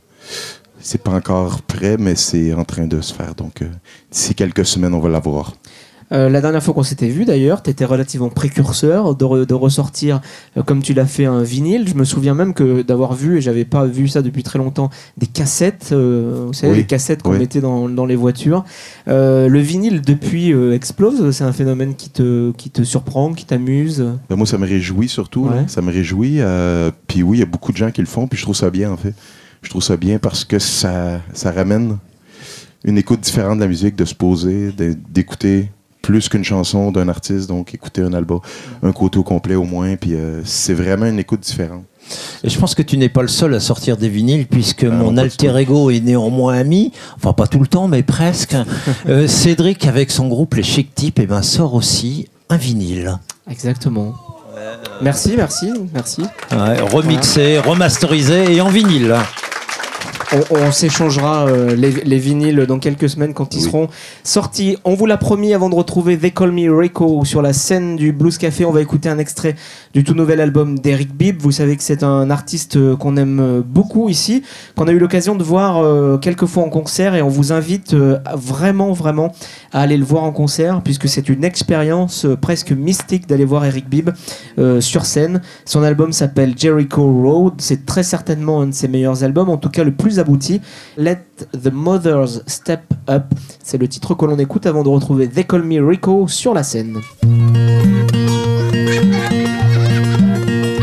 C'est 0.80 1.02
pas 1.02 1.10
encore 1.10 1.60
prêt, 1.60 1.96
mais 1.98 2.14
c'est 2.14 2.54
en 2.54 2.64
train 2.64 2.86
de 2.86 3.02
se 3.02 3.12
faire. 3.12 3.34
Donc, 3.34 3.60
euh, 3.60 3.68
d'ici 4.10 4.34
quelques 4.34 4.64
semaines, 4.64 4.94
on 4.94 5.00
va 5.00 5.10
l'avoir. 5.10 5.52
Euh, 6.12 6.28
la 6.28 6.40
dernière 6.40 6.62
fois 6.62 6.74
qu'on 6.74 6.82
s'était 6.82 7.08
vu 7.08 7.24
d'ailleurs, 7.24 7.62
tu 7.62 7.70
étais 7.70 7.84
relativement 7.84 8.28
précurseur 8.30 9.14
de, 9.14 9.24
re- 9.24 9.46
de 9.46 9.54
ressortir, 9.54 10.20
euh, 10.56 10.62
comme 10.62 10.82
tu 10.82 10.92
l'as 10.92 11.06
fait, 11.06 11.24
un 11.26 11.42
vinyle. 11.42 11.88
Je 11.88 11.94
me 11.94 12.04
souviens 12.04 12.34
même 12.34 12.52
que 12.52 12.82
d'avoir 12.82 13.14
vu, 13.14 13.38
et 13.38 13.40
j'avais 13.40 13.64
pas 13.64 13.84
vu 13.86 14.08
ça 14.08 14.20
depuis 14.22 14.42
très 14.42 14.58
longtemps, 14.58 14.90
des 15.16 15.26
cassettes, 15.26 15.90
euh, 15.92 16.44
vous 16.48 16.52
savez, 16.52 16.72
Oui. 16.72 16.78
les 16.78 16.86
cassettes 16.86 17.22
qu'on 17.22 17.30
Oui. 17.32 17.38
mettait 17.38 17.60
dans, 17.60 17.88
dans 17.88 18.06
les 18.06 18.16
voitures. 18.16 18.64
Euh, 19.08 19.48
le 19.48 19.58
vinyle 19.60 20.00
depuis 20.02 20.50
explose, 20.72 21.30
c'est 21.30 21.44
un 21.44 21.52
phénomène 21.52 21.94
qui 21.94 22.10
te, 22.10 22.50
qui 22.52 22.70
te 22.70 22.82
surprend, 22.82 23.32
qui 23.32 23.44
t'amuse. 23.44 24.04
Ben, 24.28 24.36
moi, 24.36 24.46
ça 24.46 24.58
me 24.58 24.66
réjouit 24.66 25.08
surtout. 25.08 25.48
là. 25.48 25.64
Ça 25.68 25.80
me 25.82 25.92
réjouit. 25.92 26.40
puis 27.06 27.22
oui, 27.22 27.36
il 27.38 27.40
y 27.40 27.44
a 27.44 27.46
beaucoup 27.46 27.72
de 27.72 27.76
gens 27.76 27.90
qui 27.90 28.00
le 28.00 28.06
font. 28.06 28.26
Puis 28.26 28.38
je 28.38 28.42
trouve 28.44 28.56
ça 28.56 28.70
bien, 28.70 28.90
en 28.90 28.96
fait. 28.96 29.14
Je 29.62 29.68
trouve 29.70 29.82
ça 29.82 29.96
bien 29.96 30.18
parce 30.18 30.44
que 30.44 30.58
ça, 30.58 31.20
ça 31.34 31.52
ramène 31.52 31.98
une 32.84 32.96
écoute 32.98 33.20
différente 33.20 33.56
de 33.58 33.62
la 33.62 33.68
musique, 33.68 33.94
de 33.94 34.04
se 34.06 34.14
poser, 34.14 34.72
d'écouter 35.10 35.70
plus 36.02 36.28
qu'une 36.28 36.44
chanson 36.44 36.90
d'un 36.90 37.08
artiste. 37.08 37.48
Donc, 37.48 37.74
écouter 37.74 38.02
un 38.02 38.12
album, 38.12 38.40
un 38.82 38.92
côté 38.92 39.18
au 39.18 39.22
complet 39.22 39.54
au 39.54 39.64
moins. 39.64 39.96
Puis 39.96 40.14
euh, 40.14 40.42
c'est 40.44 40.74
vraiment 40.74 41.06
une 41.06 41.18
écoute 41.18 41.40
différente. 41.40 41.84
Et 42.42 42.48
je 42.48 42.58
pense 42.58 42.74
que 42.74 42.82
tu 42.82 42.96
n'es 42.96 43.08
pas 43.08 43.22
le 43.22 43.28
seul 43.28 43.54
à 43.54 43.60
sortir 43.60 43.96
des 43.96 44.08
vinyles, 44.08 44.46
puisque 44.46 44.84
non, 44.84 44.96
mon 44.96 45.16
alter 45.16 45.56
ego 45.58 45.90
est 45.90 46.00
néanmoins 46.00 46.54
ami, 46.54 46.92
enfin 47.16 47.32
pas 47.32 47.46
tout 47.46 47.60
le 47.60 47.66
temps, 47.66 47.88
mais 47.88 48.02
presque. 48.02 48.56
Euh, 49.08 49.26
Cédric, 49.28 49.86
avec 49.86 50.10
son 50.10 50.28
groupe 50.28 50.54
Les 50.54 50.62
Chic 50.62 50.94
Types, 50.94 51.18
eh 51.20 51.26
ben, 51.26 51.42
sort 51.42 51.74
aussi 51.74 52.28
un 52.48 52.56
vinyle. 52.56 53.18
Exactement. 53.50 54.14
Merci, 55.00 55.34
merci, 55.36 55.70
merci. 55.92 56.22
Ouais, 56.52 56.80
remixé, 56.80 57.58
remasterisé 57.58 58.54
et 58.54 58.60
en 58.60 58.68
vinyle. 58.68 59.14
On, 60.32 60.56
on 60.56 60.70
s'échangera 60.70 61.48
euh, 61.48 61.74
les, 61.74 61.90
les 61.90 62.18
vinyles 62.18 62.64
dans 62.66 62.78
quelques 62.78 63.08
semaines 63.08 63.34
quand 63.34 63.56
ils 63.56 63.62
seront 63.62 63.88
sortis. 64.22 64.76
On 64.84 64.94
vous 64.94 65.06
l'a 65.06 65.16
promis 65.16 65.54
avant 65.54 65.68
de 65.68 65.74
retrouver 65.74 66.16
They 66.16 66.30
Call 66.30 66.52
Me 66.52 66.72
Rico 66.72 67.24
sur 67.24 67.42
la 67.42 67.52
scène 67.52 67.96
du 67.96 68.12
Blues 68.12 68.38
Café. 68.38 68.64
On 68.64 68.70
va 68.70 68.80
écouter 68.80 69.08
un 69.08 69.18
extrait 69.18 69.56
du 69.92 70.04
tout 70.04 70.14
nouvel 70.14 70.40
album 70.40 70.78
d'Eric 70.78 71.12
Bibb. 71.16 71.40
Vous 71.40 71.50
savez 71.50 71.76
que 71.76 71.82
c'est 71.82 72.04
un 72.04 72.30
artiste 72.30 72.76
euh, 72.76 72.94
qu'on 72.96 73.16
aime 73.16 73.40
euh, 73.40 73.60
beaucoup 73.64 74.08
ici, 74.08 74.44
qu'on 74.76 74.86
a 74.86 74.92
eu 74.92 75.00
l'occasion 75.00 75.34
de 75.34 75.42
voir 75.42 75.78
euh, 75.78 76.16
quelques 76.16 76.46
fois 76.46 76.62
en 76.62 76.68
concert 76.68 77.16
et 77.16 77.22
on 77.22 77.28
vous 77.28 77.52
invite 77.52 77.94
euh, 77.94 78.18
vraiment, 78.36 78.92
vraiment 78.92 79.32
à 79.72 79.80
aller 79.80 79.96
le 79.96 80.04
voir 80.04 80.22
en 80.22 80.32
concert 80.32 80.80
puisque 80.82 81.08
c'est 81.08 81.28
une 81.28 81.42
expérience 81.42 82.24
euh, 82.24 82.36
presque 82.36 82.70
mystique 82.70 83.26
d'aller 83.26 83.44
voir 83.44 83.64
Eric 83.64 83.88
Bibb 83.88 84.10
euh, 84.60 84.80
sur 84.80 85.06
scène. 85.06 85.40
Son 85.64 85.82
album 85.82 86.12
s'appelle 86.12 86.54
Jericho 86.56 87.02
Road. 87.02 87.54
C'est 87.58 87.84
très 87.84 88.04
certainement 88.04 88.60
un 88.60 88.68
de 88.68 88.74
ses 88.74 88.86
meilleurs 88.86 89.24
albums, 89.24 89.48
en 89.48 89.56
tout 89.56 89.70
cas 89.70 89.82
le 89.82 89.90
plus 89.90 90.19
abouti. 90.20 90.60
Let 90.96 91.18
the 91.52 91.72
Mothers 91.72 92.42
Step 92.46 92.82
Up. 93.08 93.24
C'est 93.62 93.78
le 93.78 93.88
titre 93.88 94.14
que 94.14 94.24
l'on 94.24 94.38
écoute 94.38 94.66
avant 94.66 94.82
de 94.82 94.88
retrouver 94.88 95.28
They 95.28 95.44
Call 95.44 95.62
Me 95.62 95.80
Rico 95.80 96.28
sur 96.28 96.54
la 96.54 96.62
scène. 96.62 97.00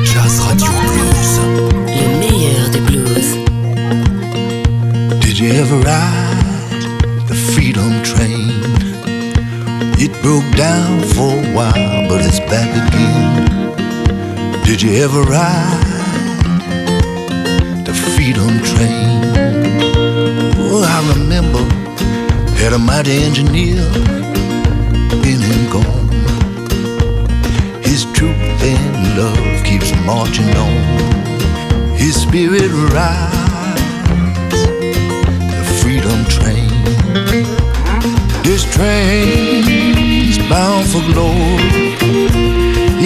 Jazz 0.03 0.39
Radio 0.41 0.67
Blues. 0.67 1.39
Le 1.87 2.07
meilleur 2.19 2.69
des 2.71 2.79
blues. 2.81 3.37
Did 5.21 5.37
you 5.39 5.51
ever 5.51 5.77
ride 5.77 7.27
the 7.27 7.35
freedom 7.35 8.01
train? 8.03 8.51
It 9.99 10.11
broke 10.21 10.45
down 10.55 11.01
for 11.13 11.31
a 11.31 11.53
while, 11.53 12.07
but 12.07 12.21
it's 12.21 12.39
back 12.41 12.69
again. 12.69 13.47
Did 14.63 14.81
you 14.81 14.91
ever 15.03 15.21
ride 15.23 15.96
freedom 18.27 18.59
train? 18.61 19.21
Oh, 20.59 20.83
I 20.83 20.99
remember 21.15 21.63
had 22.59 22.73
a 22.73 22.77
mighty 22.77 23.23
engineer, 23.23 23.81
been 25.23 25.41
and 25.41 25.71
gone. 25.71 26.09
His 27.81 28.03
truth 28.11 28.35
and 28.71 29.17
love 29.17 29.63
keeps 29.63 29.93
marching 30.05 30.53
on. 30.57 31.95
His 31.95 32.21
spirit 32.21 32.69
rides 32.91 34.51
the 35.55 35.63
freedom 35.81 36.25
train. 36.25 36.67
This 38.43 38.65
train's 38.75 40.37
bound 40.49 40.85
for 40.89 41.01
glory 41.13 41.95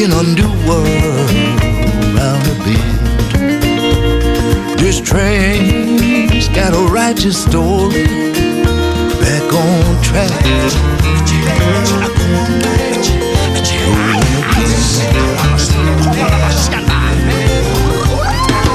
in 0.02 0.12
a 0.12 0.24
new 0.34 0.52
world 0.68 1.32
round 2.18 2.44
the 2.48 2.56
bend. 2.66 3.01
Righteous 7.22 7.44
story 7.44 8.08
back 9.22 9.54
on 9.54 10.02
track. 10.02 10.32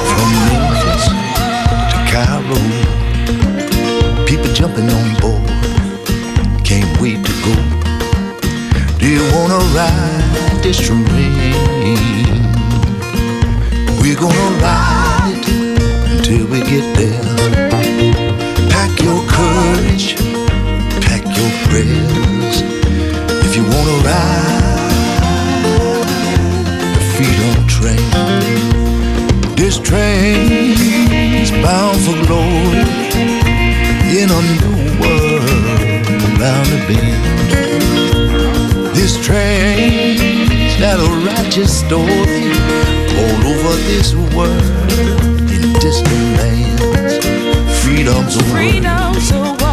From 0.06 0.30
Memphis 0.46 1.04
to 1.90 1.98
Cairo, 2.12 2.60
people 4.26 4.52
jumping 4.52 4.88
on 4.90 5.08
board, 5.20 5.50
can't 6.62 7.00
wait 7.00 7.24
to 7.24 7.32
go. 7.42 7.54
Do 9.00 9.06
you 9.08 9.24
wanna 9.34 9.58
ride 9.74 10.60
this 10.62 10.78
train? 10.78 11.02
We're 14.00 14.14
gonna 14.14 14.50
ride 14.62 15.44
it 15.48 15.82
until 16.12 16.46
we 16.46 16.60
get 16.60 16.96
there. 16.96 17.65
Prayers. 21.76 22.56
If 23.44 23.52
you 23.56 23.62
wanna 23.74 23.96
ride 24.08 24.84
the 26.96 27.02
freedom 27.14 27.56
train, 27.76 28.10
this 29.56 29.76
train's 29.78 31.50
bound 31.64 31.98
for 32.06 32.16
glory 32.26 32.84
in 34.20 34.28
a 34.38 34.42
new 34.60 34.76
world 35.00 36.06
around 36.28 36.66
the 36.72 36.80
bend. 36.88 37.24
This 38.96 39.12
train's 39.26 40.74
got 40.80 40.98
a 40.98 41.10
righteous 41.28 41.72
story 41.84 42.44
all 43.20 43.40
over 43.52 43.74
this 43.90 44.14
world 44.34 45.00
in 45.54 45.62
distant 45.84 46.24
lands. 46.38 47.16
Freedom's 47.82 48.34
a 48.36 48.42
word 48.52 49.65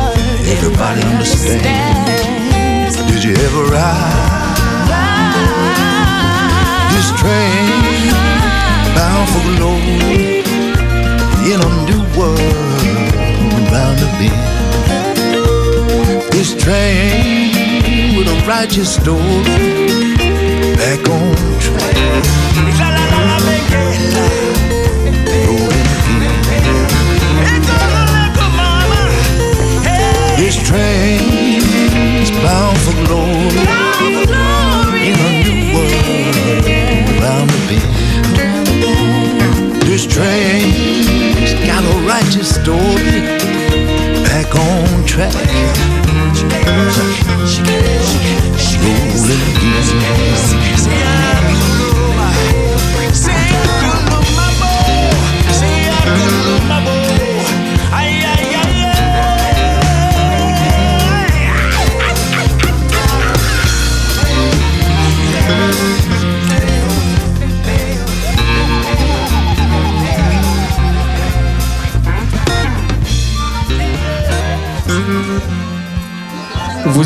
everybody 0.64 1.02
understands. 1.02 2.96
Did 2.96 3.24
you 3.24 3.36
ever 3.36 3.64
ride 3.66 4.48
this 6.94 7.12
train 7.20 8.12
bound 8.96 9.28
for 9.34 9.44
glory 9.58 10.40
in 11.52 11.60
a 11.60 11.72
new 11.90 12.04
world 12.18 12.40
around 13.70 13.96
the 14.00 14.08
bend? 14.20 14.44
This 16.32 16.50
train 16.56 18.16
with 18.16 18.28
a 18.28 18.38
righteous 18.48 18.96
story 18.96 20.16
back 20.78 21.10
on 21.10 21.36
track. 21.60 22.04
This 30.38 30.56
train's 30.68 32.32
bound 32.32 32.78
for 32.80 33.06
glory 33.06 33.93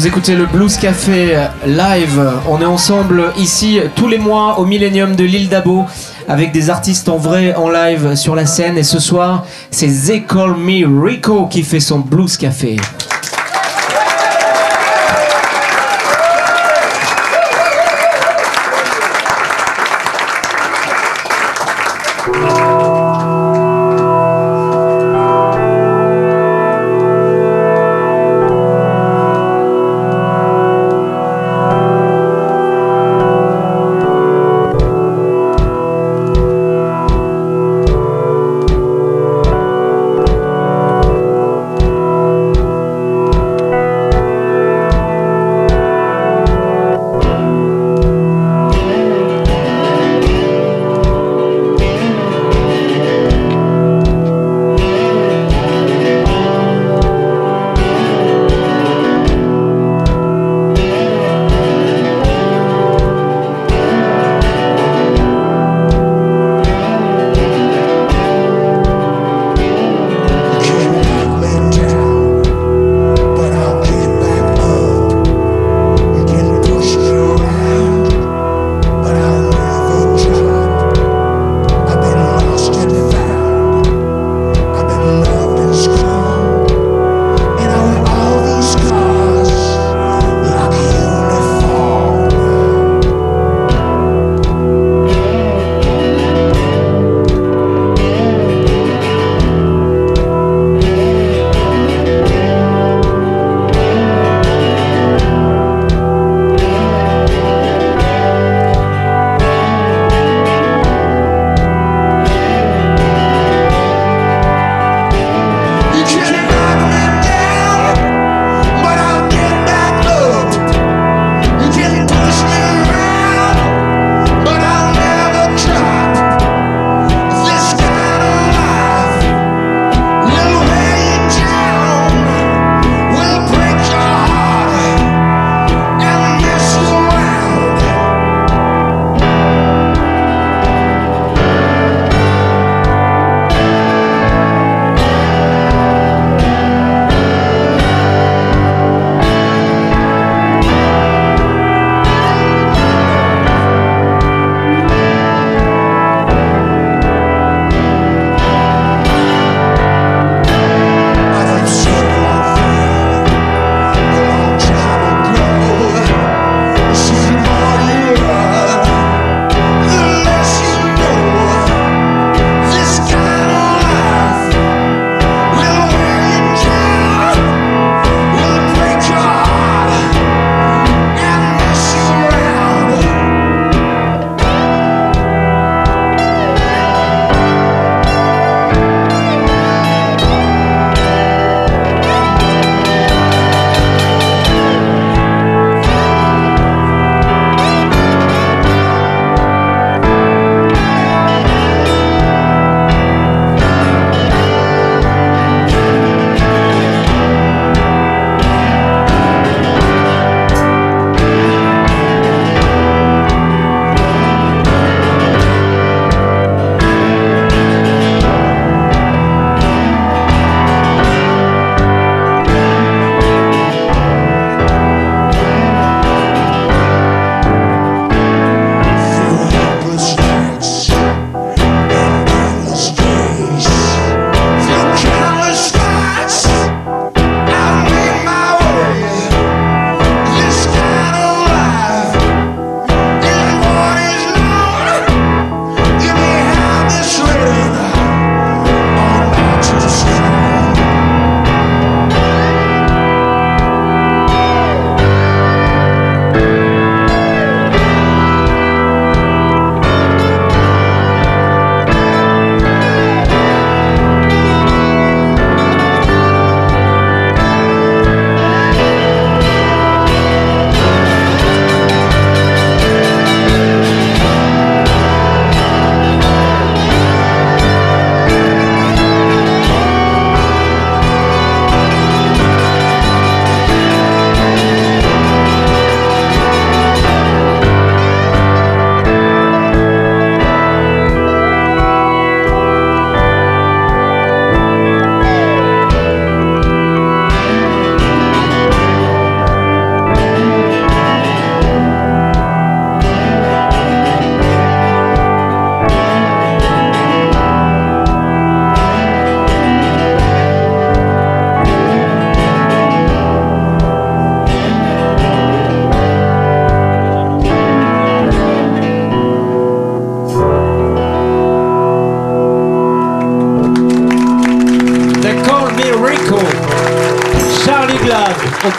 Écoutez 0.07 0.37
le 0.37 0.45
Blues 0.45 0.77
Café 0.77 1.37
live. 1.65 2.31
On 2.47 2.61
est 2.61 2.65
ensemble 2.65 3.33
ici 3.37 3.81
tous 3.93 4.07
les 4.07 4.17
mois 4.17 4.57
au 4.57 4.65
Millennium 4.65 5.17
de 5.17 5.25
l'île 5.25 5.49
d'Abo 5.49 5.85
avec 6.29 6.53
des 6.53 6.69
artistes 6.69 7.09
en 7.09 7.17
vrai 7.17 7.53
en 7.55 7.69
live 7.69 8.15
sur 8.15 8.33
la 8.33 8.45
scène. 8.45 8.77
Et 8.77 8.83
ce 8.83 8.99
soir, 8.99 9.45
c'est 9.69 9.91
They 10.07 10.23
Call 10.23 10.55
Me 10.55 10.87
Rico 11.05 11.47
qui 11.47 11.61
fait 11.61 11.81
son 11.81 11.99
Blues 11.99 12.37
Café. 12.37 12.77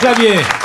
Xavier. 0.01 0.58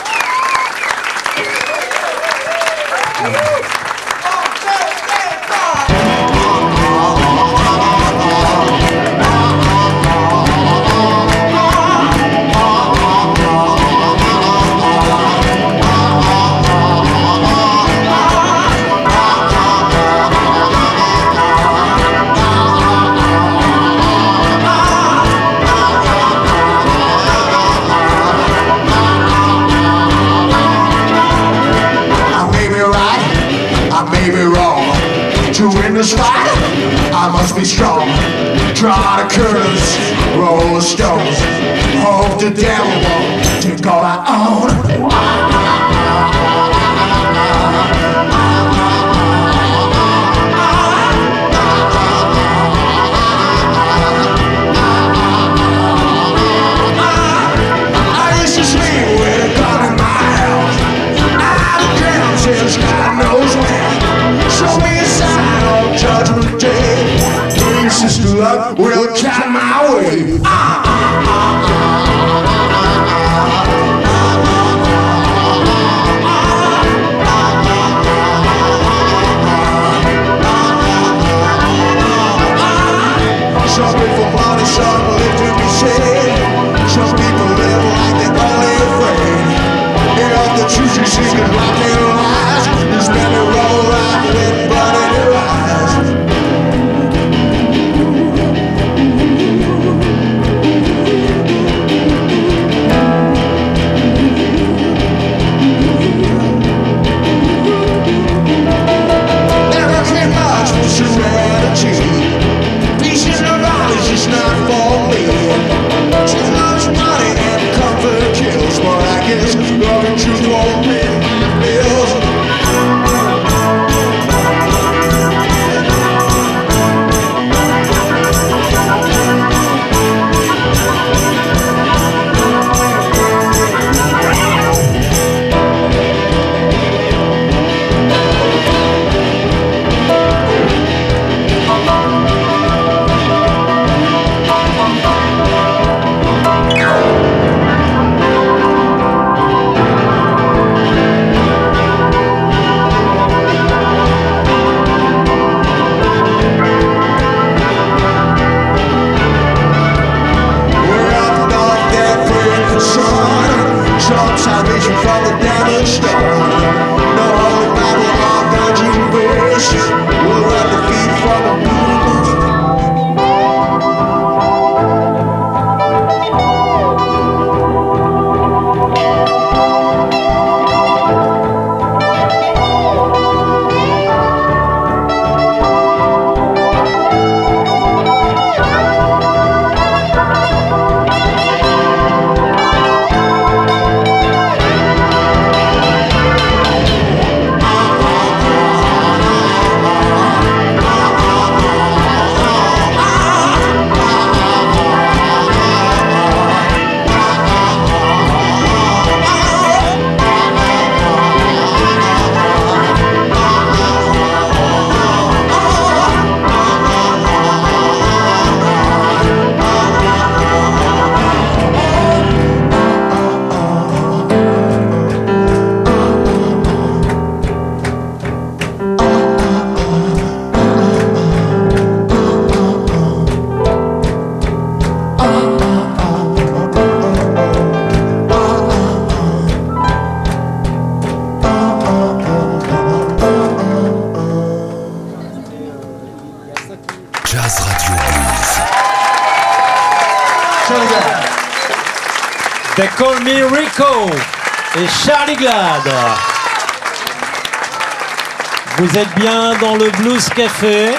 Vous 258.77 258.97
êtes 258.97 259.13
bien 259.15 259.57
dans 259.59 259.75
le 259.75 259.89
Blues 259.97 260.29
Café. 260.29 260.91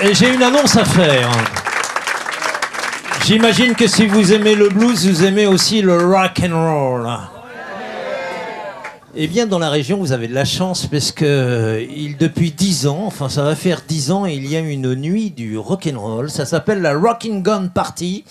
Et 0.00 0.14
j'ai 0.14 0.34
une 0.34 0.42
annonce 0.42 0.76
à 0.76 0.84
faire. 0.84 1.30
J'imagine 3.24 3.76
que 3.76 3.86
si 3.86 4.08
vous 4.08 4.32
aimez 4.32 4.56
le 4.56 4.68
blues, 4.68 5.06
vous 5.06 5.24
aimez 5.24 5.46
aussi 5.46 5.80
le 5.80 5.96
rock 5.96 6.42
and 6.44 6.54
roll. 6.54 7.08
Eh 9.14 9.28
bien, 9.28 9.46
dans 9.46 9.60
la 9.60 9.70
région, 9.70 9.98
vous 9.98 10.10
avez 10.10 10.26
de 10.26 10.34
la 10.34 10.44
chance 10.44 10.88
parce 10.88 11.12
que 11.12 11.24
euh, 11.24 11.86
depuis 12.18 12.50
dix 12.50 12.88
ans, 12.88 13.04
enfin 13.06 13.28
ça 13.28 13.44
va 13.44 13.54
faire 13.54 13.82
dix 13.86 14.10
ans, 14.10 14.26
il 14.26 14.50
y 14.50 14.56
a 14.56 14.58
une 14.58 14.96
nuit 14.96 15.30
du 15.30 15.56
rock 15.56 15.88
and 15.92 16.00
roll. 16.00 16.28
Ça 16.30 16.46
s'appelle 16.46 16.82
la 16.82 16.94
Rocking 16.94 17.44
Gun 17.44 17.68
Party. 17.68 18.24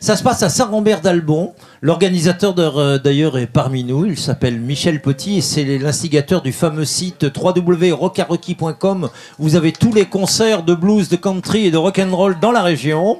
Ça 0.00 0.16
se 0.16 0.24
passe 0.24 0.42
à 0.42 0.48
Saint-Rambert 0.48 1.02
d'Albon. 1.02 1.54
L'organisateur 1.88 2.54
de- 2.54 2.96
d'ailleurs 2.96 3.36
est 3.36 3.46
parmi 3.46 3.84
nous, 3.84 4.06
il 4.06 4.16
s'appelle 4.18 4.58
Michel 4.58 5.02
Petit 5.02 5.36
et 5.36 5.40
c'est 5.42 5.76
l'instigateur 5.76 6.40
du 6.40 6.50
fameux 6.50 6.86
site 6.86 7.26
www.rockarocky.com. 7.36 9.10
Vous 9.38 9.54
avez 9.54 9.70
tous 9.72 9.92
les 9.92 10.06
concerts 10.06 10.62
de 10.62 10.74
blues, 10.74 11.10
de 11.10 11.16
country 11.16 11.66
et 11.66 11.70
de 11.70 11.76
rock 11.76 11.98
and 11.98 12.16
roll 12.16 12.38
dans 12.40 12.52
la 12.52 12.62
région. 12.62 13.18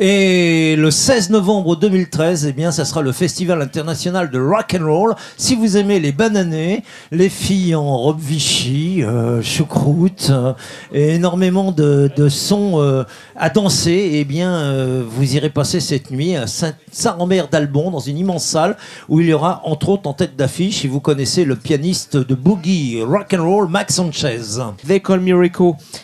Et 0.00 0.76
le 0.76 0.92
16 0.92 1.30
novembre 1.30 1.74
2013, 1.74 2.46
eh 2.46 2.52
bien, 2.52 2.70
ça 2.70 2.84
sera 2.84 3.02
le 3.02 3.10
festival 3.10 3.60
international 3.60 4.30
de 4.30 4.38
rock 4.38 4.76
and 4.80 4.86
roll. 4.86 5.14
Si 5.36 5.56
vous 5.56 5.76
aimez 5.76 5.98
les 5.98 6.12
bananés, 6.12 6.84
les 7.10 7.28
filles 7.28 7.74
en 7.74 7.98
robe 7.98 8.20
Vichy, 8.20 9.02
euh, 9.02 9.42
choucroute, 9.42 10.28
euh, 10.30 10.52
et 10.92 11.16
énormément 11.16 11.72
de, 11.72 12.08
de 12.16 12.28
sons 12.28 12.80
euh, 12.80 13.02
à 13.34 13.50
danser, 13.50 14.10
eh 14.14 14.24
bien, 14.24 15.02
vous 15.02 15.34
irez 15.34 15.50
passer 15.50 15.80
cette 15.80 16.12
nuit 16.12 16.36
à 16.36 16.46
Saint- 16.46 16.74
Saint-Rambert 16.92 17.48
d'Albon 17.48 17.90
dans 17.90 17.98
une 17.98 18.18
immense 18.18 18.44
salle 18.44 18.76
où 19.08 19.20
il 19.20 19.26
y 19.26 19.32
aura 19.32 19.62
entre 19.64 19.88
autres 19.88 20.08
en 20.08 20.12
tête 20.14 20.36
d'affiche, 20.36 20.82
si 20.82 20.86
vous 20.86 21.00
connaissez 21.00 21.44
le 21.44 21.56
pianiste 21.56 22.16
de 22.16 22.36
boogie 22.36 23.02
rock 23.02 23.34
and 23.36 23.42
roll 23.42 23.68
Max 23.68 23.96
Sanchez. 23.96 24.42
They 24.86 25.00
Call 25.02 25.20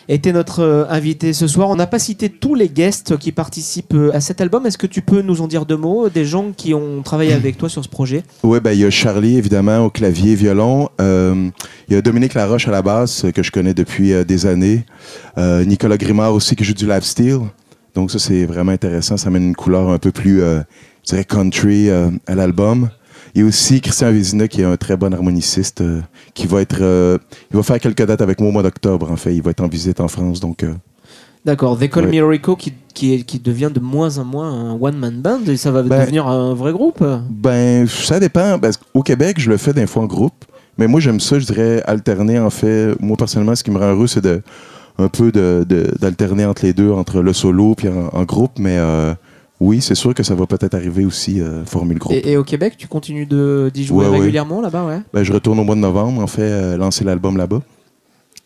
était 0.09 0.33
notre 0.33 0.87
invité 0.89 1.31
ce 1.31 1.47
soir. 1.47 1.69
On 1.69 1.75
n'a 1.77 1.87
pas 1.87 1.99
cité 1.99 2.29
tous 2.29 2.55
les 2.55 2.67
guests 2.67 3.17
qui 3.17 3.31
participent 3.31 3.84
à 4.13 4.21
cet 4.21 4.41
album. 4.41 4.65
Est-ce 4.65 4.77
que 4.77 4.87
tu 4.87 5.01
peux 5.01 5.21
nous 5.21 5.41
en 5.41 5.47
dire 5.47 5.65
deux 5.65 5.77
mots 5.77 6.09
Des 6.09 6.25
gens 6.25 6.51
qui 6.55 6.73
ont 6.73 7.01
travaillé 7.03 7.33
avec 7.33 7.57
toi 7.57 7.69
sur 7.69 7.83
ce 7.83 7.89
projet? 7.89 8.23
Oui, 8.43 8.59
ben, 8.59 8.71
il 8.71 8.79
y 8.79 8.85
a 8.85 8.89
Charlie, 8.89 9.37
évidemment, 9.37 9.85
au 9.85 9.89
clavier, 9.89 10.35
violon. 10.35 10.89
Euh, 11.01 11.49
il 11.87 11.93
y 11.93 11.97
a 11.97 12.01
Dominique 12.01 12.33
Laroche 12.33 12.67
à 12.67 12.71
la 12.71 12.81
basse, 12.81 13.25
que 13.33 13.43
je 13.43 13.51
connais 13.51 13.73
depuis 13.73 14.13
euh, 14.13 14.23
des 14.23 14.45
années. 14.45 14.85
Euh, 15.37 15.63
Nicolas 15.65 15.97
Grimard 15.97 16.33
aussi, 16.33 16.55
qui 16.55 16.63
joue 16.63 16.73
du 16.73 16.87
live 16.87 17.03
steel. 17.03 17.39
Donc, 17.93 18.11
ça, 18.11 18.19
c'est 18.19 18.45
vraiment 18.45 18.71
intéressant. 18.71 19.17
Ça 19.17 19.27
amène 19.27 19.43
une 19.43 19.55
couleur 19.55 19.89
un 19.89 19.97
peu 19.97 20.11
plus, 20.11 20.39
je 20.39 20.63
dirais, 21.05 21.23
country 21.23 21.89
à 21.89 22.35
l'album. 22.35 22.89
Il 23.33 23.41
y 23.41 23.43
a 23.43 23.47
aussi 23.47 23.79
Christian 23.79 24.11
Vézina, 24.11 24.49
qui 24.49 24.61
est 24.61 24.65
un 24.65 24.75
très 24.75 24.97
bon 24.97 25.13
harmoniciste, 25.13 25.81
qui 26.33 26.45
va 26.45 26.61
être. 26.61 26.79
il 27.51 27.55
va 27.55 27.63
faire 27.63 27.79
quelques 27.79 28.05
dates 28.05 28.21
avec 28.21 28.41
moi 28.41 28.49
au 28.49 28.51
mois 28.51 28.63
d'octobre, 28.63 29.09
en 29.09 29.15
fait. 29.15 29.33
Il 29.33 29.41
va 29.41 29.51
être 29.51 29.61
en 29.61 29.69
visite 29.69 30.01
en 30.01 30.09
France. 30.09 30.41
Donc, 30.41 30.65
D'accord, 31.45 31.77
They 31.77 31.89
Call 31.89 32.05
Ouais. 32.05 32.21
Me 32.21 32.25
Rico 32.25 32.55
qui, 32.55 32.73
qui, 32.93 33.39
devient 33.39 33.69
de 33.73 33.79
moins 33.79 34.17
en 34.17 34.25
moins 34.25 34.51
un 34.51 34.73
one-man 34.81 35.21
band 35.21 35.39
et 35.47 35.57
ça 35.57 35.71
va 35.71 35.83
Ben- 35.83 35.99
devenir 36.01 36.27
un 36.27 36.53
vrai 36.55 36.71
groupe? 36.73 37.03
Ben, 37.29 37.87
ça 37.87 38.19
dépend. 38.19 38.57
Parce 38.59 38.77
qu'au 38.77 39.03
Québec, 39.03 39.35
je 39.39 39.49
le 39.49 39.57
fais 39.57 39.73
des 39.73 39.85
fois 39.85 40.03
en 40.03 40.07
groupe. 40.07 40.45
Mais 40.77 40.87
moi, 40.87 40.99
j'aime 40.99 41.19
ça, 41.19 41.37
je 41.39 41.45
dirais, 41.45 41.83
alterner, 41.85 42.39
en 42.39 42.49
fait. 42.49 42.95
Moi, 42.99 43.15
personnellement, 43.15 43.55
ce 43.55 43.63
qui 43.63 43.71
me 43.71 43.77
rend 43.77 43.91
heureux, 43.93 44.07
c'est 44.07 44.21
de 44.23 44.41
un 44.97 45.07
peu 45.09 45.31
de- 45.31 45.65
de- 45.67 45.91
d'alterner 45.99 46.45
entre 46.45 46.65
les 46.65 46.73
deux, 46.73 46.89
entre 46.91 47.21
le 47.21 47.33
solo 47.33 47.75
puis 47.75 47.89
en, 47.89 48.07
en 48.17 48.23
groupe. 48.23 48.53
Mais 48.59 48.77
euh, 48.79 49.13
oui, 49.59 49.81
c'est 49.81 49.93
sûr 49.95 50.13
que 50.13 50.23
ça 50.23 50.35
va 50.35 50.47
peut-être 50.47 50.73
arriver 50.73 51.05
aussi, 51.05 51.41
euh, 51.41 51.63
former 51.65 51.93
le 51.93 51.99
groupe. 51.99 52.13
Et, 52.15 52.31
et 52.31 52.37
au 52.37 52.43
Québec, 52.43 52.75
tu 52.77 52.87
continues 52.87 53.25
d'y 53.27 53.83
jouer 53.85 54.05
Ouais, 54.05 54.11
ouais. 54.11 54.19
régulièrement 54.19 54.61
là-bas, 54.61 54.85
ouais? 54.85 54.99
Ben, 55.13 55.21
je 55.23 55.31
retourne 55.31 55.59
au 55.59 55.63
mois 55.63 55.75
de 55.75 55.81
novembre, 55.81 56.21
en 56.23 56.27
fait, 56.27 56.41
euh, 56.43 56.77
lancer 56.77 57.03
l'album 57.03 57.37
là-bas. 57.37 57.61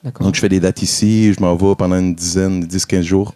Donc, 0.03 0.35
je 0.35 0.39
fais 0.39 0.49
des 0.49 0.59
dates 0.59 0.81
ici. 0.81 1.33
Je 1.33 1.39
m'en 1.41 1.55
vais 1.55 1.75
pendant 1.75 1.97
une 1.99 2.15
dizaine, 2.15 2.63
10-15 2.63 3.01
jours, 3.01 3.33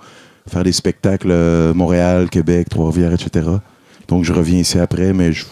faire 0.48 0.64
des 0.64 0.72
spectacles 0.72 1.32
euh, 1.32 1.74
Montréal, 1.74 2.30
Québec, 2.30 2.70
Trois-Rivières, 2.70 3.14
etc. 3.14 3.48
Donc, 4.08 4.24
je 4.24 4.34
reviens 4.34 4.60
ici 4.60 4.80
après, 4.80 5.14
mais 5.14 5.34
je, 5.34 5.46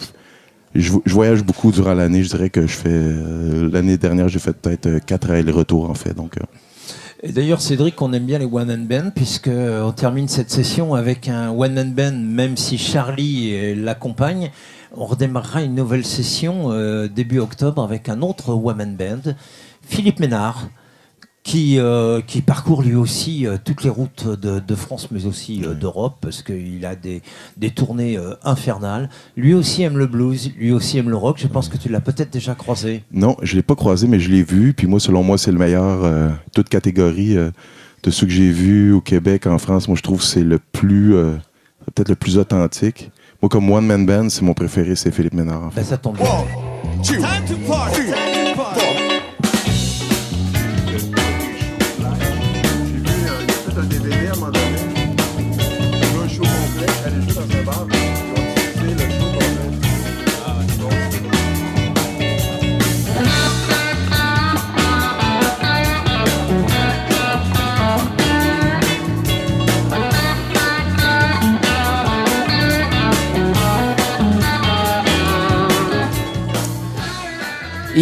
je, 0.74 0.92
je 1.04 1.12
voyage 1.14 1.42
beaucoup 1.42 1.70
durant 1.70 1.94
l'année. 1.94 2.22
Je 2.22 2.28
dirais 2.30 2.50
que 2.50 2.62
je 2.66 2.74
fais. 2.76 2.88
euh, 2.90 3.70
l'année 3.70 3.98
dernière, 3.98 4.28
j'ai 4.28 4.38
fait 4.38 4.52
peut-être 4.54 4.86
euh, 4.86 4.98
quatre 5.04 5.30
allers-retours, 5.30 5.90
en 5.90 5.94
fait. 5.94 6.14
Donc, 6.14 6.38
euh, 6.38 6.44
Et 7.22 7.32
d'ailleurs, 7.32 7.60
Cédric, 7.60 8.00
on 8.00 8.12
aime 8.14 8.24
bien 8.26 8.38
les 8.38 8.46
one 8.46 8.66
man 8.66 8.86
band 8.86 9.10
puisque 9.14 9.48
euh, 9.48 9.82
on 9.82 9.92
termine 9.92 10.28
cette 10.28 10.50
session 10.50 10.94
avec 10.94 11.28
un 11.28 11.50
one 11.50 11.74
man 11.74 11.92
band, 11.92 12.12
même 12.16 12.56
si 12.56 12.78
Charlie 12.78 13.50
euh, 13.54 13.74
l'accompagne. 13.76 14.50
On 14.94 15.04
redémarrera 15.06 15.62
une 15.62 15.74
nouvelle 15.74 16.04
session 16.04 16.72
euh, 16.72 17.06
début 17.08 17.38
octobre 17.38 17.82
avec 17.82 18.08
un 18.08 18.22
autre 18.22 18.50
one 18.54 18.76
man 18.76 18.96
band, 18.96 19.32
Philippe 19.82 20.20
Ménard, 20.20 20.68
qui, 21.44 21.78
euh, 21.78 22.20
qui 22.20 22.40
parcourt 22.40 22.82
lui 22.82 22.94
aussi 22.94 23.46
euh, 23.46 23.56
toutes 23.62 23.82
les 23.82 23.90
routes 23.90 24.28
de, 24.28 24.60
de 24.60 24.74
France, 24.76 25.08
mais 25.10 25.26
aussi 25.26 25.62
euh, 25.64 25.74
d'Europe, 25.74 26.18
parce 26.20 26.40
qu'il 26.42 26.86
a 26.86 26.94
des, 26.94 27.20
des 27.56 27.70
tournées 27.70 28.16
euh, 28.16 28.34
infernales. 28.44 29.10
Lui 29.36 29.52
aussi 29.52 29.82
aime 29.82 29.98
le 29.98 30.06
blues, 30.06 30.52
lui 30.56 30.70
aussi 30.70 30.98
aime 30.98 31.10
le 31.10 31.16
rock. 31.16 31.38
Je 31.40 31.48
pense 31.48 31.68
que 31.68 31.76
tu 31.76 31.88
l'as 31.88 32.00
peut-être 32.00 32.32
déjà 32.32 32.54
croisé. 32.54 33.02
non, 33.12 33.36
je 33.42 33.56
l'ai 33.56 33.62
pas 33.62 33.74
croisé, 33.74 34.06
mais 34.06 34.20
je 34.20 34.30
l'ai 34.30 34.44
vu. 34.44 34.72
Puis 34.72 34.86
moi, 34.86 35.00
selon 35.00 35.24
moi, 35.24 35.36
c'est 35.36 35.50
le 35.50 35.58
meilleur, 35.58 36.04
euh, 36.04 36.30
toute 36.54 36.68
catégorie 36.68 37.36
euh, 37.36 37.50
de 38.04 38.10
ceux 38.10 38.26
que 38.26 38.32
j'ai 38.32 38.50
vus 38.50 38.92
au 38.92 39.00
Québec, 39.00 39.46
en 39.48 39.58
France. 39.58 39.88
Moi, 39.88 39.96
je 39.96 40.02
trouve 40.02 40.18
que 40.20 40.24
c'est 40.26 40.44
le 40.44 40.60
plus. 40.60 41.14
euh, 41.16 41.32
peut-être 41.94 42.08
le 42.10 42.14
plus 42.14 42.38
authentique. 42.38 43.10
Moi, 43.42 43.48
comme 43.48 43.68
One 43.68 43.84
Man 43.86 44.06
Band, 44.06 44.28
c'est 44.28 44.42
mon 44.42 44.54
préféré, 44.54 44.94
c'est 44.94 45.10
Philippe 45.10 45.34
Ménard. 45.34 45.64
en 45.64 45.70
fait. 45.72 45.80
Ben, 45.80 45.86
ça 45.86 45.96
tombe 45.98 46.16
bien. 46.16 46.26
Time 47.02 47.44
to 47.48 47.56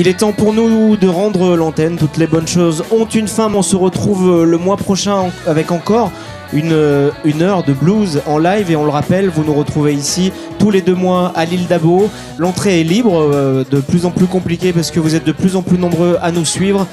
Il 0.00 0.08
est 0.08 0.20
temps 0.20 0.32
pour 0.32 0.54
nous 0.54 0.96
de 0.96 1.06
rendre 1.06 1.56
l'antenne. 1.56 1.98
Toutes 1.98 2.16
les 2.16 2.26
bonnes 2.26 2.48
choses 2.48 2.84
ont 2.90 3.04
une 3.04 3.28
fin. 3.28 3.52
On 3.52 3.60
se 3.60 3.76
retrouve 3.76 4.30
euh, 4.30 4.44
le 4.44 4.56
mois 4.56 4.78
prochain 4.78 5.26
avec 5.46 5.70
encore 5.70 6.10
une, 6.54 6.72
euh, 6.72 7.10
une 7.22 7.42
heure 7.42 7.64
de 7.64 7.74
blues 7.74 8.22
en 8.24 8.38
live. 8.38 8.70
Et 8.70 8.76
on 8.76 8.84
le 8.84 8.90
rappelle, 8.90 9.28
vous 9.28 9.44
nous 9.44 9.52
retrouvez 9.52 9.92
ici 9.92 10.32
tous 10.58 10.70
les 10.70 10.80
deux 10.80 10.94
mois 10.94 11.34
à 11.36 11.44
l'île 11.44 11.66
d'Abo. 11.66 12.08
L'entrée 12.38 12.80
est 12.80 12.84
libre, 12.84 13.12
euh, 13.14 13.62
de 13.70 13.82
plus 13.82 14.06
en 14.06 14.10
plus 14.10 14.24
compliquée 14.24 14.72
parce 14.72 14.90
que 14.90 15.00
vous 15.00 15.14
êtes 15.14 15.26
de 15.26 15.32
plus 15.32 15.54
en 15.54 15.60
plus 15.60 15.76
nombreux 15.76 16.16
à 16.22 16.32
nous 16.32 16.46
suivre. 16.46 16.86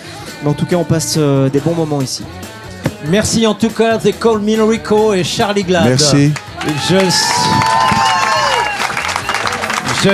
Mais 0.43 0.49
en 0.49 0.53
tout 0.53 0.65
cas, 0.65 0.75
on 0.75 0.83
passe 0.83 1.15
euh, 1.17 1.47
des 1.47 1.61
bons 1.61 1.75
moments 1.75 2.01
ici. 2.01 2.25
Merci 3.07 3.47
en 3.47 3.53
tout 3.53 3.69
cas, 3.69 3.99
The 3.99 4.19
Call 4.19 4.39
Me 4.39 4.61
Rico 4.61 5.13
et 5.13 5.23
Charlie 5.23 5.63
Glad. 5.63 5.85
Merci. 5.85 6.33
Je, 6.89 6.97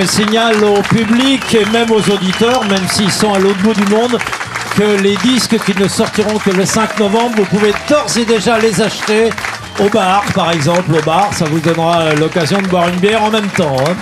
je 0.00 0.06
signale 0.06 0.62
au 0.64 0.80
public 0.82 1.54
et 1.54 1.64
même 1.66 1.90
aux 1.90 2.10
auditeurs, 2.10 2.64
même 2.64 2.86
s'ils 2.90 3.12
sont 3.12 3.32
à 3.32 3.38
l'autre 3.38 3.60
bout 3.62 3.74
du 3.74 3.84
monde, 3.86 4.18
que 4.76 5.00
les 5.02 5.16
disques 5.16 5.58
qui 5.64 5.80
ne 5.80 5.88
sortiront 5.88 6.38
que 6.38 6.50
le 6.50 6.64
5 6.64 6.98
novembre, 6.98 7.34
vous 7.36 7.44
pouvez 7.44 7.72
d'ores 7.88 8.16
et 8.18 8.24
déjà 8.24 8.58
les 8.58 8.80
acheter 8.80 9.30
au 9.80 9.88
bar, 9.88 10.24
par 10.34 10.50
exemple. 10.52 10.94
Au 10.98 11.02
bar, 11.02 11.30
ça 11.32 11.44
vous 11.44 11.60
donnera 11.60 12.14
l'occasion 12.14 12.60
de 12.60 12.66
boire 12.66 12.88
une 12.88 12.96
bière 12.96 13.22
en 13.22 13.30
même 13.30 13.48
temps. 13.56 13.76
hein. 13.80 13.94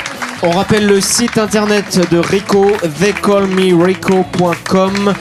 On 0.43 0.51
rappelle 0.51 0.86
le 0.86 1.01
site 1.01 1.38
internet 1.38 2.01
de 2.11 2.18
Rico, 2.18 2.72
theycallmerico.com. 2.99 5.14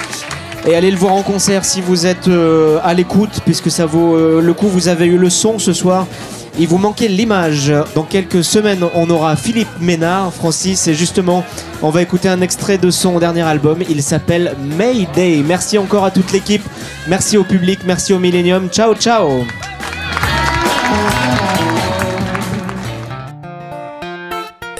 Et 0.67 0.76
allez 0.76 0.91
le 0.91 0.97
voir 0.97 1.13
en 1.13 1.24
concert 1.24 1.65
si 1.65 1.82
vous 1.82 2.05
êtes 2.05 2.28
euh, 2.28 2.78
à 2.84 2.93
l'écoute, 2.93 3.41
puisque 3.45 3.72
ça 3.72 3.86
vaut 3.86 4.15
euh, 4.15 4.41
le 4.41 4.53
coup. 4.53 4.67
Vous 4.67 4.88
avez 4.88 5.05
eu 5.07 5.17
le 5.17 5.30
son 5.30 5.59
ce 5.59 5.74
soir. 5.74 6.05
Il 6.60 6.68
vous 6.68 6.78
manquait 6.78 7.08
l'image. 7.08 7.74
Dans 7.95 8.04
quelques 8.04 8.43
semaines, 8.43 8.84
on 8.93 9.10
aura 9.10 9.36
Philippe 9.36 9.70
Ménard, 9.80 10.34
Francis, 10.34 10.88
et 10.88 10.93
justement, 10.93 11.43
on 11.82 11.89
va 11.89 12.02
écouter 12.02 12.30
un 12.30 12.41
extrait 12.41 12.78
de 12.78 12.91
son 12.91 13.20
dernier 13.20 13.41
album. 13.41 13.80
Il 13.89 14.04
s'appelle 14.04 14.56
Mayday. 14.78 15.43
Merci 15.45 15.78
encore 15.78 16.04
à 16.06 16.12
toute 16.12 16.32
l'équipe. 16.32 16.64
Merci 17.08 17.38
au 17.38 17.43
public. 17.43 17.80
Merci 17.86 18.14
au 18.14 18.20
Millennium. 18.20 18.68
Ciao, 18.70 18.93
ciao. 18.95 19.45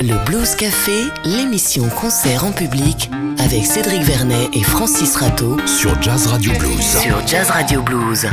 Le 0.04 0.26
Blues 0.26 0.56
Café, 0.56 1.04
l'émission 1.26 1.88
concert 1.90 2.44
en 2.46 2.52
public 2.52 3.10
avec 3.40 3.66
Cédric 3.66 4.02
Vernet 4.02 4.50
et 4.54 4.64
Francis 4.64 5.16
Rateau 5.16 5.58
Sur 5.68 6.02
Jazz 6.02 6.26
Radio 6.28 6.52
Blues. 6.58 6.82
sur 6.82 7.28
Jazz 7.28 7.50
Radio 7.52 7.82
Blues. 7.84 8.28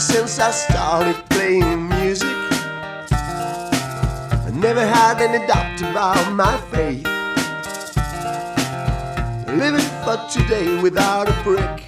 Since 0.00 0.38
I 0.38 0.50
started 0.50 1.16
playing 1.28 1.86
music, 1.90 2.26
I 3.12 4.50
never 4.54 4.80
had 4.86 5.20
any 5.20 5.46
doubt 5.46 5.78
about 5.82 6.32
my 6.32 6.56
faith. 6.72 7.04
Living 9.46 9.84
for 10.02 10.16
today 10.32 10.80
without 10.80 11.28
a 11.28 11.34
break. 11.44 11.84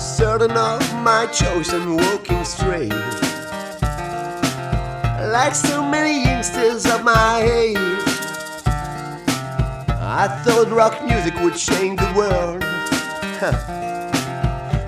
Certain 0.00 0.52
of 0.52 0.80
my 1.04 1.26
choice 1.26 1.74
and 1.74 1.96
walking 1.96 2.44
straight. 2.46 2.94
Like 5.30 5.54
so 5.54 5.84
many 5.84 6.24
youngsters 6.24 6.86
of 6.86 7.04
my 7.04 7.42
age, 7.42 7.76
I 10.00 10.28
thought 10.44 10.70
rock 10.70 11.04
music 11.04 11.34
would 11.40 11.56
change 11.56 12.00
the 12.00 12.12
world. 12.16 12.64
Huh. 13.38 13.85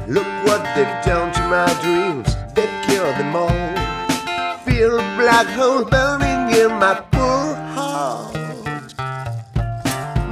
Look 0.08 0.24
what 0.46 0.64
they've 0.74 1.04
done 1.04 1.34
to 1.34 1.40
my 1.48 1.68
dreams. 1.82 2.34
They've 2.54 2.82
killed 2.86 3.14
them 3.16 3.36
all. 3.36 4.58
Feel 4.64 4.98
a 4.98 5.02
black 5.18 5.46
hole 5.48 5.84
burning 5.84 6.48
in 6.58 6.72
my 6.78 6.94
poor 7.12 7.54
heart. 7.76 8.34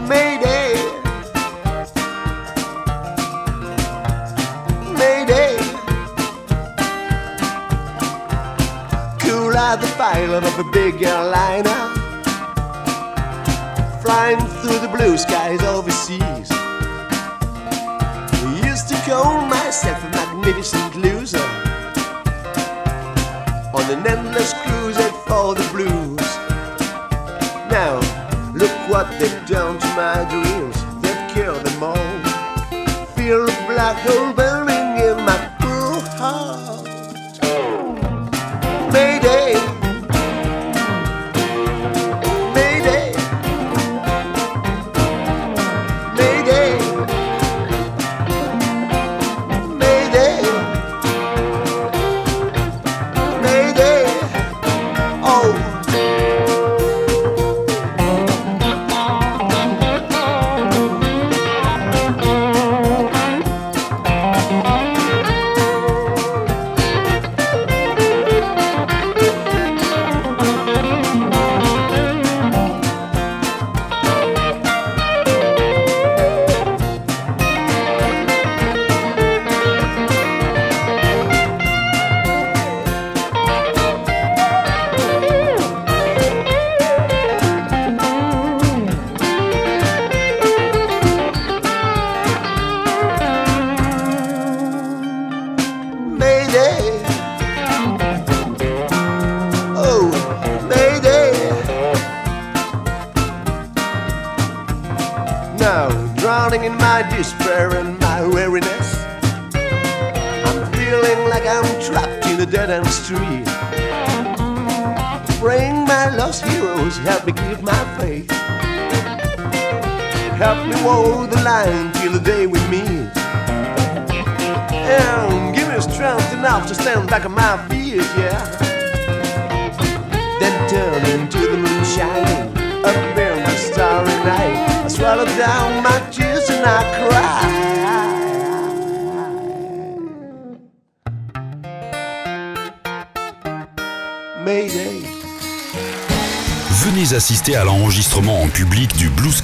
Mayday. 0.09 0.77
Mayday. 4.97 5.59
Cool 9.21 9.55
out 9.59 9.83
the 9.83 9.93
pilot 9.99 10.43
of 10.43 10.59
a 10.59 10.71
big 10.73 11.03
airliner. 11.03 11.93
Flying 14.01 14.39
through 14.63 14.79
the 14.79 14.89
blue 14.89 15.19
skies 15.19 15.63
overseas. 15.65 16.56
Call 19.07 19.47
myself 19.47 20.03
a 20.03 20.09
magnificent 20.11 20.97
loser. 20.97 21.39
On 23.73 23.85
an 23.95 24.05
endless 24.05 24.53
crusade 24.53 25.15
for 25.29 25.55
the 25.55 25.63
blues. 25.71 26.29
Now, 27.71 28.01
look 28.53 28.75
what 28.91 29.09
they've 29.21 29.47
done 29.47 29.79
to 29.79 29.87
my 29.95 30.27
dreams. 30.29 30.77
They've 31.03 31.35
killed 31.35 31.65
them 31.65 31.85
all. 31.85 33.07
Feel 33.15 33.45
a 33.45 33.67
black 33.69 33.97
hole 33.99 34.33
burning 34.33 34.76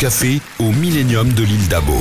Café 0.03 0.41
au 0.59 0.73
Millennium 0.73 1.33
de 1.33 1.45
l'île 1.45 1.69
d'Abo. 1.69 1.95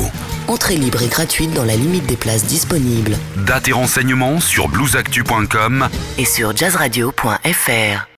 Entrée 0.47 0.75
libre 0.75 1.03
et 1.03 1.07
gratuite 1.07 1.53
dans 1.53 1.65
la 1.65 1.75
limite 1.75 2.07
des 2.07 2.15
places 2.15 2.45
disponibles 2.45 3.15
Date 3.45 3.67
et 3.67 3.73
renseignements 3.73 4.39
sur 4.39 4.69
bluesactu.com 4.69 5.87
et 6.17 6.25
sur 6.25 6.57
jazzradio.fr. 6.57 8.07